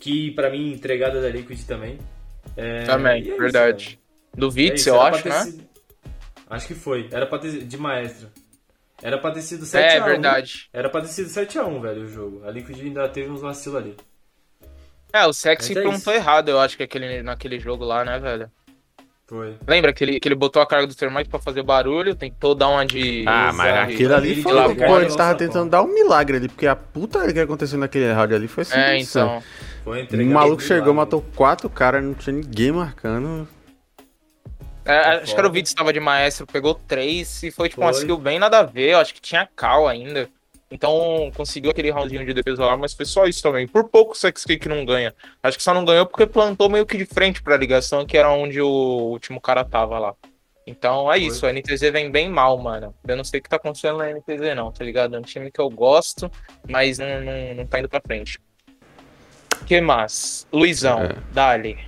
que 0.00 0.30
para 0.32 0.50
mim 0.50 0.72
entregada 0.72 1.20
da 1.20 1.28
Liquid 1.28 1.60
também. 1.64 1.98
É, 2.56 2.84
também, 2.84 3.30
é 3.30 3.36
verdade. 3.36 3.98
Isso, 4.32 4.36
Do 4.36 4.50
Vitz, 4.50 4.86
é 4.86 4.90
eu 4.90 5.00
acho, 5.00 5.28
né? 5.28 5.44
Sido... 5.44 5.68
Acho 6.50 6.66
que 6.66 6.74
foi. 6.74 7.08
Era 7.10 7.26
pra 7.26 7.38
ter 7.38 7.62
de 7.62 7.76
maestro. 7.76 8.28
Era 9.02 9.18
pra 9.18 9.30
ter 9.30 9.42
sido 9.42 9.64
7x1. 9.64 9.80
É, 9.80 10.00
verdade. 10.00 10.68
Era 10.72 10.88
pra 10.88 11.00
ter 11.02 11.08
sido 11.08 11.28
7x1, 11.28 11.80
velho, 11.80 12.02
o 12.02 12.08
jogo. 12.08 12.42
A 12.44 12.50
Liquid 12.50 12.80
ainda 12.80 13.08
teve 13.08 13.30
uns 13.30 13.40
vacilos 13.40 13.78
ali. 13.78 13.96
É, 15.12 15.26
o 15.26 15.32
Sexy 15.32 15.78
é 15.78 15.82
plantou 15.82 16.12
errado, 16.12 16.48
eu 16.50 16.60
acho 16.60 16.76
que 16.76 16.82
aquele, 16.82 17.22
naquele 17.22 17.58
jogo 17.58 17.84
lá, 17.84 18.04
né, 18.04 18.18
velho? 18.18 18.50
Foi. 19.26 19.56
Lembra 19.66 19.92
que 19.92 20.04
ele, 20.04 20.18
que 20.18 20.26
ele 20.26 20.34
botou 20.34 20.60
a 20.60 20.66
carga 20.66 20.86
do 20.86 20.94
termite 20.94 21.28
pra 21.28 21.38
fazer 21.38 21.62
barulho, 21.62 22.14
tentou 22.14 22.54
dar 22.54 22.68
uma 22.68 22.84
de. 22.86 23.24
Ah, 23.26 23.52
mas 23.52 23.90
aquilo 23.90 24.14
ali 24.14 24.42
foi. 24.42 24.74
Pô, 24.74 24.98
ele 24.98 25.14
tava 25.14 25.34
tentando 25.34 25.70
dar 25.70 25.82
um 25.82 25.92
milagre 25.92 26.38
ali, 26.38 26.48
porque 26.48 26.66
a 26.66 26.74
puta 26.74 27.30
que 27.30 27.38
aconteceu 27.38 27.78
naquele 27.78 28.10
round 28.10 28.34
ali 28.34 28.48
foi 28.48 28.62
assim. 28.62 28.78
É, 28.78 28.98
então. 28.98 29.42
Foi 29.88 30.22
o 30.22 30.26
maluco 30.26 30.62
chegou, 30.62 30.92
matou 30.92 31.24
quatro 31.34 31.70
caras, 31.70 32.04
não 32.04 32.12
tinha 32.12 32.36
ninguém 32.36 32.72
marcando. 32.72 33.48
É, 34.84 35.16
acho 35.16 35.34
que 35.34 35.38
era 35.38 35.48
o 35.48 35.52
vídeo 35.52 35.66
estava 35.66 35.92
de 35.92 36.00
maestro, 36.00 36.46
pegou 36.46 36.74
três 36.74 37.42
e 37.42 37.50
foi 37.50 37.68
tipo 37.68 37.82
foi. 37.82 37.90
uma 37.90 37.98
skill 37.98 38.18
bem 38.18 38.38
nada 38.38 38.60
a 38.60 38.62
ver. 38.62 38.92
Eu 38.92 38.98
acho 38.98 39.14
que 39.14 39.20
tinha 39.20 39.48
cal 39.56 39.88
ainda. 39.88 40.28
Então 40.70 41.30
conseguiu 41.34 41.70
aquele 41.70 41.90
roundinho 41.90 42.24
de 42.24 42.34
defesa 42.34 42.64
lá, 42.64 42.76
mas 42.76 42.92
foi 42.92 43.06
só 43.06 43.24
isso 43.26 43.42
também. 43.42 43.66
Por 43.66 43.84
pouco 43.84 44.12
o 44.12 44.14
Sex 44.14 44.44
Kick 44.44 44.68
não 44.68 44.84
ganha. 44.84 45.14
Acho 45.42 45.56
que 45.56 45.62
só 45.62 45.72
não 45.72 45.84
ganhou 45.84 46.06
porque 46.06 46.26
plantou 46.26 46.68
meio 46.68 46.84
que 46.84 46.96
de 46.96 47.06
frente 47.06 47.42
pra 47.42 47.56
ligação, 47.56 48.04
que 48.04 48.16
era 48.16 48.30
onde 48.30 48.60
o 48.60 48.68
último 48.68 49.40
cara 49.40 49.64
tava 49.64 49.98
lá. 49.98 50.14
Então 50.66 51.10
é 51.10 51.16
foi. 51.16 51.26
isso, 51.26 51.46
a 51.46 51.52
NTZ 51.52 51.80
vem 51.90 52.10
bem 52.10 52.28
mal, 52.28 52.58
mano. 52.58 52.94
Eu 53.06 53.16
não 53.16 53.24
sei 53.24 53.40
o 53.40 53.42
que 53.42 53.48
tá 53.48 53.56
acontecendo 53.56 53.96
na 53.96 54.10
NTZ, 54.10 54.54
não, 54.54 54.70
tá 54.70 54.84
ligado? 54.84 55.16
É 55.16 55.18
um 55.18 55.22
time 55.22 55.50
que 55.50 55.60
eu 55.60 55.70
gosto, 55.70 56.30
mas 56.68 56.98
não, 56.98 57.06
não, 57.22 57.54
não 57.56 57.66
tá 57.66 57.78
indo 57.78 57.88
pra 57.88 58.02
frente. 58.02 58.38
Que 59.66 59.80
mais? 59.80 60.46
Luizão, 60.52 61.02
é. 61.02 61.14
Dali. 61.32 61.78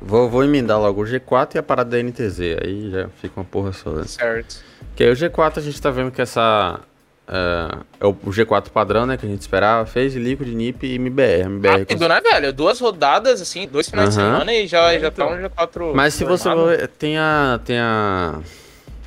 Vou, 0.00 0.28
vou 0.28 0.44
emendar 0.44 0.80
logo 0.80 1.02
o 1.02 1.04
G4 1.04 1.56
e 1.56 1.58
a 1.58 1.62
parada 1.62 1.90
da 1.90 2.02
NTZ, 2.02 2.40
aí 2.64 2.90
já 2.90 3.08
fica 3.20 3.40
uma 3.40 3.44
porra 3.44 3.72
só. 3.72 3.90
Né? 3.90 4.04
Certo. 4.04 4.62
Que 4.94 5.04
aí 5.04 5.10
o 5.10 5.14
G4 5.14 5.58
a 5.58 5.60
gente 5.60 5.80
tá 5.80 5.90
vendo 5.90 6.10
que 6.10 6.22
essa 6.22 6.80
Uh, 7.28 7.84
é 8.00 8.06
o 8.06 8.14
G4 8.14 8.70
padrão, 8.70 9.04
né, 9.04 9.18
que 9.18 9.26
a 9.26 9.28
gente 9.28 9.42
esperava, 9.42 9.84
fez 9.84 10.14
Liquid, 10.14 10.48
NiP 10.48 10.86
e 10.86 10.94
MBR. 10.94 11.42
MBR 11.42 11.78
Rápido, 11.80 11.98
cons... 11.98 12.08
né, 12.08 12.20
velho? 12.22 12.52
Duas 12.54 12.80
rodadas, 12.80 13.42
assim, 13.42 13.68
dois 13.68 13.86
finais 13.90 14.08
de 14.08 14.14
semana 14.14 14.50
e 14.50 14.66
já, 14.66 14.90
é, 14.94 14.98
já 14.98 15.10
tá 15.10 15.26
então. 15.26 15.50
tá 15.50 15.66
um 15.66 15.90
G4 15.90 15.94
Mas 15.94 16.14
se 16.14 16.24
você 16.24 16.50
for, 16.50 16.88
tem 16.98 17.18
a... 17.18 17.60
Tem 17.62 17.78
a... 17.78 18.40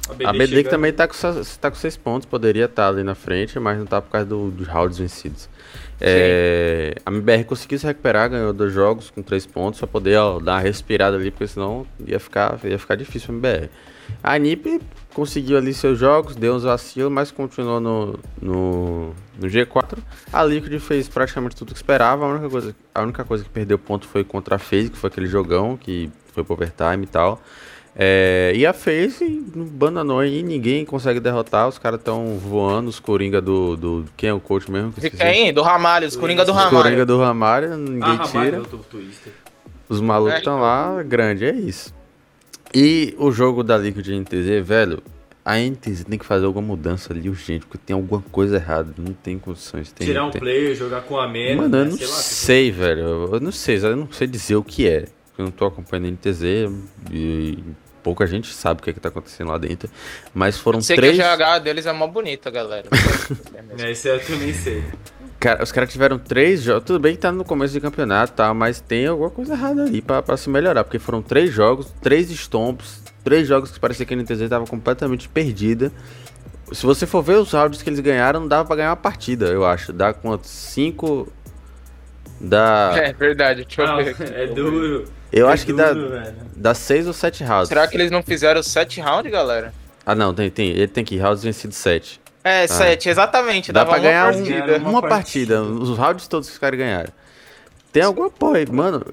A 0.09 0.13
BD, 0.13 0.25
a 0.25 0.33
BD 0.33 0.63
que 0.63 0.69
também 0.69 0.91
tá 0.91 1.07
com, 1.07 1.15
tá 1.59 1.71
com 1.71 1.77
seis 1.77 1.95
pontos, 1.95 2.25
poderia 2.25 2.65
estar 2.65 2.83
tá 2.83 2.89
ali 2.89 3.03
na 3.03 3.15
frente, 3.15 3.59
mas 3.59 3.77
não 3.77 3.85
tá 3.85 4.01
por 4.01 4.11
causa 4.11 4.25
do, 4.25 4.51
dos 4.51 4.67
rounds 4.67 4.97
vencidos. 4.97 5.49
É, 6.03 6.95
a 7.05 7.11
MBR 7.11 7.43
conseguiu 7.43 7.77
se 7.77 7.85
recuperar, 7.85 8.29
ganhou 8.29 8.51
dois 8.51 8.73
jogos 8.73 9.11
com 9.11 9.21
três 9.21 9.45
pontos, 9.45 9.79
pra 9.79 9.87
poder 9.87 10.17
ó, 10.17 10.39
dar 10.39 10.53
uma 10.53 10.59
respirada 10.59 11.15
ali, 11.15 11.29
porque 11.29 11.47
senão 11.47 11.85
ia 12.05 12.19
ficar, 12.19 12.59
ia 12.63 12.79
ficar 12.79 12.95
difícil 12.95 13.29
a 13.29 13.33
MBR. 13.33 13.69
A 14.23 14.37
NiP 14.37 14.81
conseguiu 15.13 15.57
ali 15.57 15.73
seus 15.73 15.99
jogos, 15.99 16.35
deu 16.35 16.55
uns 16.55 16.63
vacilos, 16.63 17.11
mas 17.11 17.31
continuou 17.31 17.79
no, 17.79 18.19
no, 18.41 19.13
no, 19.39 19.47
G4. 19.47 19.99
A 20.33 20.43
Liquid 20.43 20.79
fez 20.79 21.07
praticamente 21.07 21.55
tudo 21.55 21.71
que 21.71 21.77
esperava. 21.77 22.25
A 22.25 22.29
única, 22.29 22.49
coisa, 22.49 22.75
a 22.93 23.01
única 23.01 23.23
coisa 23.23 23.43
que 23.43 23.49
perdeu 23.49 23.77
ponto 23.77 24.07
foi 24.07 24.23
contra 24.23 24.55
a 24.55 24.59
FaZe, 24.59 24.89
que 24.89 24.97
foi 24.97 25.09
aquele 25.09 25.27
jogão 25.27 25.77
que 25.77 26.09
foi 26.33 26.43
pro 26.43 26.53
overtime 26.53 27.03
e 27.03 27.07
tal. 27.07 27.41
É, 27.95 28.53
e 28.55 28.65
a 28.65 28.71
FaZe 28.71 29.43
bandanou 29.53 30.19
aí, 30.19 30.41
ninguém 30.43 30.85
consegue 30.85 31.19
derrotar. 31.19 31.67
Os 31.67 31.77
caras 31.77 31.99
estão 31.99 32.37
voando, 32.37 32.89
os 32.89 32.99
Coringa 32.99 33.41
do, 33.41 33.75
do. 33.75 34.05
Quem 34.15 34.29
é 34.29 34.33
o 34.33 34.39
coach 34.39 34.71
mesmo? 34.71 34.93
De 34.97 35.09
quem? 35.09 35.53
Do 35.53 35.61
Ramalho, 35.61 36.07
os 36.07 36.15
Coringa 36.15 36.45
do 36.45 36.53
Ramalho. 36.53 36.77
Os 36.77 36.83
Coringa 36.83 37.05
do 37.05 37.19
Ramalho, 37.19 37.77
ninguém 37.77 38.17
ah, 38.19 38.19
tira. 38.19 38.61
Ramalho, 38.61 38.85
os 39.89 39.99
malucos 39.99 40.37
estão 40.37 40.57
é. 40.57 40.61
lá, 40.61 41.03
grande, 41.03 41.45
é 41.45 41.53
isso. 41.53 41.93
E 42.73 43.13
o 43.17 43.29
jogo 43.29 43.61
da 43.61 43.77
Liquid 43.77 44.07
NTZ, 44.07 44.65
velho, 44.65 45.03
a 45.43 45.57
NTZ 45.57 46.05
tem 46.05 46.17
que 46.17 46.25
fazer 46.25 46.45
alguma 46.45 46.65
mudança 46.65 47.11
ali 47.11 47.27
urgente, 47.27 47.65
porque 47.65 47.83
tem 47.85 47.93
alguma 47.93 48.23
coisa 48.31 48.55
errada, 48.55 48.93
não 48.97 49.11
tem 49.11 49.37
condições. 49.37 49.91
Tem, 49.91 50.07
Tirar 50.07 50.25
um 50.25 50.31
tem... 50.31 50.39
player, 50.39 50.75
jogar 50.75 51.01
com 51.01 51.19
a 51.19 51.27
menos. 51.27 51.69
Mano, 51.69 51.69
né? 51.75 51.81
eu 51.81 51.85
não 51.85 51.97
sei, 51.97 52.07
lá, 52.07 52.13
sei 52.13 52.71
velho. 52.71 53.01
Eu 53.33 53.39
não 53.41 53.51
sei, 53.51 53.77
eu 53.77 53.95
não 53.97 54.11
sei 54.11 54.27
dizer 54.27 54.55
o 54.55 54.63
que 54.63 54.87
é. 54.87 55.07
Eu 55.37 55.45
não 55.45 55.51
tô 55.51 55.65
acompanhando 55.65 56.07
a 56.07 56.11
NTZ 56.11 56.41
e 57.11 57.63
pouca 58.03 58.25
gente 58.27 58.53
sabe 58.53 58.81
o 58.81 58.83
que, 58.83 58.89
é 58.89 58.93
que 58.93 58.99
tá 58.99 59.09
acontecendo 59.09 59.49
lá 59.49 59.57
dentro. 59.57 59.89
Mas 60.33 60.57
foram 60.57 60.79
eu 60.79 60.83
sei 60.83 60.95
três. 60.95 61.15
que 61.15 61.21
a 61.21 61.35
GH 61.35 61.63
deles 61.63 61.85
é 61.85 61.93
mó 61.93 62.07
bonita, 62.07 62.49
galera. 62.49 62.87
é, 63.79 63.91
isso 63.91 64.07
eu 64.07 64.19
também 64.25 64.53
sei. 64.53 64.83
Cara, 65.39 65.63
os 65.63 65.71
caras 65.71 65.91
tiveram 65.91 66.19
três 66.19 66.61
jogos. 66.61 66.83
Tudo 66.83 66.99
bem 66.99 67.15
que 67.15 67.21
tá 67.21 67.31
no 67.31 67.43
começo 67.43 67.73
do 67.73 67.81
campeonato, 67.81 68.33
tá? 68.33 68.53
Mas 68.53 68.79
tem 68.79 69.07
alguma 69.07 69.29
coisa 69.29 69.53
errada 69.53 69.83
ali 69.83 70.01
pra, 70.01 70.21
pra 70.21 70.37
se 70.37 70.49
melhorar. 70.49 70.83
Porque 70.83 70.99
foram 70.99 71.21
três 71.21 71.51
jogos, 71.51 71.91
três 72.01 72.29
stomps, 72.29 73.01
três 73.23 73.47
jogos 73.47 73.71
que 73.71 73.79
parecia 73.79 74.05
que 74.05 74.13
a 74.13 74.17
NTZ 74.17 74.47
tava 74.49 74.67
completamente 74.67 75.27
perdida. 75.27 75.91
Se 76.71 76.85
você 76.85 77.05
for 77.07 77.21
ver 77.21 77.37
os 77.37 77.51
rounds 77.51 77.81
que 77.81 77.89
eles 77.89 77.99
ganharam, 77.99 78.41
não 78.41 78.47
dava 78.47 78.65
pra 78.65 78.75
ganhar 78.75 78.89
uma 78.91 78.95
partida, 78.95 79.47
eu 79.47 79.65
acho. 79.65 79.91
Dá 79.91 80.13
quanto? 80.13 80.47
Cinco. 80.47 81.27
Dá. 82.39 82.93
É 82.95 83.11
verdade, 83.11 83.65
deixa 83.65 83.81
eu 83.81 83.87
ah, 83.87 84.01
ver. 84.01 84.15
É 84.33 84.47
duro. 84.47 85.05
Eu 85.31 85.49
é 85.49 85.53
acho 85.53 85.65
que 85.65 85.73
duro, 85.73 86.09
dá, 86.09 86.31
dá 86.55 86.73
seis 86.73 87.07
ou 87.07 87.13
sete 87.13 87.43
rounds. 87.43 87.69
Será 87.69 87.87
que 87.87 87.95
eles 87.95 88.11
não 88.11 88.21
fizeram 88.21 88.61
sete 88.61 88.99
rounds, 88.99 89.31
galera? 89.31 89.73
Ah, 90.05 90.15
não, 90.15 90.33
tem, 90.33 90.49
tem. 90.49 90.69
Ele 90.69 90.87
tem 90.87 91.05
que 91.05 91.17
rounds 91.17 91.43
vencidos 91.43 91.77
sete. 91.77 92.19
É, 92.43 92.63
ah. 92.63 92.67
sete, 92.67 93.07
exatamente. 93.07 93.71
Dá 93.71 93.85
pra 93.85 93.99
ganhar 93.99 94.33
partida. 94.33 94.77
Um, 94.77 94.89
uma, 94.89 95.01
partida. 95.01 95.61
Os 95.61 95.97
rounds 95.97 96.27
todos 96.27 96.47
que 96.47 96.53
os 96.53 96.59
caras 96.59 96.77
ganharam. 96.77 97.11
Tem 97.91 98.03
alguma 98.03 98.29
porra 98.29 98.57
aí, 98.57 98.65
mano. 98.71 99.03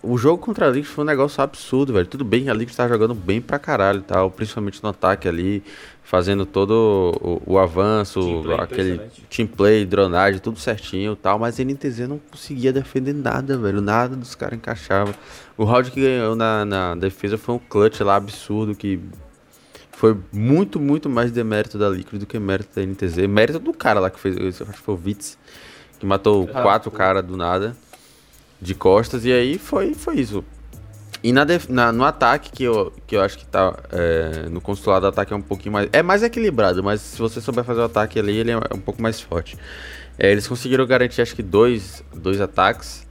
O 0.00 0.16
jogo 0.16 0.42
contra 0.42 0.66
a 0.66 0.70
Liquid 0.70 0.86
foi 0.86 1.02
um 1.02 1.06
negócio 1.06 1.42
absurdo, 1.42 1.92
velho. 1.92 2.06
Tudo 2.06 2.24
bem 2.24 2.44
que 2.44 2.50
a 2.50 2.54
Liquid 2.54 2.74
tá 2.76 2.86
jogando 2.86 3.12
bem 3.12 3.40
pra 3.40 3.58
caralho 3.58 4.00
tal, 4.02 4.30
principalmente 4.30 4.80
no 4.80 4.90
ataque 4.90 5.26
ali, 5.26 5.62
fazendo 6.04 6.46
todo 6.46 7.12
o, 7.20 7.54
o 7.54 7.58
avanço, 7.58 8.20
team 8.20 8.42
play, 8.42 8.60
aquele 8.60 9.00
team 9.28 9.46
play, 9.48 9.84
dronagem, 9.84 10.40
tudo 10.40 10.58
certinho 10.58 11.16
tal, 11.16 11.38
mas 11.38 11.58
a 11.58 11.64
NTZ 11.64 12.08
não 12.08 12.20
conseguia 12.30 12.72
defender 12.72 13.12
nada, 13.12 13.58
velho. 13.58 13.80
Nada 13.80 14.14
dos 14.14 14.36
caras 14.36 14.56
encaixava. 14.56 15.12
O 15.56 15.64
round 15.64 15.90
que 15.90 16.00
ganhou 16.00 16.36
na, 16.36 16.64
na 16.64 16.94
defesa 16.94 17.36
foi 17.36 17.56
um 17.56 17.58
clutch 17.58 18.00
lá 18.02 18.14
absurdo 18.14 18.72
que 18.72 19.00
foi 19.90 20.16
muito, 20.32 20.78
muito 20.78 21.10
mais 21.10 21.32
demérito 21.32 21.76
da 21.76 21.88
Liquid 21.88 22.20
do 22.20 22.26
que 22.26 22.38
mérito 22.38 22.78
da 22.78 22.86
NTZ. 22.86 23.26
Mérito 23.28 23.58
do 23.58 23.72
cara 23.72 23.98
lá 23.98 24.08
que 24.08 24.20
fez, 24.20 24.36
eu 24.36 24.46
acho 24.46 24.64
que 24.64 24.78
foi 24.78 24.94
o 24.94 24.96
Vitz, 24.96 25.36
que 25.98 26.06
matou 26.06 26.48
ah, 26.54 26.62
quatro 26.62 26.88
caras 26.88 27.24
do 27.24 27.36
nada, 27.36 27.76
de 28.60 28.74
costas, 28.74 29.24
e 29.24 29.32
aí 29.32 29.58
foi, 29.58 29.94
foi 29.94 30.16
isso. 30.16 30.44
E 31.22 31.32
na, 31.32 31.44
def, 31.44 31.68
na, 31.68 31.90
no 31.90 32.04
ataque, 32.04 32.50
que 32.50 32.64
eu, 32.64 32.92
que 33.06 33.16
eu 33.16 33.22
acho 33.22 33.38
que 33.38 33.46
tá. 33.46 33.76
É, 33.90 34.48
no 34.48 34.60
consulado 34.60 35.02
do 35.02 35.08
ataque 35.08 35.32
é 35.32 35.36
um 35.36 35.42
pouquinho 35.42 35.72
mais. 35.72 35.88
É 35.92 36.02
mais 36.02 36.22
equilibrado, 36.22 36.82
mas 36.82 37.00
se 37.00 37.18
você 37.18 37.40
souber 37.40 37.64
fazer 37.64 37.80
o 37.80 37.84
ataque 37.84 38.18
ali, 38.18 38.36
ele 38.36 38.52
é 38.52 38.56
um 38.72 38.80
pouco 38.80 39.02
mais 39.02 39.20
forte. 39.20 39.58
É, 40.18 40.30
eles 40.30 40.46
conseguiram 40.46 40.86
garantir, 40.86 41.20
acho 41.20 41.34
que, 41.34 41.42
dois, 41.42 42.04
dois 42.14 42.40
ataques. 42.40 43.06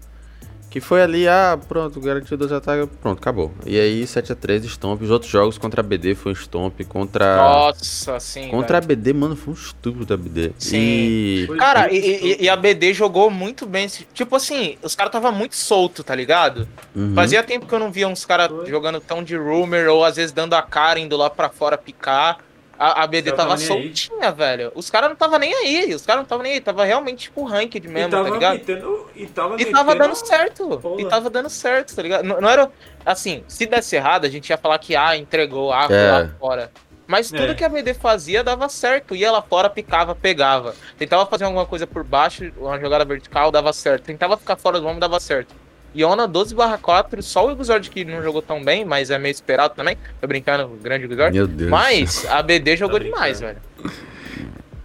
Que 0.69 0.81
foi 0.81 1.01
ali, 1.01 1.27
ah, 1.27 1.57
pronto, 1.67 1.99
garantiu 2.01 2.37
dois 2.37 2.51
ataques, 2.51 2.89
pronto, 3.01 3.19
acabou. 3.19 3.53
E 3.65 3.79
aí 3.79 4.03
7x3 4.03 4.65
Stomp. 4.65 5.01
Os 5.01 5.09
outros 5.09 5.31
jogos 5.31 5.57
contra 5.57 5.79
a 5.79 5.83
BD 5.83 6.13
foi 6.13 6.33
um 6.33 6.35
Stomp, 6.35 6.81
contra. 6.89 7.37
Nossa, 7.37 8.19
sim. 8.19 8.49
Contra 8.49 8.81
velho. 8.81 8.83
a 8.83 8.95
BD, 8.95 9.13
mano, 9.13 9.35
foi 9.35 9.53
um 9.53 9.57
estupro 9.57 10.05
da 10.05 10.17
BD. 10.17 10.51
Sim. 10.57 10.77
E... 10.77 11.47
Cara, 11.57 11.91
e, 11.91 11.97
e, 11.97 12.43
e, 12.43 12.49
a 12.49 12.55
BD 12.55 12.93
jogou 12.93 13.29
muito 13.29 13.65
bem. 13.65 13.87
Tipo 14.13 14.35
assim, 14.35 14.77
os 14.83 14.93
caras 14.93 15.11
tava 15.11 15.31
muito 15.31 15.55
solto, 15.55 16.03
tá 16.03 16.13
ligado? 16.13 16.67
Uhum. 16.93 17.13
Fazia 17.15 17.41
tempo 17.43 17.65
que 17.65 17.73
eu 17.73 17.79
não 17.79 17.91
via 17.91 18.07
uns 18.07 18.25
caras 18.25 18.51
jogando 18.67 18.99
tão 18.99 19.23
de 19.23 19.37
rumor, 19.37 19.87
ou 19.87 20.03
às 20.03 20.17
vezes 20.17 20.33
dando 20.33 20.53
a 20.53 20.61
cara, 20.61 20.99
indo 20.99 21.15
lá 21.15 21.29
pra 21.29 21.49
fora 21.49 21.77
picar. 21.77 22.39
A, 22.79 23.03
a 23.03 23.07
BD 23.07 23.31
tava, 23.31 23.49
tava 23.49 23.57
soltinha, 23.57 24.31
velho. 24.31 24.71
Os 24.75 24.89
caras 24.89 25.09
não 25.09 25.15
tava 25.15 25.39
nem 25.39 25.51
aí. 25.53 25.95
Os 25.95 26.05
caras 26.05 26.21
não 26.21 26.27
tava 26.27 26.43
nem 26.43 26.53
aí. 26.53 26.61
Tava 26.61 26.85
realmente 26.85 27.23
tipo 27.23 27.43
ranked 27.43 27.87
mesmo, 27.87 28.11
tá 28.11 28.21
ligado? 28.21 28.53
Metendo, 28.53 28.96
e 29.17 29.25
tava, 29.25 29.61
e 29.61 29.65
tava 29.65 29.95
dando 29.95 30.15
certo. 30.15 30.77
Porra. 30.77 31.01
E 31.01 31.05
tava 31.05 31.29
dando 31.29 31.49
certo, 31.49 31.95
tá 31.95 32.01
ligado? 32.01 32.23
Não, 32.23 32.39
não, 32.39 32.49
era. 32.49 32.71
Assim, 33.05 33.43
se 33.47 33.65
desse 33.65 33.95
errado, 33.95 34.25
a 34.25 34.29
gente 34.29 34.49
ia 34.49 34.57
falar 34.57 34.77
que 34.79 34.95
ah, 34.95 35.17
entregou, 35.17 35.73
ah, 35.73 35.87
é. 35.89 36.11
lá 36.11 36.29
fora. 36.39 36.71
Mas 37.07 37.29
tudo 37.29 37.51
é. 37.51 37.53
que 37.55 37.63
a 37.63 37.69
BD 37.69 37.93
fazia 37.93 38.43
dava 38.43 38.67
certo. 38.67 39.15
Ia 39.15 39.31
lá 39.31 39.41
fora, 39.41 39.69
picava, 39.69 40.13
pegava. 40.13 40.75
Tentava 40.97 41.25
fazer 41.25 41.45
alguma 41.45 41.65
coisa 41.65 41.87
por 41.87 42.03
baixo, 42.03 42.51
uma 42.57 42.77
jogada 42.79 43.05
vertical, 43.05 43.49
dava 43.49 43.71
certo. 43.71 44.03
Tentava 44.03 44.35
ficar 44.37 44.57
fora 44.57 44.79
do 44.79 44.85
homem, 44.85 44.99
dava 44.99 45.19
certo. 45.19 45.55
Iona 45.95 46.27
12 46.27 46.53
4, 46.81 47.23
só 47.23 47.47
o 47.47 47.51
Iguzord 47.51 47.89
que 47.89 48.03
não 48.03 48.21
jogou 48.21 48.41
tão 48.41 48.63
bem, 48.63 48.83
mas 48.83 49.09
é 49.09 49.17
meio 49.17 49.31
esperado 49.31 49.73
também. 49.73 49.97
Tô 50.19 50.27
brincando, 50.27 50.67
grande 50.81 51.05
Iguzord. 51.05 51.35
Meu 51.35 51.47
Deus. 51.47 51.71
Mas 51.71 52.25
a 52.25 52.43
BD 52.43 52.75
jogou 52.75 52.99
tá 52.99 53.05
demais, 53.05 53.39
velho. 53.39 53.57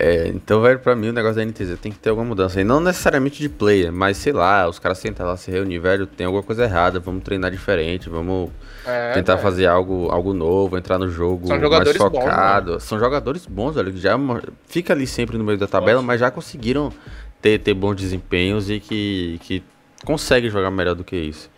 É, 0.04 0.26
então, 0.26 0.60
velho, 0.60 0.80
pra 0.80 0.96
mim 0.96 1.10
o 1.10 1.12
negócio 1.12 1.36
da 1.36 1.44
NTZ 1.44 1.78
tem 1.80 1.92
que 1.92 1.98
ter 1.98 2.10
alguma 2.10 2.26
mudança 2.26 2.58
aí. 2.58 2.64
Não 2.64 2.80
necessariamente 2.80 3.38
de 3.40 3.48
player, 3.48 3.92
mas 3.92 4.16
sei 4.16 4.32
lá, 4.32 4.68
os 4.68 4.80
caras 4.80 4.98
sentam 4.98 5.24
lá, 5.24 5.36
se 5.36 5.48
reunir, 5.48 5.78
velho, 5.78 6.08
tem 6.08 6.26
alguma 6.26 6.42
coisa 6.42 6.64
errada, 6.64 6.98
vamos 6.98 7.22
treinar 7.22 7.52
diferente, 7.52 8.08
vamos 8.08 8.50
É, 8.84 9.12
tentar 9.12 9.34
velho. 9.34 9.44
fazer 9.44 9.66
algo, 9.66 10.08
algo 10.10 10.34
novo, 10.34 10.76
entrar 10.76 10.98
no 10.98 11.08
jogo 11.08 11.42
São 11.46 11.50
mais 11.50 11.62
jogadores 11.62 11.96
bons, 11.98 12.10
focado. 12.10 12.80
São 12.80 12.98
jogadores 12.98 13.46
bons, 13.46 13.76
velho, 13.76 13.92
que 13.92 13.98
já 14.00 14.18
fica 14.66 14.92
ali 14.92 15.06
sempre 15.06 15.38
no 15.38 15.44
meio 15.44 15.56
da 15.56 15.68
tabela, 15.68 15.98
Ótimo. 15.98 16.08
mas 16.08 16.18
já 16.18 16.32
conseguiram 16.32 16.92
ter, 17.40 17.60
ter 17.60 17.72
bons 17.72 17.94
desempenhos 17.94 18.68
e 18.70 18.80
que, 18.80 19.38
que 19.42 19.62
conseguem 20.04 20.50
jogar 20.50 20.72
melhor 20.72 20.96
do 20.96 21.04
que 21.04 21.14
isso. 21.16 21.48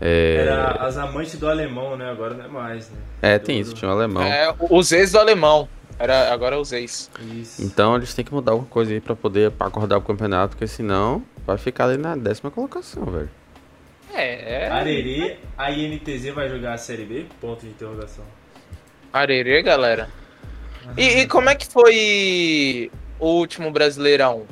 É, 0.00 0.46
Era 0.46 0.70
as 0.86 0.96
amantes 0.96 1.38
do 1.38 1.46
alemão, 1.46 1.94
né? 1.94 2.10
Agora 2.10 2.32
não 2.32 2.44
é 2.46 2.48
mais, 2.48 2.88
né? 2.88 2.96
é 3.20 3.38
Do- 3.38 3.44
tem 3.44 3.60
isso, 3.60 3.74
do- 3.74 3.76
tinha 3.76 3.90
um 3.90 3.94
alemão. 3.94 4.22
É, 4.22 4.54
os 4.70 4.90
ex 4.92 5.12
do 5.12 5.18
alemão. 5.18 5.68
Era, 6.02 6.32
agora 6.32 6.56
é 6.56 6.58
os 6.58 6.72
ex. 6.72 7.08
Isso. 7.32 7.62
Então 7.62 7.94
eles 7.94 8.12
têm 8.12 8.24
que 8.24 8.34
mudar 8.34 8.50
alguma 8.50 8.68
coisa 8.68 8.92
aí 8.92 9.00
pra 9.00 9.14
poder 9.14 9.52
acordar 9.60 9.98
o 9.98 10.02
campeonato, 10.02 10.56
porque 10.56 10.66
senão 10.66 11.22
vai 11.46 11.56
ficar 11.56 11.84
ali 11.84 11.96
na 11.96 12.16
décima 12.16 12.50
colocação, 12.50 13.04
velho. 13.04 13.30
É, 14.12 14.64
é. 14.64 14.68
Arerê, 14.68 15.36
a 15.56 15.70
INTZ 15.70 16.34
vai 16.34 16.48
jogar 16.48 16.72
a 16.72 16.76
Série 16.76 17.04
B? 17.04 17.26
Ponto 17.40 17.60
de 17.60 17.68
interrogação. 17.68 18.24
Arerê, 19.12 19.62
galera. 19.62 20.10
E, 20.96 21.20
e 21.20 21.28
como 21.28 21.48
é 21.48 21.54
que 21.54 21.66
foi 21.66 22.90
o 23.20 23.28
último 23.38 23.70
Brasileirão? 23.70 24.44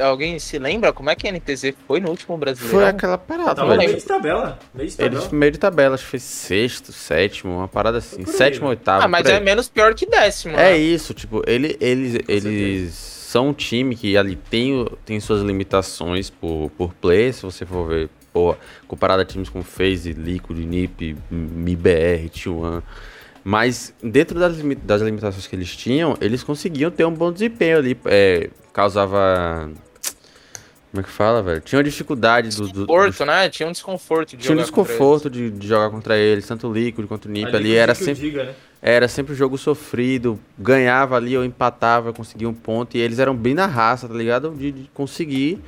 Alguém 0.00 0.38
se 0.38 0.58
lembra 0.58 0.92
como 0.92 1.10
é 1.10 1.14
que 1.14 1.26
a 1.28 1.32
NTZ 1.32 1.74
foi 1.86 2.00
no 2.00 2.10
último 2.10 2.36
Brasileirão? 2.38 2.78
Foi 2.80 2.88
aquela 2.88 3.18
parada, 3.18 3.54
Tava 3.54 3.76
meio 3.76 3.94
de 3.96 4.04
tabela. 4.04 4.58
Meio 4.74 4.88
de 4.88 4.96
tabela. 4.96 5.20
Eles 5.20 5.32
meio 5.32 5.52
de 5.52 5.58
tabela, 5.58 5.94
acho 5.94 6.04
que 6.04 6.10
foi 6.10 6.18
sexto, 6.18 6.92
sétimo, 6.92 7.56
uma 7.58 7.68
parada 7.68 7.98
assim. 7.98 8.24
Sétimo, 8.26 8.64
né? 8.66 8.70
oitavo. 8.70 9.04
Ah, 9.04 9.08
mas 9.08 9.26
é 9.26 9.40
menos 9.40 9.68
pior 9.68 9.94
que 9.94 10.06
décimo, 10.06 10.54
É 10.54 10.72
né? 10.72 10.76
isso, 10.78 11.12
tipo, 11.14 11.42
ele, 11.46 11.76
eles, 11.80 12.18
eles 12.28 12.92
são 12.94 13.48
um 13.48 13.52
time 13.52 13.96
que 13.96 14.16
ali 14.16 14.36
tem, 14.36 14.86
tem 15.04 15.18
suas 15.20 15.42
limitações 15.42 16.30
por, 16.30 16.70
por 16.76 16.92
play, 16.94 17.32
se 17.32 17.42
você 17.42 17.64
for 17.64 17.88
ver, 17.88 18.10
pô, 18.32 18.54
comparado 18.86 19.22
a 19.22 19.24
times 19.24 19.48
como 19.48 19.64
FaZe, 19.64 20.12
Liquid, 20.12 20.58
NiP, 20.58 21.16
MIBR, 21.30 22.28
T1. 22.30 22.82
Mas 23.44 23.92
dentro 24.02 24.38
das, 24.38 24.56
das 24.84 25.02
limitações 25.02 25.46
que 25.48 25.56
eles 25.56 25.74
tinham, 25.74 26.16
eles 26.20 26.44
conseguiam 26.44 26.90
ter 26.90 27.04
um 27.04 27.12
bom 27.12 27.32
desempenho 27.32 27.78
ali. 27.78 27.98
é, 28.04 28.48
causava. 28.72 29.70
Como 30.90 31.00
é 31.00 31.02
que 31.02 31.08
fala, 31.10 31.42
velho? 31.42 31.60
Tinha 31.62 31.78
uma 31.78 31.84
dificuldade 31.84 32.50
do. 32.50 32.66
do, 32.68 32.72
do 32.72 32.78
Desconforto, 32.80 33.24
né? 33.24 33.48
Tinha 33.48 33.68
um 33.68 33.72
desconforto 33.72 34.36
de 34.36 34.42
tinha 34.42 34.52
um 34.54 34.58
jogar 34.58 34.70
contra 34.70 34.82
desconforto 34.92 35.30
de, 35.30 35.50
de 35.50 35.66
jogar 35.66 35.90
contra 35.90 36.16
eles, 36.18 36.46
tanto 36.46 36.68
o 36.68 36.72
Liquid 36.72 37.06
quanto 37.06 37.26
o 37.26 37.30
NiP 37.30 37.46
ali, 37.48 37.56
Ali 37.56 37.74
era 37.76 37.94
sempre. 37.94 38.14
diga, 38.22 38.44
né? 38.44 38.54
Era 38.82 39.06
sempre 39.08 39.32
um 39.32 39.36
jogo 39.36 39.56
sofrido, 39.56 40.38
ganhava 40.58 41.16
ali 41.16 41.36
ou 41.36 41.44
empatava, 41.44 42.12
conseguia 42.12 42.48
um 42.48 42.52
ponto, 42.52 42.96
e 42.96 43.00
eles 43.00 43.18
eram 43.20 43.34
bem 43.34 43.54
na 43.54 43.64
raça, 43.64 44.08
tá 44.08 44.14
ligado? 44.14 44.50
De, 44.50 44.72
de 44.72 44.90
conseguir 44.92 45.60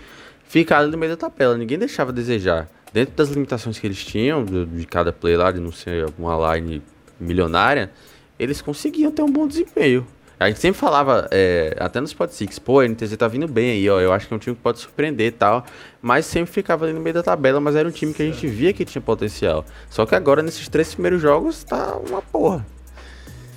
ficar 0.49 0.79
ali 0.81 0.91
no 0.91 0.99
meio 0.99 1.13
da 1.13 1.17
tabela, 1.17 1.57
ninguém 1.57 1.79
deixava 1.79 2.11
a 2.11 2.15
desejar. 2.15 2.69
Dentro 2.93 3.15
das 3.15 3.29
limitações 3.31 3.79
que 3.79 3.87
eles 3.87 4.05
tinham, 4.05 4.45
do- 4.45 4.67
de 4.67 4.85
cada 4.85 5.13
play 5.13 5.37
lá, 5.37 5.51
de 5.53 5.61
não 5.61 5.73
ser 5.73 6.07
uma 6.19 6.55
line 6.57 6.83
milionária, 7.19 7.91
eles 8.39 8.61
conseguiam 8.61 9.11
ter 9.13 9.23
um 9.23 9.31
bom 9.31 9.47
desempenho. 9.47 10.07
A 10.39 10.49
gente 10.49 10.59
sempre 10.61 10.79
falava, 10.81 11.29
é, 11.31 11.77
até 11.79 12.01
nos 12.01 12.13
Pod 12.13 12.33
Six, 12.35 12.59
pô, 12.59 12.81
a 12.81 12.89
NTZ 12.89 13.17
tá 13.17 13.29
vindo 13.29 13.47
bem 13.47 13.71
aí, 13.71 13.89
ó. 13.89 14.01
Eu 14.01 14.13
acho 14.13 14.27
que 14.27 14.35
é 14.35 14.37
um 14.37 14.41
time 14.41 14.57
que 14.57 14.63
pode 14.63 14.81
surpreender 14.81 15.29
e 15.29 15.31
tal. 15.31 15.65
Mas 16.03 16.27
sempre 16.27 16.53
ficava 16.53 16.85
ali 16.85 16.93
no 16.93 17.01
meio 17.01 17.15
da 17.15 17.23
tabela, 17.23 17.61
mas 17.61 17.77
era 17.77 17.89
um 17.89 17.93
time 17.93 18.13
que 18.13 18.23
a 18.23 18.27
gente 18.27 18.47
via 18.47 18.73
que 18.73 18.85
tinha 18.85 19.01
potencial. 19.01 19.65
Só 19.89 20.05
que 20.05 20.15
agora, 20.15 20.43
nesses 20.43 20.69
três 20.69 20.93
primeiros 20.93 21.23
jogos, 21.23 21.63
tá 21.63 21.97
uma 21.97 22.21
porra. 22.21 22.67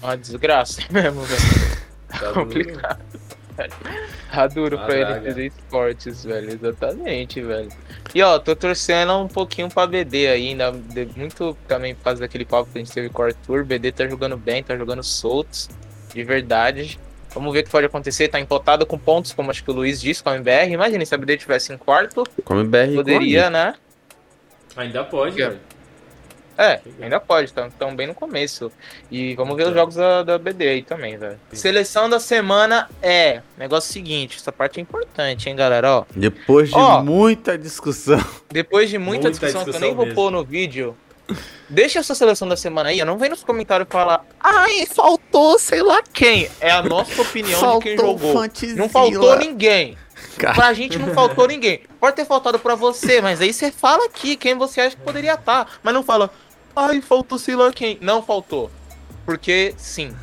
Uma 0.02 0.16
desgraça 0.16 0.82
mesmo, 0.92 1.22
velho. 1.24 1.42
Tá 2.08 2.32
complicado. 2.32 3.00
velho. 3.58 3.74
Tá 4.32 4.48
duro 4.48 4.78
A 4.78 4.86
pra 4.86 4.96
draga. 4.96 5.32
NTZ 5.32 5.38
Esportes, 5.38 6.24
velho. 6.24 6.52
Exatamente, 6.52 7.42
velho. 7.42 7.70
E 8.13 8.22
ó, 8.22 8.38
tô 8.38 8.56
torcendo 8.56 9.18
um 9.18 9.28
pouquinho 9.28 9.68
pra 9.68 9.88
BD 9.88 10.28
ainda. 10.28 10.72
Muito 11.16 11.58
também 11.68 11.96
por 11.96 12.04
causa 12.04 12.22
daquele 12.22 12.46
papo 12.46 12.70
que 12.72 12.78
a 12.78 12.84
gente 12.84 12.94
teve 12.94 13.10
com 13.10 13.24
o 13.24 13.26
Arthur. 13.26 13.66
BD 13.66 13.92
tá 13.92 14.08
jogando 14.08 14.38
bem, 14.38 14.63
tá 14.63 14.78
jogando 14.78 15.02
soltos. 15.04 15.70
De 16.17 16.23
verdade. 16.23 16.99
Vamos 17.32 17.53
ver 17.53 17.60
o 17.60 17.63
que 17.63 17.69
pode 17.69 17.86
acontecer. 17.86 18.27
Tá 18.27 18.39
empotado 18.39 18.88
com 18.88 18.97
pontos, 18.97 19.34
como 19.34 19.51
acho 19.51 19.63
que 19.63 19.69
o 19.69 19.73
Luiz 19.73 20.01
disse 20.01 20.23
com 20.23 20.30
a 20.30 20.36
MBR. 20.36 20.71
Imagina 20.71 21.06
se 21.06 21.13
a 21.13 21.17
BD 21.17 21.38
tivesse 21.38 21.71
em 21.71 21.77
quarto. 21.77 22.23
Come 22.43 22.63
BR 22.63 22.95
Poderia, 22.95 23.51
né? 23.51 23.75
Ainda 24.75 25.03
pode. 25.03 25.39
É, 26.58 26.80
ainda 26.99 27.19
pode, 27.19 27.53
tão, 27.53 27.69
tão 27.69 27.95
bem 27.95 28.08
no 28.08 28.15
começo. 28.15 28.71
E 29.12 29.36
vamos 29.36 29.56
ver 29.56 29.67
os 29.67 29.75
jogos 29.75 29.93
da, 29.93 30.23
da 30.23 30.39
BD 30.39 30.67
aí 30.67 30.82
também, 30.82 31.15
velho. 31.15 31.39
Seleção 31.53 32.10
da 32.10 32.19
semana 32.19 32.89
é. 32.99 33.43
Negócio 33.56 33.93
seguinte, 33.93 34.38
essa 34.38 34.51
parte 34.51 34.80
é 34.80 34.82
importante, 34.82 35.47
hein, 35.47 35.56
galera? 35.56 35.97
Ó, 35.99 36.06
Depois 36.15 36.69
de 36.69 36.75
Ó. 36.75 37.03
muita 37.03 37.60
discussão. 37.60 38.19
depois 38.49 38.89
de 38.89 38.97
muita, 38.97 39.30
Muita 39.30 39.30
discussão, 39.30 39.63
que 39.65 39.69
eu 39.69 39.73
discussão 39.73 39.88
nem 39.88 39.95
vou 39.95 40.06
mesmo. 40.06 40.15
pôr 40.19 40.32
no 40.32 40.43
vídeo, 40.43 40.97
deixa 41.70 42.00
essa 42.00 42.16
seleção 42.16 42.48
da 42.48 42.56
semana 42.58 42.90
aí. 42.90 43.04
Não 43.04 43.18
vem 43.18 43.30
nos 43.30 43.44
comentários 43.44 43.88
falar, 43.90 44.26
ai, 44.40 44.86
faltou 44.86 45.58
sei 45.60 45.82
lá 45.82 46.02
quem. 46.13 46.50
É 46.60 46.72
a 46.72 46.82
nossa 46.84 47.22
opinião 47.22 47.78
de 47.78 47.84
quem 47.84 47.98
jogou. 47.98 48.44
Não 48.76 48.90
faltou 48.90 49.38
ninguém. 49.38 49.98
Cara. 50.38 50.54
Pra 50.54 50.74
gente 50.74 50.98
não 51.00 51.13
faltou 51.13 51.48
ninguém. 51.48 51.82
Pode 52.00 52.16
ter 52.16 52.26
faltado 52.26 52.60
pra 52.60 52.76
você, 52.76 53.22
mas 53.22 53.42
aí 53.42 53.52
você 53.52 53.72
fala 53.72 54.06
aqui 54.06 54.36
quem 54.36 54.56
você 54.56 54.82
acha 54.82 54.96
que 54.96 55.02
poderia 55.02 55.34
estar. 55.34 55.68
Mas 55.82 55.94
não 55.94 56.04
fala, 56.04 56.30
ai, 56.76 57.02
faltou 57.02 57.40
sei 57.40 57.56
lá 57.56 57.72
quem. 57.72 57.98
Não 58.02 58.22
faltou. 58.22 58.70
Porque, 59.26 59.74
sim. 59.78 60.16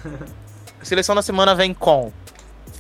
A 0.80 0.84
seleção 0.84 1.14
da 1.14 1.22
semana 1.22 1.54
vem 1.54 1.74
com 1.74 2.12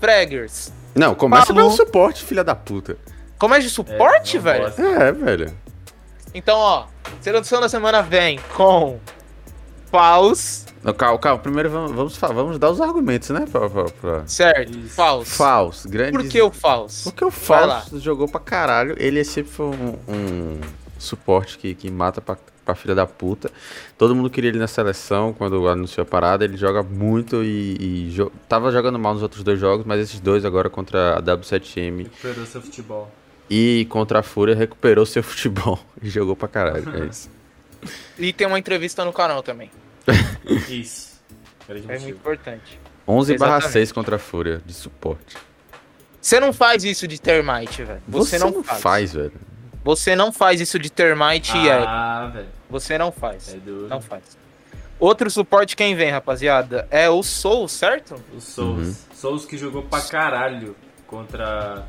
Fraggers. 0.00 0.72
Não, 0.94 1.14
começa 1.14 1.46
Pablo. 1.46 1.62
pelo 1.62 1.70
suporte, 1.76 2.24
filha 2.24 2.44
da 2.44 2.54
puta. 2.54 2.96
Como 3.36 3.54
é 3.54 3.58
de 3.58 3.68
suporte, 3.68 4.36
É, 4.36 4.40
uma 4.40 4.52
velho? 4.52 4.74
É, 4.78 5.12
velho. 5.12 5.58
Então, 6.34 6.58
ó, 6.58 6.86
seleção 7.20 7.60
da 7.60 7.68
semana 7.68 8.02
vem 8.02 8.40
com 8.56 8.98
Faus, 9.90 10.66
Não, 10.82 10.92
calma, 10.92 11.18
calma. 11.18 11.38
Primeiro 11.40 11.70
vamos, 11.70 12.16
vamos, 12.18 12.58
dar 12.58 12.70
os 12.70 12.80
argumentos, 12.80 13.30
né? 13.30 13.46
Pra, 13.50 13.70
pra, 13.70 13.84
pra... 13.84 14.26
certo? 14.26 14.76
Isso. 14.76 14.88
Faus. 14.96 15.36
Faus, 15.36 15.86
grande. 15.86 16.18
Por 16.18 16.26
que 16.26 16.42
o 16.42 16.50
Faus? 16.50 17.02
Porque 17.04 17.24
o. 17.24 17.30
Faus 17.30 18.02
jogou 18.02 18.26
pra 18.26 18.40
caralho. 18.40 18.96
Ele 18.98 19.22
sempre 19.24 19.52
foi 19.52 19.66
um, 19.66 19.96
um 20.08 20.60
suporte 20.98 21.56
que, 21.58 21.76
que 21.76 21.88
mata 21.92 22.20
pra, 22.20 22.36
pra 22.64 22.74
filha 22.74 22.94
da 22.94 23.06
puta. 23.06 23.52
Todo 23.96 24.16
mundo 24.16 24.28
queria 24.28 24.50
ele 24.50 24.58
na 24.58 24.66
seleção 24.66 25.32
quando 25.32 25.68
anunciou 25.68 26.02
a 26.02 26.06
parada. 26.06 26.44
Ele 26.44 26.56
joga 26.56 26.82
muito 26.82 27.44
e, 27.44 27.76
e 28.08 28.10
jo- 28.10 28.32
tava 28.48 28.72
jogando 28.72 28.98
mal 28.98 29.14
nos 29.14 29.22
outros 29.22 29.44
dois 29.44 29.60
jogos, 29.60 29.86
mas 29.86 30.00
esses 30.00 30.18
dois 30.18 30.44
agora 30.44 30.68
contra 30.68 31.18
a 31.18 31.22
W7M 31.22 31.98
Recuperou 32.04 32.46
seu 32.46 32.60
futebol. 32.60 33.08
E 33.48 33.86
contra 33.90 34.20
a 34.20 34.22
Fúria 34.22 34.54
recuperou 34.54 35.04
seu 35.06 35.22
futebol 35.24 35.78
e 36.02 36.08
jogou 36.08 36.34
pra 36.36 36.48
caralho. 36.48 37.02
É 37.02 37.06
isso. 37.06 37.30
E 38.18 38.32
tem 38.32 38.46
uma 38.46 38.58
entrevista 38.58 39.04
no 39.04 39.12
canal 39.12 39.42
também. 39.42 39.70
Isso. 40.68 41.20
É 41.68 41.98
muito 41.98 42.10
importante. 42.10 42.78
11 43.06 43.36
barra 43.38 43.56
Exatamente. 43.56 43.72
6 43.72 43.92
contra 43.92 44.16
a 44.16 44.18
Fúria 44.18 44.60
de 44.64 44.72
suporte. 44.72 45.36
Você 46.20 46.40
não 46.40 46.52
faz 46.54 46.84
isso 46.84 47.06
de 47.06 47.20
termite, 47.20 47.84
velho. 47.84 48.00
Você, 48.08 48.38
não, 48.38 48.62
faz. 48.64 49.12
velho. 49.12 49.32
Você 49.84 50.16
não 50.16 50.32
faz 50.32 50.58
isso 50.58 50.78
de 50.78 50.90
termite 50.90 51.54
e 51.54 51.68
é. 51.68 51.74
Ah, 51.86 52.30
velho. 52.32 52.48
Você 52.70 52.96
não 52.96 53.12
faz. 53.12 53.52
É 53.52 53.58
duro. 53.58 53.88
Não 53.88 54.00
faz. 54.00 54.22
Outro 54.98 55.30
suporte 55.30 55.76
quem 55.76 55.94
vem, 55.94 56.10
rapaziada, 56.10 56.88
é 56.90 57.10
o 57.10 57.22
Soul, 57.22 57.68
certo? 57.68 58.14
O 58.34 58.40
Souls. 58.40 58.86
Uhum. 58.86 58.94
Souls 59.14 59.44
que 59.44 59.58
jogou 59.58 59.82
pra 59.82 60.00
caralho 60.00 60.74
contra, 61.06 61.86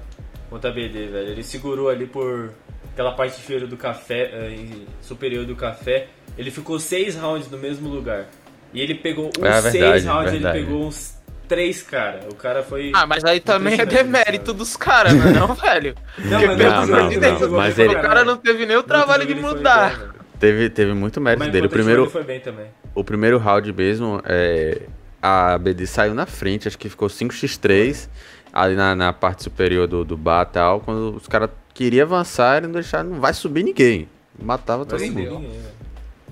contra 0.49 0.69
a 0.69 0.73
BD, 0.73 1.07
velho. 1.07 1.29
Ele 1.29 1.43
segurou 1.43 1.89
ali 1.89 2.05
por 2.05 2.51
aquela 2.93 3.11
parte 3.13 3.39
inferior 3.39 3.67
do 3.67 3.77
café, 3.77 4.29
eh, 4.33 4.65
superior 5.01 5.45
do 5.45 5.55
café. 5.55 6.07
Ele 6.37 6.51
ficou 6.51 6.79
seis 6.79 7.15
rounds 7.15 7.49
no 7.49 7.57
mesmo 7.57 7.89
lugar. 7.89 8.25
E 8.73 8.81
ele 8.81 8.95
pegou 8.95 9.27
uns 9.37 9.43
É 9.43 9.61
seis 9.61 9.73
verdade, 9.73 10.05
rounds, 10.07 10.31
verdade. 10.31 10.57
ele 10.57 10.65
pegou 10.65 10.87
uns 10.87 11.15
três, 11.47 11.81
cara. 11.83 12.21
O 12.31 12.35
cara 12.35 12.63
foi. 12.63 12.91
Ah, 12.93 13.05
mas 13.05 13.23
aí 13.23 13.39
também 13.39 13.79
é 13.79 13.85
demérito 13.85 14.45
cara. 14.45 14.57
dos 14.57 14.75
caras, 14.77 15.13
não 15.13 15.27
é 15.27 15.31
não, 15.33 15.53
velho? 15.53 15.95
não, 16.19 16.29
mas 16.47 16.57
não, 16.57 16.85
não, 16.87 17.09
de 17.09 17.15
não, 17.19 17.37
Deus, 17.37 17.51
mas 17.51 17.77
o 17.77 17.81
ele- 17.81 17.95
cara 17.95 18.25
não 18.25 18.37
teve 18.37 18.65
nem 18.65 18.75
o 18.75 18.83
trabalho 18.83 19.25
de 19.25 19.35
mudar. 19.35 19.97
bem. 19.99 20.09
Teve, 20.37 20.69
teve 20.69 20.93
muito 20.93 21.21
mérito 21.21 21.39
Mas 21.45 21.51
dele. 21.53 21.67
O 21.67 21.69
primeiro, 21.69 22.09
foi 22.09 22.23
bem 22.23 22.41
também. 22.41 22.65
o 22.93 23.03
primeiro 23.05 23.37
round 23.37 23.71
mesmo, 23.71 24.21
é, 24.25 24.81
a 25.21 25.57
BD 25.57 25.87
saiu 25.87 26.13
na 26.13 26.25
frente, 26.25 26.67
acho 26.67 26.77
que 26.77 26.89
ficou 26.89 27.07
5x3 27.07 28.09
ali 28.55 28.73
na, 28.75 28.95
na 28.95 29.11
parte 29.13 29.43
superior 29.43 29.85
do, 29.85 30.05
do 30.05 30.15
bar 30.15 30.47
e 30.49 30.53
tal. 30.53 30.79
Quando 30.79 31.15
os 31.17 31.27
caras 31.27 31.49
queriam 31.73 32.05
avançar, 32.05 32.57
ele 32.57 32.67
não 32.67 32.73
deixaram, 32.73 33.09
não 33.09 33.19
vai 33.19 33.33
subir 33.33 33.63
ninguém. 33.63 34.07
Matava 34.39 34.85
todo 34.85 34.99
mundo. 35.05 35.45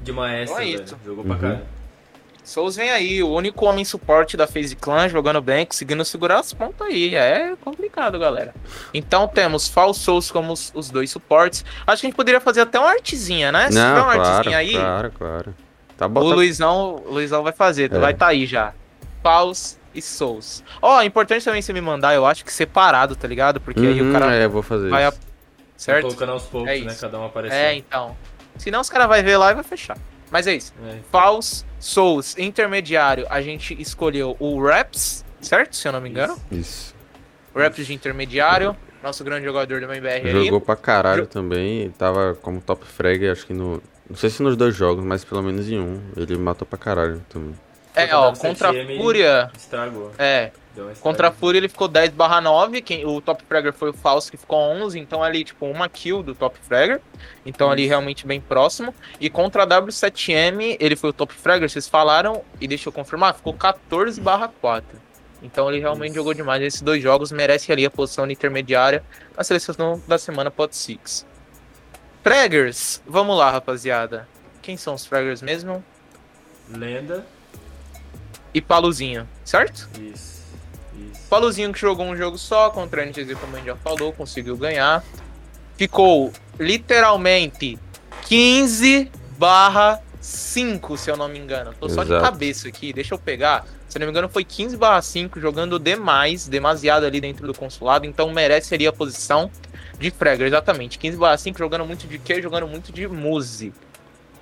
De 0.01 0.11
maestro, 0.11 0.55
Então 0.61 0.65
é 0.65 0.83
isso. 0.83 0.97
Jogou 1.05 1.23
pra 1.25 1.33
Uhum. 1.33 1.39
caralho. 1.39 1.61
Souls 2.43 2.75
vem 2.75 2.89
aí, 2.91 3.23
o 3.23 3.29
único 3.29 3.65
homem 3.65 3.85
suporte 3.85 4.35
da 4.35 4.45
FaZe 4.45 4.75
Clan, 4.75 5.07
jogando 5.07 5.41
bem, 5.41 5.65
conseguindo 5.65 6.03
segurar 6.03 6.39
as 6.39 6.51
pontas 6.53 6.85
aí. 6.87 7.15
É 7.15 7.53
complicado, 7.63 8.19
galera. 8.19 8.53
Então 8.93 9.29
temos 9.29 9.69
False 9.69 10.01
Souls 10.01 10.29
como 10.29 10.51
os, 10.51 10.69
os 10.75 10.89
dois 10.89 11.09
suportes. 11.09 11.63
Acho 11.87 12.01
que 12.01 12.07
a 12.07 12.09
gente 12.09 12.17
poderia 12.17 12.41
fazer 12.41 12.59
até 12.61 12.77
uma 12.77 12.89
artezinha, 12.89 13.49
né? 13.49 13.71
Se 13.71 13.77
tiver 13.77 13.93
uma 13.93 14.13
claro, 14.13 14.21
artezinha 14.21 14.57
aí, 14.57 14.71
claro, 14.73 15.11
claro. 15.17 15.55
Tá 15.97 16.05
o 16.05 16.09
bom. 16.09 16.19
Luizão, 16.33 17.01
o 17.05 17.13
Luizão 17.13 17.43
vai 17.43 17.53
fazer, 17.53 17.85
É. 17.93 17.97
vai 17.97 18.11
estar 18.11 18.25
tá 18.25 18.31
aí 18.31 18.45
já. 18.45 18.73
False, 19.21 19.77
e 19.93 20.01
Souls. 20.01 20.63
Ó, 20.81 21.01
é 21.01 21.05
importante 21.05 21.43
também 21.45 21.61
você 21.61 21.71
me 21.73 21.81
mandar, 21.81 22.13
eu 22.15 22.25
acho 22.25 22.43
que 22.45 22.51
separado, 22.53 23.15
tá 23.15 23.27
ligado? 23.27 23.59
Porque 23.61 23.79
aí 23.79 24.01
o 24.01 24.05
Uhum, 24.05 24.11
cara 24.13 24.33
É, 24.33 24.47
vou 24.47 24.61
fazer 24.63 24.89
vai. 24.89 25.07
isso. 25.07 25.17
A... 25.29 25.33
Certo? 25.75 26.03
Colocando 26.03 26.31
aos 26.33 26.43
poucos, 26.43 26.69
É 26.69 26.79
né? 26.79 26.85
isso. 26.91 27.01
Cada 27.01 27.19
um 27.19 27.25
aparecendo. 27.25 27.57
É, 27.59 27.75
então. 27.75 28.15
Senão 28.57 28.79
os 28.81 28.89
caras 28.89 29.07
vão 29.07 29.21
ver 29.23 29.37
lá 29.37 29.51
e 29.51 29.55
vai 29.55 29.63
fechar. 29.63 29.97
Mas 30.31 30.47
é 30.47 30.55
isso. 30.55 30.73
É. 30.87 30.97
Falls, 31.11 31.65
Souls, 31.79 32.37
intermediário, 32.37 33.25
a 33.29 33.41
gente 33.41 33.79
escolheu 33.81 34.35
o 34.39 34.61
Raps, 34.63 35.23
certo? 35.41 35.75
Se 35.75 35.87
eu 35.87 35.91
não 35.91 35.99
me 36.01 36.09
engano. 36.09 36.37
Isso. 36.51 36.93
Raps 37.55 37.85
de 37.85 37.93
intermediário, 37.93 38.75
nosso 39.03 39.23
grande 39.23 39.45
jogador 39.45 39.79
do 39.81 39.85
MBR. 39.91 40.45
Jogou 40.45 40.61
pra 40.61 40.75
caralho 40.75 41.23
Jo- 41.23 41.27
também. 41.29 41.89
Tava 41.91 42.35
como 42.41 42.61
top 42.61 42.85
frag, 42.85 43.27
acho 43.29 43.45
que 43.45 43.53
no. 43.53 43.81
Não 44.09 44.15
sei 44.15 44.29
se 44.29 44.41
nos 44.41 44.55
dois 44.55 44.75
jogos, 44.75 45.03
mas 45.03 45.23
pelo 45.25 45.41
menos 45.43 45.69
em 45.69 45.79
um. 45.79 46.01
Ele 46.15 46.37
matou 46.37 46.65
pra 46.67 46.77
caralho 46.79 47.21
também. 47.29 47.53
É, 47.95 48.15
ó, 48.15 48.33
Contra 48.33 48.69
a 48.69 48.73
7M, 48.73 48.97
Fúria. 48.97 49.51
Estragou. 49.55 50.11
É, 50.17 50.51
contra 50.99 51.27
a. 51.27 51.31
Fúria 51.31 51.59
ele 51.59 51.69
ficou 51.69 51.87
10 51.87 52.11
barra 52.11 52.41
9, 52.41 52.81
quem, 52.81 53.05
o 53.05 53.21
top 53.21 53.43
fragger 53.47 53.73
foi 53.73 53.91
o 53.91 53.93
Falso 53.93 54.31
que 54.31 54.37
ficou 54.37 54.57
11, 54.57 54.99
então 54.99 55.21
ali 55.21 55.43
tipo 55.43 55.65
uma 55.65 55.87
kill 55.87 56.23
do 56.23 56.33
top 56.33 56.57
fragger, 56.61 56.99
então 57.45 57.69
ali 57.69 57.83
Isso. 57.83 57.89
realmente 57.89 58.25
bem 58.25 58.41
próximo. 58.41 58.93
E 59.19 59.29
contra 59.29 59.63
a 59.63 59.67
W7M 59.67 60.77
ele 60.79 60.95
foi 60.95 61.11
o 61.11 61.13
top 61.13 61.33
fragger, 61.33 61.69
vocês 61.69 61.87
falaram, 61.87 62.41
e 62.59 62.67
deixa 62.67 62.89
eu 62.89 62.93
confirmar, 62.93 63.35
ficou 63.35 63.53
14 63.53 64.19
barra 64.19 64.51
4. 64.61 64.99
Então 65.43 65.69
ele 65.69 65.79
realmente 65.79 66.11
Isso. 66.11 66.15
jogou 66.15 66.33
demais, 66.33 66.61
esses 66.63 66.81
dois 66.81 67.03
jogos 67.03 67.31
merece 67.31 67.71
ali 67.71 67.85
a 67.85 67.91
posição 67.91 68.29
intermediária 68.29 69.03
na 69.37 69.43
seleção 69.43 70.01
da 70.07 70.17
semana 70.17 70.49
Pot 70.49 70.75
6. 70.75 71.25
Fraggers, 72.23 73.01
vamos 73.05 73.37
lá 73.37 73.51
rapaziada. 73.51 74.27
Quem 74.61 74.77
são 74.77 74.93
os 74.93 75.05
Fraggers 75.05 75.41
mesmo? 75.41 75.83
Lenda. 76.69 77.25
E 78.53 78.61
Paluzinho, 78.61 79.27
certo? 79.43 79.89
Isso. 79.99 80.43
Isso. 81.11 81.27
Paluzinho 81.29 81.73
que 81.73 81.79
jogou 81.79 82.05
um 82.05 82.15
jogo 82.15 82.37
só 82.37 82.69
contra 82.69 83.01
a 83.01 83.05
NTZ, 83.05 83.33
como 83.39 83.55
a 83.55 83.57
gente 83.57 83.67
já 83.67 83.75
falou, 83.75 84.13
conseguiu 84.13 84.55
ganhar. 84.55 85.03
Ficou 85.75 86.31
literalmente 86.59 87.79
15 88.27 89.11
barra 89.37 89.99
5, 90.21 90.97
se 90.97 91.09
eu 91.09 91.17
não 91.17 91.27
me 91.27 91.39
engano. 91.39 91.73
Tô 91.79 91.89
só 91.89 92.03
de 92.03 92.11
Exato. 92.11 92.23
cabeça 92.23 92.67
aqui, 92.67 92.93
deixa 92.93 93.13
eu 93.13 93.19
pegar. 93.19 93.65
Se 93.89 93.97
eu 93.97 93.99
não 93.99 94.07
me 94.07 94.11
engano, 94.11 94.29
foi 94.29 94.43
15 94.43 94.77
barra 94.77 95.01
5, 95.01 95.39
jogando 95.39 95.77
demais, 95.79 96.47
demasiado 96.47 97.05
ali 97.05 97.19
dentro 97.19 97.45
do 97.45 97.53
consulado, 97.53 98.05
então 98.05 98.31
merece 98.31 98.73
ali 98.73 98.87
a 98.87 98.93
posição 98.93 99.51
de 99.99 100.11
Fragger, 100.11 100.47
exatamente. 100.47 100.97
15 100.97 101.17
barra 101.17 101.37
5, 101.37 101.57
jogando 101.57 101.85
muito 101.85 102.07
de 102.07 102.17
Q, 102.17 102.41
jogando 102.41 102.67
muito 102.67 102.91
de 102.91 103.07
Muse. 103.07 103.73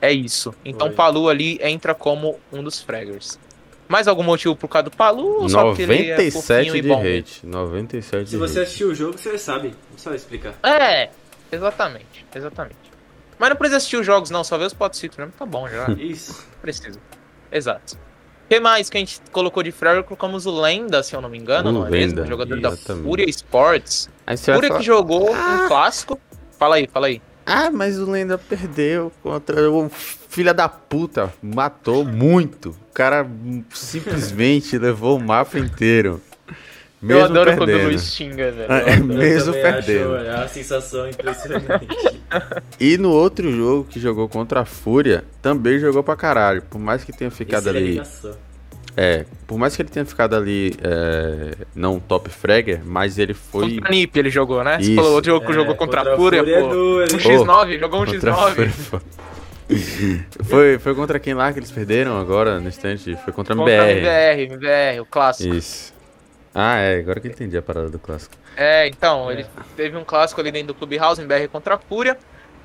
É 0.02 0.12
isso. 0.12 0.54
Então 0.66 0.88
Foi. 0.88 0.96
Palu 0.96 1.30
ali 1.30 1.60
entra 1.62 1.94
como 1.94 2.40
um 2.52 2.64
dos 2.64 2.82
Fraggers. 2.82 3.40
Mais 3.92 4.08
algum 4.08 4.24
motivo 4.24 4.56
por 4.56 4.70
causa 4.70 4.84
do 4.90 4.96
Palu? 4.96 5.42
ou 5.42 5.50
só 5.50 5.66
porque 5.66 5.82
ele 5.82 6.10
é 6.12 6.18
97 6.18 6.32
fofinho 6.32 6.76
e 6.78 6.82
de 6.82 6.94
hate. 6.94 7.46
97 7.46 8.26
Se 8.26 8.32
de 8.32 8.38
você 8.38 8.60
hate. 8.60 8.68
assistiu 8.68 8.88
o 8.88 8.96
jogo, 8.96 9.18
você 9.18 9.38
sabe. 9.38 9.76
Não 9.92 9.98
só 9.98 10.14
explicar. 10.14 10.54
É, 10.64 11.10
exatamente, 11.52 12.26
exatamente. 12.34 12.78
Mas 13.38 13.50
não 13.50 13.58
precisa 13.58 13.78
assistir 13.78 13.98
os 13.98 14.06
jogos, 14.06 14.30
não, 14.30 14.46
só 14.46 14.58
ver 14.58 14.66
os 14.66 14.74
pot 14.74 14.98
mesmo, 15.18 15.34
tá 15.38 15.46
bom 15.46 15.68
já. 15.68 15.90
Isso. 16.00 16.48
precisa. 16.62 17.00
Exato. 17.52 17.96
O 18.46 18.48
que 18.48 18.60
mais 18.62 18.90
que 18.90 18.98
a 18.98 19.00
gente 19.02 19.20
colocou 19.32 19.62
de 19.62 19.72
Fragger? 19.74 20.04
Colocamos 20.04 20.46
o 20.46 20.62
Lenda, 20.62 21.04
se 21.04 21.14
eu 21.14 21.20
não 21.20 21.28
me 21.30 21.38
engano, 21.38 21.70
O 21.70 21.74
não 21.74 21.86
é 21.88 21.90
Lenda, 21.90 22.22
mesmo? 22.22 22.28
Jogador 22.28 22.62
da. 22.62 22.72
Fúria 22.72 23.30
Sports. 23.30 24.10
Fúria 24.38 24.70
falar, 24.70 24.80
que 24.80 24.86
jogou 24.86 25.32
um 25.34 25.68
clássico. 25.68 26.18
Fala 26.58 26.76
aí, 26.76 26.88
fala 26.88 27.08
aí. 27.08 27.22
Ah, 27.46 27.70
mas 27.72 28.00
o 28.00 28.10
Lenda 28.10 28.38
perdeu 28.38 29.12
contra 29.24 29.70
o 29.70 29.90
filho 29.90 30.54
da 30.54 30.70
puta. 30.70 31.34
Matou 31.42 32.06
muito. 32.06 32.70
O 32.70 32.94
cara 32.94 33.28
simplesmente 33.74 34.78
levou 34.80 35.18
o 35.18 35.24
mapa 35.24 35.58
inteiro. 35.60 36.22
Mesmo 37.02 37.20
eu 37.20 37.26
adoro 37.26 37.52
quando 37.58 37.64
o 37.64 37.66
perdendo. 37.66 37.88
Luiz 37.88 38.14
xinga, 38.14 38.52
velho. 38.52 38.72
É, 38.72 38.98
mesmo 38.98 39.54
perdendo. 39.54 40.16
Acho, 40.18 40.26
é 40.26 40.36
uma 40.36 40.48
sensação 40.48 41.10
impressionante. 41.10 42.22
E 42.80 42.98
no 42.98 43.10
outro 43.12 43.52
jogo 43.52 43.84
que 43.90 44.00
jogou 44.00 44.30
contra 44.30 44.62
a 44.62 44.66
Fúria, 44.66 45.26
também 45.42 45.78
jogou 45.80 46.02
pra 46.02 46.16
caralho. 46.16 46.62
Por 46.62 46.80
mais 46.80 47.04
que 47.04 47.12
tenha 47.12 47.30
ficado 47.30 47.68
Esse 47.68 47.70
ele 47.70 47.78
é 47.78 47.82
ali. 47.82 47.92
ligação. 47.92 48.36
É, 48.96 49.26
por 49.48 49.58
mais 49.58 49.76
que 49.76 49.82
ele 49.82 49.90
tenha 49.90 50.06
ficado 50.06 50.36
ali 50.36 50.76
é, 50.84 51.56
não 51.74 52.00
top 52.00 52.30
fragger, 52.30 52.82
mas 52.86 53.18
ele 53.18 53.34
foi. 53.34 53.76
Contra 53.76 53.88
a 53.88 53.92
NiP 53.92 54.20
ele 54.20 54.30
jogou, 54.30 54.64
né? 54.64 54.78
Você 54.78 54.84
Isso. 54.92 54.96
falou 54.96 55.14
outro 55.14 55.32
jogo 55.32 55.46
que 55.46 55.52
É, 55.52 55.56
jogou 55.56 55.76
contra, 55.76 56.00
contra 56.00 56.14
a 56.14 56.18
Fúria, 56.18 56.40
é 56.40 56.60
pô. 56.62 56.68
Um 56.68 57.06
X9, 57.18 57.80
jogou 57.80 58.02
um 58.02 58.06
contra 58.06 58.32
a 58.34 58.36
X9. 58.52 58.70
Fúria. 58.70 59.02
foi, 60.44 60.80
foi 60.80 60.96
contra 60.96 61.20
quem 61.20 61.34
lá 61.34 61.52
que 61.54 61.60
eles 61.60 61.72
perderam 61.72 62.20
agora 62.20 62.60
no 62.60 62.68
instante? 62.68 63.16
Foi 63.24 63.32
contra 63.32 63.54
a 63.54 63.58
Contra 63.58 63.82
a 63.84 63.92
MBR. 63.92 64.42
MBR, 64.42 64.54
MBR, 64.54 65.00
o 65.02 65.06
clássico. 65.06 65.54
Isso. 65.56 65.94
Ah, 66.54 66.78
é, 66.78 67.00
agora 67.00 67.20
que 67.22 67.28
eu 67.28 67.32
entendi 67.32 67.58
a 67.58 67.62
parada 67.62 67.90
do 67.90 67.98
clássico. 67.98 68.36
É, 68.58 68.88
então, 68.88 69.30
É. 69.32 69.34
ele 69.36 69.46
teve 69.78 69.96
um 69.96 70.04
clássico 70.04 70.42
ali 70.42 70.52
dentro 70.52 70.68
do 70.68 70.74
Clubhouse, 70.74 71.22
MBR 71.22 71.48
contra 71.48 71.76
a 71.76 71.78
Fúria. 71.78 72.18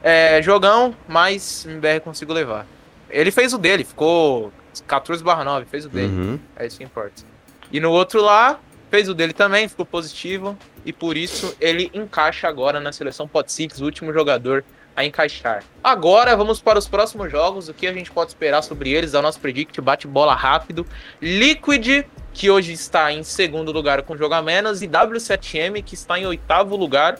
É, 0.02 0.42
jogão, 0.42 0.94
mas 1.08 1.64
MBR 1.66 2.00
conseguiu 2.00 2.34
levar. 2.34 2.66
Ele 3.08 3.30
fez 3.30 3.54
o 3.54 3.58
dele, 3.58 3.84
ficou 3.84 4.52
14 4.86 5.22
barra 5.22 5.44
9, 5.44 5.66
fez 5.66 5.84
o 5.86 5.88
dele. 5.88 6.06
Uhum. 6.06 6.40
É 6.56 6.66
isso 6.66 6.78
que 6.78 6.84
importa. 6.84 7.22
E 7.70 7.80
no 7.80 7.90
outro 7.90 8.22
lá, 8.22 8.58
fez 8.90 9.08
o 9.08 9.14
dele 9.14 9.32
também, 9.32 9.68
ficou 9.68 9.86
positivo. 9.86 10.56
E 10.84 10.92
por 10.92 11.16
isso 11.16 11.56
ele 11.60 11.90
encaixa 11.92 12.48
agora 12.48 12.80
na 12.80 12.92
seleção 12.92 13.26
Pot 13.26 13.52
Six, 13.52 13.80
o 13.80 13.84
último 13.84 14.12
jogador 14.12 14.64
a 14.96 15.04
encaixar. 15.04 15.62
Agora 15.84 16.34
vamos 16.34 16.60
para 16.60 16.78
os 16.78 16.88
próximos 16.88 17.30
jogos. 17.30 17.68
O 17.68 17.74
que 17.74 17.86
a 17.86 17.92
gente 17.92 18.10
pode 18.10 18.30
esperar 18.30 18.62
sobre 18.62 18.90
eles? 18.90 19.12
É 19.12 19.18
o 19.18 19.22
nosso 19.22 19.38
predict, 19.38 19.78
bate 19.80 20.06
bola 20.06 20.34
rápido. 20.34 20.86
Liquid, 21.20 22.06
que 22.32 22.50
hoje 22.50 22.72
está 22.72 23.12
em 23.12 23.22
segundo 23.22 23.70
lugar 23.70 24.02
com 24.02 24.16
jogo 24.16 24.34
a 24.34 24.40
menos. 24.40 24.80
E 24.80 24.88
W7M, 24.88 25.84
que 25.84 25.94
está 25.94 26.18
em 26.18 26.24
oitavo 26.24 26.76
lugar, 26.76 27.18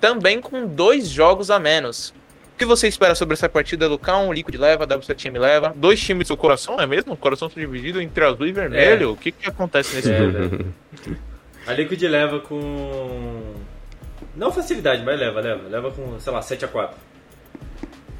também 0.00 0.40
com 0.40 0.66
dois 0.66 1.08
jogos 1.08 1.50
a 1.50 1.58
menos. 1.58 2.14
O 2.58 2.64
que 2.66 2.66
você 2.66 2.88
espera 2.88 3.14
sobre 3.14 3.34
essa 3.34 3.48
partida, 3.48 3.86
Lucão? 3.86 4.32
Liquid 4.32 4.56
leva, 4.56 4.84
W7M 4.84 5.38
leva. 5.38 5.72
Dois 5.76 6.00
times 6.00 6.26
do 6.26 6.36
coração, 6.36 6.74
não 6.74 6.82
é 6.82 6.88
mesmo? 6.88 7.12
O 7.12 7.16
coração 7.16 7.46
está 7.46 7.60
dividido 7.60 8.02
entre 8.02 8.24
azul 8.24 8.44
e 8.48 8.50
vermelho. 8.50 9.12
O 9.12 9.16
que, 9.16 9.30
que 9.30 9.48
acontece 9.48 9.94
nesse 9.94 10.10
É, 10.10 10.18
jogo? 10.18 10.32
velho. 10.32 10.74
A 11.68 11.72
Liquid 11.72 12.02
leva 12.02 12.40
com. 12.40 13.54
Não 14.34 14.50
facilidade, 14.50 15.04
mas 15.04 15.20
leva, 15.20 15.40
leva. 15.40 15.68
Leva 15.68 15.90
com, 15.92 16.18
sei 16.18 16.32
lá, 16.32 16.40
7x4. 16.40 16.90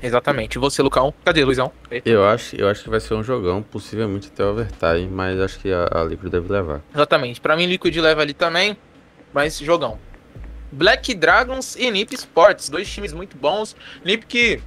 Exatamente. 0.01 0.55
E 0.55 0.59
você, 0.61 0.83
Lucão? 0.83 1.13
Cadê, 1.25 1.45
Luizão? 1.45 1.73
Eu 2.05 2.25
acho, 2.25 2.55
eu 2.55 2.69
acho 2.69 2.85
que 2.85 2.91
vai 2.91 3.01
ser 3.01 3.15
um 3.15 3.25
jogão, 3.25 3.61
possivelmente 3.61 4.31
até 4.33 4.45
overtime, 4.45 5.09
mas 5.11 5.41
acho 5.41 5.59
que 5.59 5.73
a, 5.73 5.89
a 5.91 6.05
Liquid 6.05 6.31
deve 6.31 6.53
levar. 6.53 6.81
Exatamente. 6.95 7.41
Pra 7.41 7.57
mim, 7.57 7.67
Liquid 7.67 7.97
leva 7.97 8.23
ali 8.23 8.35
também, 8.35 8.77
mas 9.35 9.59
jogão. 9.59 9.99
Black 10.71 11.15
Dragons 11.15 11.77
e 11.77 11.91
Nip 11.91 12.15
Sports, 12.15 12.69
dois 12.69 12.91
times 12.91 13.13
muito 13.13 13.37
bons. 13.37 13.75
Nip 14.05 14.27
que, 14.27 14.61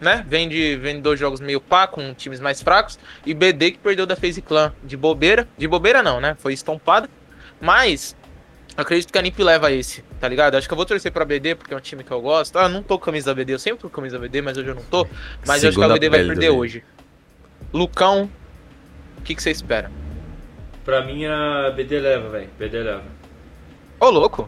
né, 0.00 0.24
vem 0.26 0.48
de, 0.48 0.76
vem 0.76 0.96
de 0.96 1.02
dois 1.02 1.18
jogos 1.18 1.40
meio 1.40 1.60
pá, 1.60 1.86
com 1.86 2.14
times 2.14 2.40
mais 2.40 2.62
fracos. 2.62 2.98
E 3.26 3.34
BD 3.34 3.72
que 3.72 3.78
perdeu 3.78 4.06
da 4.06 4.16
FaZe 4.16 4.40
Clan 4.40 4.72
de 4.82 4.96
bobeira. 4.96 5.46
De 5.56 5.68
bobeira 5.68 6.02
não, 6.02 6.20
né? 6.20 6.36
Foi 6.38 6.52
estompada. 6.52 7.08
Mas, 7.60 8.16
acredito 8.76 9.12
que 9.12 9.18
a 9.18 9.22
Nip 9.22 9.42
leva 9.42 9.70
esse, 9.70 10.02
tá 10.20 10.28
ligado? 10.28 10.56
Acho 10.56 10.66
que 10.66 10.72
eu 10.72 10.76
vou 10.76 10.86
torcer 10.86 11.12
pra 11.12 11.24
BD, 11.24 11.54
porque 11.54 11.72
é 11.72 11.76
um 11.76 11.80
time 11.80 12.02
que 12.02 12.10
eu 12.10 12.20
gosto. 12.20 12.58
Ah, 12.58 12.64
eu 12.64 12.68
não 12.68 12.82
tô 12.82 12.98
com 12.98 13.06
camisa 13.06 13.26
da 13.26 13.34
BD, 13.34 13.54
eu 13.54 13.58
sempre 13.58 13.80
tô 13.80 13.88
com 13.88 13.96
camisa 13.96 14.18
da 14.18 14.22
BD, 14.22 14.42
mas 14.42 14.56
hoje 14.56 14.68
eu 14.68 14.74
não 14.74 14.84
tô. 14.84 15.06
Mas 15.46 15.62
eu 15.62 15.68
acho 15.68 15.78
que 15.78 15.84
a 15.84 15.86
Segunda 15.86 15.94
BD 15.94 16.08
vai 16.08 16.24
perder 16.24 16.50
hoje. 16.50 16.84
Lucão, 17.72 18.30
o 19.18 19.22
que, 19.22 19.34
que 19.34 19.42
você 19.42 19.50
espera? 19.50 19.90
Pra 20.84 21.02
mim, 21.02 21.24
a 21.24 21.72
BD 21.74 21.98
leva, 21.98 22.28
velho. 22.28 22.50
BD 22.58 22.82
leva. 22.82 23.04
Ô, 23.98 24.10
louco. 24.10 24.46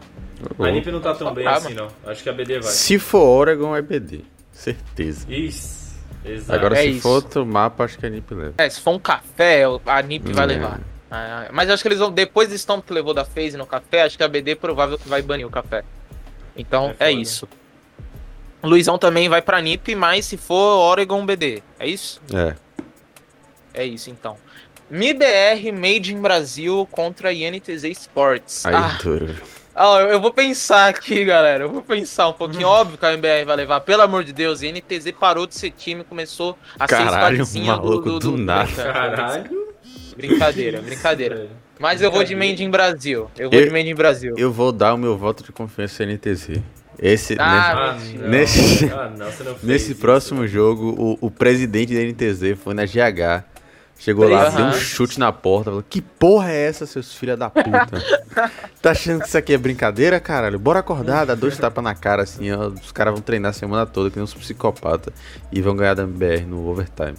A 0.59 0.71
NiP 0.71 0.91
não 0.91 0.99
tá 1.01 1.13
tão 1.15 1.33
bem 1.33 1.43
brava. 1.43 1.65
assim, 1.65 1.73
não. 1.73 1.87
Acho 2.05 2.23
que 2.23 2.29
a 2.29 2.33
BD 2.33 2.59
vai. 2.59 2.71
Se 2.71 2.99
for 2.99 3.19
Oregon, 3.19 3.75
é 3.75 3.81
BD. 3.81 4.21
Certeza. 4.51 5.25
Isso. 5.31 5.95
Exato. 6.25 6.53
Agora, 6.59 6.77
É 6.77 6.81
se 6.83 6.89
isso. 6.89 7.01
for 7.01 7.09
outro 7.09 7.45
mapa, 7.45 7.83
acho 7.85 7.97
que 7.97 8.05
a 8.05 8.09
NiP 8.09 8.33
leva. 8.33 8.53
É, 8.57 8.69
se 8.69 8.81
for 8.81 8.91
um 8.91 8.99
café, 8.99 9.63
a 9.85 10.01
NiP 10.01 10.33
vai 10.33 10.43
É. 10.45 10.47
levar. 10.47 10.81
Ah, 11.09 11.47
mas 11.53 11.69
acho 11.69 11.81
que 11.81 11.87
eles 11.87 11.99
vão. 11.99 12.11
Depois 12.11 12.49
do 12.49 12.55
stomp 12.55 12.85
que 12.85 12.91
levou 12.93 13.13
da 13.13 13.23
FaZe 13.23 13.55
no 13.55 13.65
café, 13.65 14.01
acho 14.03 14.17
que 14.17 14.23
a 14.23 14.27
BD 14.27 14.51
é 14.51 14.55
provável 14.55 14.97
que 14.97 15.07
vai 15.07 15.21
banir 15.21 15.47
o 15.47 15.49
café. 15.49 15.83
Então 16.55 16.93
É 16.99 17.07
é, 17.09 17.11
isso. 17.11 17.47
O 18.61 18.67
Luizão 18.67 18.97
também 18.97 19.29
vai 19.29 19.41
pra 19.41 19.61
NiP, 19.61 19.95
mas 19.95 20.25
se 20.25 20.35
for 20.35 20.55
Oregon 20.79 21.25
BD. 21.25 21.61
É 21.79 21.87
isso? 21.87 22.19
É. 22.33 22.55
É 23.73 23.85
isso 23.85 24.09
então. 24.09 24.35
MIBR 24.89 25.71
Made 25.71 26.13
in 26.13 26.21
Brasil 26.21 26.87
contra 26.91 27.31
INTZ 27.31 27.83
Sports. 27.85 28.65
Aí 28.65 28.73
Ah, 28.75 28.97
duro. 29.01 29.35
Ah, 29.77 29.99
eu 30.01 30.19
vou 30.19 30.33
pensar 30.33 30.89
aqui, 30.89 31.23
galera. 31.23 31.63
Eu 31.65 31.69
vou 31.69 31.81
pensar 31.81 32.27
um 32.29 32.33
pouquinho. 32.33 32.67
Óbvio 32.67 32.97
que 32.97 33.05
a 33.05 33.13
MBR 33.13 33.45
vai 33.45 33.55
levar, 33.55 33.79
pelo 33.81 34.01
amor 34.01 34.23
de 34.23 34.33
Deus. 34.33 34.61
E 34.61 34.71
NTZ 34.71 35.11
parou 35.19 35.45
de 35.45 35.55
ser 35.55 35.71
time, 35.71 36.03
começou 36.03 36.57
a 36.79 36.87
ser 36.87 36.95
Caralho, 36.95 37.41
esquadrinha 37.43 37.75
maluco, 37.75 38.19
do 38.19 38.35
nada. 38.37 38.71
Caralho. 38.71 39.67
Brincadeira, 40.15 40.81
brincadeira. 40.81 41.47
Mas 41.79 42.01
eu 42.01 42.11
vou 42.11 42.23
de 42.23 42.35
Made 42.35 42.63
in 42.63 42.71
Brasil. 42.71 43.29
Eu 43.37 43.51
vou 43.51 43.59
Eu- 43.59 43.65
de 43.67 43.71
Made 43.71 43.89
in 43.89 43.95
Brasil. 43.95 44.33
Eu 44.35 44.51
vou 44.51 44.71
dar 44.71 44.95
o 44.95 44.97
meu 44.97 45.15
voto 45.15 45.43
de 45.43 45.51
confiança 45.51 46.01
à 46.03 46.05
NTZ. 46.07 46.59
Esse, 46.99 47.35
Ah, 47.39 47.91
Ah, 47.91 47.93
mentira. 47.93 48.23
não. 48.23 48.29
Nesse- 48.29 48.85
Ah, 48.91 49.11
não, 49.15 49.25
você 49.27 49.43
não 49.43 49.51
fez 49.53 49.63
nesse, 49.63 49.65
nesse 49.67 49.91
isso. 49.91 50.01
próximo 50.01 50.47
jogo, 50.47 51.17
o, 51.21 51.27
o 51.27 51.29
presidente 51.29 51.93
da 51.93 52.01
NTZ 52.01 52.57
foi 52.57 52.73
na 52.73 52.85
GH 52.87 53.43
Chegou 53.99 54.29
lá, 54.29 54.49
deu 54.49 54.65
um 54.65 54.73
chute 54.73 55.19
na 55.19 55.31
porta, 55.31 55.65
falou, 55.71 55.83
que 55.87 56.01
porra 56.01 56.51
é 56.51 56.67
essa, 56.67 56.85
seus 56.85 57.13
filha 57.15 57.35
da 57.35 57.49
puta? 57.49 57.71
tá 58.81 58.91
achando 58.91 59.21
que 59.21 59.27
isso 59.27 59.37
aqui 59.37 59.53
é 59.53 59.57
brincadeira, 59.57 60.19
caralho? 60.19 60.59
Bora 60.59 60.79
acordar, 60.79 61.25
dá 61.25 61.33
dois 61.35 61.57
tapas 61.59 61.83
na 61.83 61.95
cara, 61.95 62.23
assim, 62.23 62.51
ó, 62.51 62.67
os 62.67 62.91
caras 62.91 63.13
vão 63.13 63.21
treinar 63.21 63.49
a 63.49 63.53
semana 63.53 63.85
toda, 63.85 64.09
que 64.09 64.15
nem 64.17 64.23
uns 64.23 64.33
psicopatas, 64.33 65.13
e 65.51 65.61
vão 65.61 65.75
ganhar 65.75 65.95
da 65.95 66.03
MBR 66.03 66.45
no 66.45 66.67
overtime. 66.69 67.15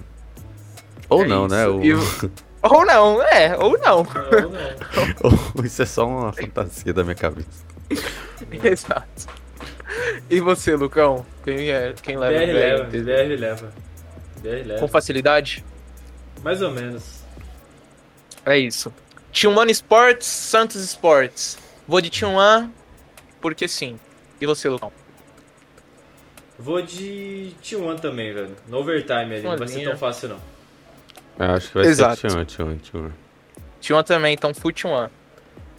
Ou 1.08 1.24
É 1.24 1.26
não, 1.26 1.46
isso. 1.46 1.54
né? 1.54 1.66
Ou... 1.66 1.84
E 1.84 1.94
o- 1.94 2.30
Ou 2.60 2.84
não, 2.84 3.22
é, 3.22 3.56
ou 3.56 3.78
não. 3.78 4.02
Não, 4.02 4.50
não. 4.50 5.38
ou 5.56 5.64
isso 5.64 5.80
é 5.80 5.86
só 5.86 6.08
uma 6.08 6.32
fantasia 6.32 6.92
da 6.92 7.04
minha 7.04 7.14
cabeça. 7.14 7.46
Exato. 8.64 9.26
E 10.28 10.40
você, 10.40 10.74
Lucão? 10.74 11.24
Quem, 11.44 11.70
é, 11.70 11.94
quem 12.02 12.16
leva 12.18 12.36
BR 12.36 12.52
leva? 12.52 12.84
BR 12.84 13.40
leva. 13.40 13.72
BR 14.42 14.48
leva. 14.66 14.80
Com 14.80 14.88
facilidade? 14.88 15.64
Mais 16.48 16.62
ou 16.62 16.70
menos. 16.70 17.20
É 18.46 18.56
isso. 18.56 18.90
T1 19.34 19.68
Sports, 19.68 20.24
Santos 20.26 20.82
Sports. 20.82 21.58
Vou 21.86 22.00
de 22.00 22.08
T1 22.08 22.70
porque 23.38 23.68
sim. 23.68 24.00
E 24.40 24.46
você, 24.46 24.66
Lucão? 24.66 24.90
Vou 26.58 26.80
de 26.80 27.52
T1 27.62 28.00
também, 28.00 28.32
velho. 28.32 28.56
No 28.66 28.78
overtime 28.78 29.34
ali, 29.34 29.42
não 29.42 29.58
vai 29.58 29.68
ser 29.68 29.84
tão 29.84 29.98
fácil 29.98 30.30
não. 30.30 30.40
Eu 31.38 31.54
acho 31.54 31.68
que 31.68 31.74
vai 31.74 31.84
Exato. 31.84 32.16
ser 32.16 32.28
Tchan, 32.28 32.44
Tchan, 32.46 32.78
Tchan. 32.78 33.12
T1 33.82 34.04
também, 34.04 34.32
então 34.32 34.54
fui 34.54 34.72
T1. 34.72 35.10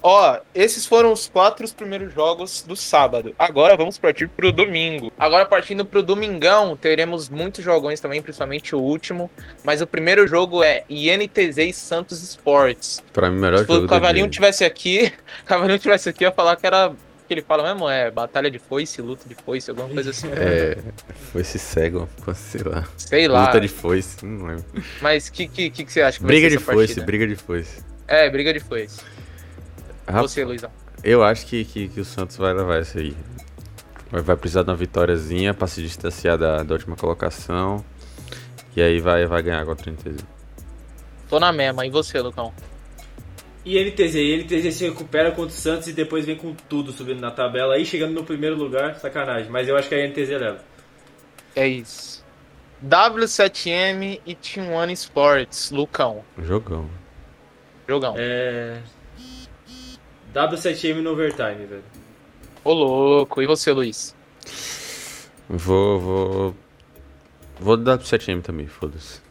Ó, 0.01 0.39
esses 0.55 0.85
foram 0.85 1.11
os 1.11 1.27
quatro 1.27 1.67
primeiros 1.73 2.13
jogos 2.13 2.61
do 2.61 2.75
sábado. 2.75 3.35
Agora 3.37 3.75
vamos 3.75 3.97
partir 3.97 4.27
pro 4.29 4.51
domingo. 4.51 5.11
Agora 5.19 5.45
partindo 5.45 5.83
pro 5.85 6.01
domingão, 6.01 6.77
teremos 6.77 7.27
muitos 7.29 7.63
jogões 7.63 7.99
também, 7.99 8.21
principalmente 8.21 8.75
o 8.75 8.79
último. 8.79 9.29
Mas 9.63 9.81
o 9.81 9.87
primeiro 9.87 10.25
jogo 10.27 10.63
é 10.63 10.83
INTZ 10.89 11.57
e 11.57 11.73
Santos 11.73 12.21
Sports. 12.23 13.03
Pra 13.11 13.29
mim, 13.29 13.37
o 13.37 13.41
melhor 13.41 13.59
Se 13.59 13.65
jogo 13.65 13.79
o 13.79 13.81
do 13.81 13.87
Cavalinho 13.87 14.29
tivesse 14.29 14.63
aqui, 14.63 15.11
o 15.43 15.45
Cavalinho 15.45 15.79
tivesse 15.79 16.07
aqui, 16.09 16.23
eu 16.23 16.29
ia 16.29 16.33
falar 16.35 16.55
que 16.55 16.65
era. 16.65 16.93
que 17.27 17.33
ele 17.33 17.41
fala 17.41 17.63
mesmo? 17.73 17.89
É 17.89 18.09
batalha 18.09 18.49
de 18.49 18.57
foice, 18.57 19.01
luta 19.01 19.27
de 19.27 19.35
foice, 19.35 19.69
alguma 19.69 19.89
coisa 19.89 20.11
assim. 20.11 20.29
É, 20.31 20.77
foi 21.31 21.41
esse 21.41 21.59
cego, 21.59 22.07
sei 22.33 22.61
lá. 22.63 22.87
Sei 22.97 23.27
lá. 23.27 23.47
Luta 23.47 23.59
de 23.59 23.67
foice, 23.67 24.25
não 24.25 24.47
lembro. 24.47 24.65
Mas 25.01 25.27
o 25.27 25.31
que, 25.33 25.47
que, 25.47 25.69
que 25.69 25.91
você 25.91 26.01
acha 26.01 26.17
que 26.19 26.23
Briga 26.25 26.47
vai 26.47 26.57
de 26.57 26.63
foice, 26.63 26.77
partida? 26.87 27.05
briga 27.05 27.27
de 27.27 27.35
foice. 27.35 27.83
É, 28.07 28.29
briga 28.29 28.53
de 28.53 28.59
foice. 28.61 29.01
Rapaz, 30.11 30.31
Você, 30.31 30.43
Luizão. 30.43 30.71
Eu 31.03 31.23
acho 31.23 31.45
que, 31.45 31.63
que, 31.63 31.87
que 31.87 31.99
o 31.99 32.05
Santos 32.05 32.37
vai 32.37 32.53
levar 32.53 32.79
essa 32.79 32.99
aí. 32.99 33.15
Vai, 34.11 34.21
vai 34.21 34.35
precisar 34.35 34.63
de 34.63 34.69
uma 34.69 34.75
vitóriazinha 34.75 35.53
pra 35.53 35.67
se 35.67 35.81
distanciar 35.81 36.37
da, 36.37 36.63
da 36.63 36.73
última 36.73 36.95
colocação. 36.95 37.83
E 38.75 38.81
aí 38.81 38.99
vai, 38.99 39.25
vai 39.25 39.41
ganhar 39.41 39.65
contra 39.65 39.89
o 39.89 39.93
NTZ. 39.93 40.25
Tô 41.29 41.39
na 41.39 41.53
mesma. 41.53 41.85
E 41.85 41.89
você, 41.89 42.19
Lucão? 42.19 42.51
E 43.63 43.77
NTZ, 43.83 44.15
e 44.15 44.37
NTZ 44.37 44.73
se 44.73 44.87
recupera 44.87 45.31
contra 45.31 45.53
o 45.53 45.57
Santos 45.57 45.87
e 45.87 45.93
depois 45.93 46.25
vem 46.25 46.35
com 46.35 46.55
tudo 46.67 46.91
subindo 46.91 47.19
na 47.19 47.29
tabela 47.29 47.75
aí, 47.75 47.85
chegando 47.85 48.13
no 48.13 48.23
primeiro 48.23 48.55
lugar, 48.55 48.95
sacanagem. 48.95 49.51
Mas 49.51 49.67
eu 49.67 49.77
acho 49.77 49.87
que 49.87 49.95
a 49.95 50.07
NTZ 50.07 50.29
leva. 50.29 50.59
É 51.55 51.67
isso. 51.67 52.25
W7M 52.83 54.21
e 54.25 54.35
Team 54.35 54.73
One 54.73 54.93
Sports. 54.93 55.71
Lucão. 55.71 56.23
Jogão. 56.41 56.89
Jogão. 57.87 58.15
É. 58.17 58.81
W7M 60.33 60.95
no 61.01 61.11
overtime, 61.11 61.65
velho. 61.65 61.83
Ô, 62.63 62.73
louco. 62.73 63.41
E 63.41 63.47
você, 63.47 63.71
Luiz? 63.71 64.15
Vou, 65.47 65.99
vou. 65.99 66.55
Vou 67.59 67.75
dar 67.77 67.97
pro 67.97 68.05
7M 68.07 68.41
também, 68.41 68.67
foda-se. 68.67 69.21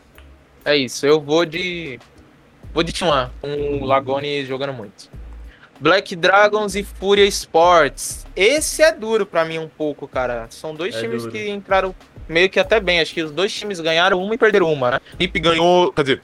É 0.64 0.76
isso. 0.76 1.06
Eu 1.06 1.20
vou 1.20 1.44
de. 1.46 1.98
Vou 2.74 2.82
de 2.82 3.02
One. 3.04 3.30
Com 3.40 3.78
o 3.82 3.84
Lagone 3.84 4.44
jogando 4.44 4.72
muito. 4.72 5.08
Black 5.80 6.16
Dragons 6.16 6.74
e 6.74 6.82
Fúria 6.82 7.24
Sports. 7.26 8.26
Esse 8.34 8.82
é 8.82 8.92
duro 8.92 9.24
pra 9.24 9.44
mim 9.44 9.58
um 9.58 9.68
pouco, 9.68 10.08
cara. 10.08 10.46
São 10.50 10.74
dois 10.74 10.94
É 10.96 11.00
times 11.00 11.22
duro. 11.22 11.32
que 11.32 11.48
entraram 11.48 11.94
meio 12.28 12.50
que 12.50 12.58
até 12.58 12.80
bem. 12.80 13.00
Acho 13.00 13.14
que 13.14 13.22
os 13.22 13.30
dois 13.30 13.52
times 13.52 13.78
ganharam 13.80 14.20
uma 14.20 14.34
e 14.34 14.38
perderam 14.38 14.72
uma, 14.72 14.90
né? 14.92 15.00
NIP 15.18 15.38
ganhou. 15.38 15.92
Quer 15.92 16.02
dizer, 16.02 16.22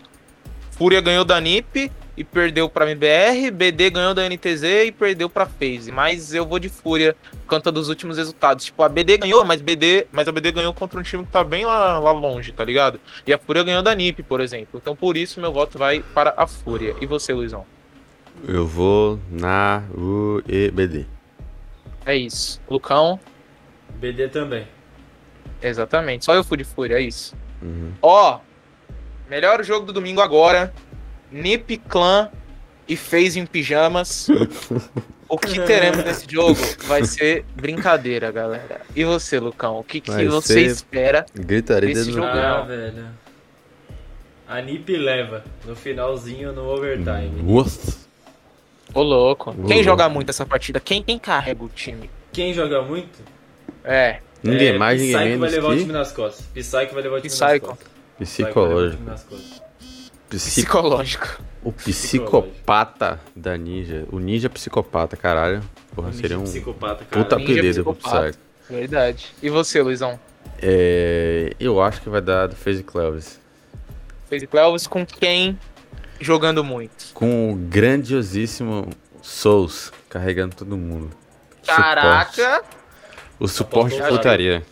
Fúria 0.72 1.00
ganhou 1.00 1.24
da 1.24 1.40
NIP 1.40 1.90
e 2.16 2.22
perdeu 2.22 2.68
pra 2.68 2.90
MBR. 2.90 3.50
BD 3.50 3.90
ganhou 3.90 4.14
da 4.14 4.28
NTZ 4.28 4.62
e 4.86 4.92
perdeu 4.92 5.28
pra 5.28 5.46
FaZe. 5.46 5.90
Mas 5.92 6.32
eu 6.32 6.46
vou 6.46 6.58
de 6.58 6.68
Fúria 6.68 7.16
por 7.30 7.46
conta 7.48 7.72
dos 7.72 7.88
últimos 7.88 8.16
resultados. 8.18 8.64
Tipo, 8.66 8.82
a 8.82 8.88
BD 8.88 9.18
ganhou, 9.18 9.44
mas 9.44 9.60
BD, 9.60 10.06
mas 10.12 10.28
a 10.28 10.32
BD 10.32 10.52
ganhou 10.52 10.72
contra 10.72 10.98
um 10.98 11.02
time 11.02 11.24
que 11.24 11.32
tá 11.32 11.42
bem 11.42 11.64
lá, 11.64 11.98
lá 11.98 12.12
longe, 12.12 12.52
tá 12.52 12.64
ligado? 12.64 13.00
E 13.26 13.32
a 13.32 13.38
Fúria 13.38 13.64
ganhou 13.64 13.82
da 13.82 13.94
NIP, 13.94 14.22
por 14.22 14.40
exemplo. 14.40 14.80
Então 14.80 14.94
por 14.94 15.16
isso 15.16 15.40
meu 15.40 15.52
voto 15.52 15.78
vai 15.78 16.00
para 16.14 16.34
a 16.36 16.46
Fúria. 16.46 16.94
E 17.00 17.06
você, 17.06 17.32
Luizão? 17.32 17.66
Eu 18.46 18.66
vou 18.66 19.18
na 19.30 19.82
UEBD. 19.96 21.06
É 22.04 22.14
isso. 22.16 22.60
Lucão, 22.68 23.18
BD 23.96 24.28
também. 24.28 24.66
exatamente. 25.62 26.24
Só 26.24 26.34
eu 26.34 26.44
fui 26.44 26.58
de 26.58 26.64
Fúria, 26.64 26.96
é 26.96 27.00
isso. 27.00 27.34
Uhum. 27.62 27.92
Ó, 28.02 28.40
melhor 29.30 29.64
jogo 29.64 29.86
do 29.86 29.92
domingo 29.92 30.20
agora. 30.20 30.72
Nip 31.42 31.76
Clan 31.88 32.30
e 32.88 32.96
FaZe 32.96 33.40
em 33.40 33.46
pijamas. 33.46 34.28
o 35.28 35.36
que 35.38 35.58
teremos 35.66 36.04
nesse 36.04 36.26
jogo 36.30 36.54
vai 36.86 37.04
ser 37.04 37.44
brincadeira, 37.56 38.30
galera. 38.30 38.80
E 38.94 39.04
você, 39.04 39.40
Lucão? 39.40 39.78
O 39.78 39.84
que, 39.84 40.00
que 40.00 40.10
Vai 40.10 40.26
você 40.26 40.54
ser- 40.54 40.66
espera? 40.66 41.26
Gritaria 41.34 41.90
Esse 41.90 42.04
dentro 42.04 42.20
do 42.20 42.26
jogo- 42.28 42.38
Ah, 42.38 42.62
velho. 42.62 43.06
A 44.46 44.60
NIP 44.60 44.96
leva 44.96 45.42
no 45.66 45.74
finalzinho 45.74 46.52
no 46.52 46.68
overtime. 46.68 47.42
Nossa. 47.42 47.96
Ô, 48.92 49.02
louco. 49.02 49.50
Ô, 49.50 49.54
Quem 49.54 49.62
louco. 49.78 49.82
joga 49.82 50.08
muito 50.08 50.28
essa 50.30 50.44
partida? 50.46 50.78
Quem, 50.78 51.02
quem 51.02 51.18
carrega 51.18 51.64
o 51.64 51.68
time? 51.68 52.10
Quem 52.32 52.52
joga 52.52 52.82
muito? 52.82 53.18
É, 53.82 54.20
Ninguém 54.42 54.68
é, 54.68 54.78
mais, 54.78 55.00
ninguém 55.00 55.14
Psycho 55.16 55.38
vai 55.40 55.48
menos 55.48 55.52
levar 55.54 55.68
o 55.68 55.72
time 55.72 55.86
que 55.86 55.92
nas 55.92 56.12
costas. 56.12 56.46
Psycho 56.52 56.94
vai 56.94 57.02
levar 57.02 57.16
o 57.16 57.20
time 57.20 57.30
Psycho. 57.30 57.46
nas 57.48 57.60
costas. 57.60 57.88
Psycho 58.20 58.52
vai 58.54 58.68
levar 58.68 58.80
o 58.82 58.90
time 58.90 58.96
psicológico. 58.98 59.02
nas 59.04 59.24
costas. 60.34 60.42
Psi- 60.52 60.60
psicológico. 60.62 61.42
O 61.62 61.72
psicopata 61.72 63.20
da 63.34 63.56
ninja. 63.56 64.04
O 64.10 64.18
ninja 64.18 64.50
psicopata, 64.50 65.16
caralho. 65.16 65.62
Porra, 65.94 66.12
seria 66.12 66.38
um 66.38 66.44
psicopata, 66.44 67.04
cara. 67.04 67.22
puta 67.24 67.36
apelido 67.36 67.82
pro. 67.84 67.94
Psycho. 67.94 68.38
Verdade. 68.68 69.28
E 69.42 69.48
você, 69.50 69.80
Luizão? 69.82 70.18
É, 70.60 71.52
eu 71.60 71.80
acho 71.82 72.00
que 72.02 72.08
vai 72.08 72.20
dar 72.20 72.46
do 72.48 72.56
FaZe 72.56 72.82
Clevis. 72.82 73.40
FaZe 74.28 74.46
Cleves 74.46 74.86
com 74.86 75.04
quem 75.06 75.58
jogando 76.20 76.62
muito? 76.64 77.12
Com 77.14 77.52
o 77.52 77.56
grandiosíssimo 77.56 78.88
Souls 79.22 79.92
carregando 80.08 80.54
todo 80.56 80.76
mundo. 80.76 81.10
Suporte. 81.62 81.82
Caraca! 81.82 82.62
O 83.40 83.48
suporte 83.48 83.96
de 83.96 84.02
putaria. 84.08 84.62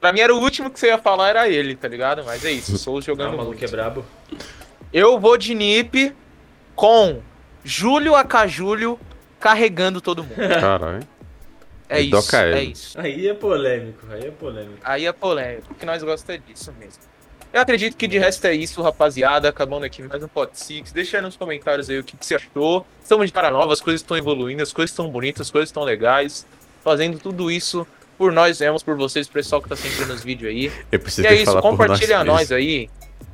Pra 0.00 0.12
mim 0.12 0.20
era 0.20 0.34
o 0.34 0.38
último 0.38 0.70
que 0.70 0.78
você 0.78 0.88
ia 0.88 0.98
falar, 0.98 1.28
era 1.30 1.48
ele, 1.48 1.74
tá 1.76 1.88
ligado? 1.88 2.22
Mas 2.24 2.44
é 2.44 2.50
isso, 2.52 2.76
Souls 2.78 3.04
Ah, 3.04 3.06
jogando 3.06 3.34
o 3.34 3.36
maluco 3.36 3.56
é 3.56 3.58
muito. 3.58 3.70
brabo. 3.70 4.04
Eu 4.94 5.18
vou 5.18 5.36
de 5.36 5.56
Nip 5.56 6.14
com 6.76 7.20
Júlio 7.64 8.14
Acajúlio 8.14 8.96
carregando 9.40 10.00
todo 10.00 10.22
mundo. 10.22 10.36
Caralho. 10.60 11.00
É 11.88 12.00
E 12.00 12.10
isso, 12.10 12.36
é 12.36 12.62
isso. 12.62 13.00
Aí 13.00 13.26
é 13.26 13.34
polêmico, 13.34 14.06
aí 14.08 14.26
é 14.26 14.30
polêmico. 14.30 14.78
Aí 14.84 15.04
é 15.04 15.12
polêmico, 15.12 15.66
porque 15.66 15.84
nós 15.84 16.00
gostamos 16.00 16.42
disso 16.46 16.72
mesmo. 16.78 17.02
Eu 17.52 17.60
acredito 17.60 17.96
que 17.96 18.06
de 18.06 18.18
resto 18.18 18.44
é 18.46 18.54
isso, 18.54 18.80
rapaziada. 18.82 19.48
Acabando 19.48 19.84
aqui 19.84 20.00
mais 20.04 20.22
um 20.22 20.28
Pod 20.28 20.52
Six. 20.54 20.92
Deixa 20.92 21.16
aí 21.16 21.22
nos 21.24 21.36
comentários 21.36 21.90
aí 21.90 21.98
o 21.98 22.04
que, 22.04 22.16
que 22.16 22.24
você 22.24 22.36
achou. 22.36 22.86
Estamos 23.02 23.26
de 23.26 23.32
cara 23.32 23.50
nova, 23.50 23.72
as 23.72 23.80
coisas 23.80 24.00
estão 24.00 24.16
evoluindo, 24.16 24.62
as 24.62 24.72
coisas 24.72 24.92
estão 24.92 25.08
bonitas, 25.08 25.48
as 25.48 25.50
coisas 25.50 25.70
estão 25.70 25.82
legais. 25.82 26.46
Fazendo 26.84 27.18
tudo 27.18 27.50
isso 27.50 27.84
por 28.16 28.30
nós 28.30 28.60
mesmos, 28.60 28.84
por 28.84 28.96
vocês, 28.96 29.26
pessoal 29.26 29.60
que 29.60 29.68
tá 29.68 29.74
sempre 29.74 30.04
nos 30.04 30.22
vídeos 30.22 30.52
aí. 30.52 30.72
Eu 30.92 31.00
preciso 31.00 31.26
E 31.26 31.30
é 31.30 31.34
isso, 31.34 31.60
compartilha 31.60 32.18
nós, 32.18 32.26
nós 32.26 32.52
aí. 32.52 32.88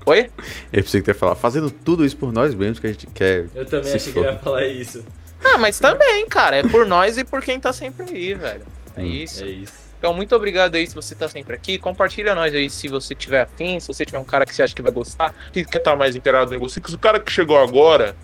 Oi? 0.06 0.30
Eu 0.72 0.82
preciso 0.82 1.04
ter 1.04 1.14
falar. 1.14 1.34
Fazendo 1.34 1.70
tudo 1.70 2.04
isso 2.04 2.16
por 2.16 2.32
nós 2.32 2.54
mesmos 2.54 2.78
que 2.78 2.86
a 2.86 2.90
gente 2.92 3.06
quer. 3.08 3.46
Eu 3.54 3.64
também 3.66 3.92
achei 3.92 4.12
que 4.12 4.18
ele 4.18 4.26
for. 4.26 4.32
ia 4.34 4.38
falar 4.38 4.66
isso. 4.66 5.04
Ah, 5.44 5.58
mas 5.58 5.78
também, 5.78 6.26
cara. 6.26 6.56
É 6.56 6.62
por 6.62 6.86
nós 6.86 7.16
e 7.18 7.24
por 7.24 7.42
quem 7.42 7.58
tá 7.60 7.72
sempre 7.72 8.06
aí, 8.10 8.34
velho. 8.34 8.62
É 8.96 9.02
Hum. 9.02 9.06
isso. 9.06 9.44
É 9.44 9.48
isso. 9.48 9.72
Então, 9.98 10.14
muito 10.14 10.34
obrigado 10.34 10.74
aí 10.76 10.86
se 10.86 10.94
você 10.94 11.14
tá 11.14 11.28
sempre 11.28 11.54
aqui. 11.54 11.78
Compartilha 11.78 12.34
nós 12.34 12.54
aí 12.54 12.70
se 12.70 12.88
você 12.88 13.14
tiver 13.14 13.42
afim, 13.42 13.78
se 13.78 13.86
você 13.86 14.04
tiver 14.04 14.18
um 14.18 14.24
cara 14.24 14.46
que 14.46 14.54
você 14.54 14.62
acha 14.62 14.74
que 14.74 14.80
vai 14.80 14.90
gostar, 14.90 15.34
que 15.52 15.62
quer 15.64 15.78
estar 15.78 15.94
mais 15.94 16.16
inteirado 16.16 16.46
no 16.46 16.52
negócio. 16.52 16.82
Se 16.86 16.94
o 16.94 16.98
cara 16.98 17.20
que 17.20 17.30
chegou 17.30 17.58
agora, 17.58 18.16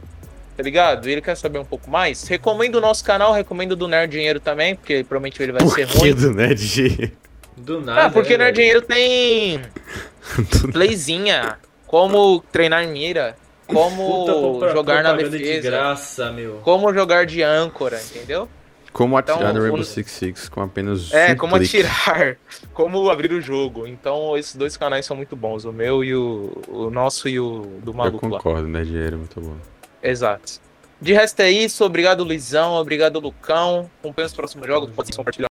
tá 0.57 0.63
ligado? 0.63 1.07
Ele 1.07 1.21
quer 1.21 1.37
saber 1.37 1.59
um 1.59 1.65
pouco 1.67 1.91
mais. 1.91 2.27
Recomendo 2.27 2.77
o 2.77 2.81
nosso 2.81 3.05
canal, 3.05 3.35
recomendo 3.35 3.73
o 3.73 3.77
do 3.77 3.87
Nerd 3.87 4.11
Dinheiro 4.11 4.41
também, 4.41 4.75
porque 4.75 5.05
provavelmente 5.05 5.43
ele 5.43 5.53
vai 5.53 5.61
Por 5.63 5.75
ser 5.75 5.87
que 5.87 5.99
ruim. 5.99 6.15
do 6.15 6.33
Nerd? 6.33 7.13
Do 7.59 7.81
nada. 7.81 8.05
Ah, 8.07 8.11
porque 8.11 8.35
o 8.35 8.39
né, 8.39 8.45
Nerd? 8.45 8.57
Dinheiro 8.57 8.83
tem 8.83 9.61
playzinha, 10.73 11.59
como 11.87 12.41
treinar 12.53 12.83
em 12.85 12.89
mira, 12.93 13.37
como 13.67 14.25
Puta 14.55 14.71
jogar 14.73 15.03
na 15.03 15.11
propaganda 15.11 15.31
de 15.39 15.45
defesa, 15.45 15.71
graça, 15.71 16.31
meu. 16.33 16.57
como 16.63 16.93
jogar 16.95 17.27
de 17.27 17.43
âncora, 17.43 18.01
entendeu? 18.03 18.49
Como 18.93 19.15
atirar 19.19 19.41
Então, 19.41 19.53
no 19.53 19.61
Rainbow 19.61 19.85
Six 19.85 20.11
Six 20.11 20.49
com 20.49 20.63
apenas 20.63 21.13
É, 21.13 21.33
um 21.33 21.37
como 21.37 21.57
clique. 21.59 21.83
atirar, 21.83 22.39
como 22.73 23.11
abrir 23.11 23.31
o 23.33 23.41
jogo. 23.43 23.87
Então, 23.87 24.39
esses 24.39 24.55
dois 24.55 24.75
canais 24.77 25.05
são 25.05 25.15
muito 25.15 25.37
bons. 25.37 25.67
O 25.67 25.73
meu 25.73 26.03
e 26.03 26.15
o, 26.15 26.51
o 26.67 26.89
nosso 26.91 27.29
e 27.29 27.39
o 27.39 27.61
do 27.83 27.91
Eu 27.91 27.95
maluco 27.95 28.27
lá. 28.27 28.39
concordo, 28.39 28.67
né? 28.67 28.83
Dinheiro 28.85 29.17
é 29.17 29.19
muito 29.19 29.39
bom. 29.39 29.55
Exato. 30.03 30.65
De 30.99 31.13
resto 31.13 31.41
é 31.41 31.51
isso. 31.51 31.85
Obrigado, 31.85 32.25
Luizão. 32.25 32.73
Obrigado, 32.77 33.21
Lucão. 33.21 33.91
Acompanhe 34.01 34.25
os 34.29 34.33
próximos 34.33 34.67
jogos. 34.67 34.89
Pode 34.95 35.15
compartilhar 35.15 35.45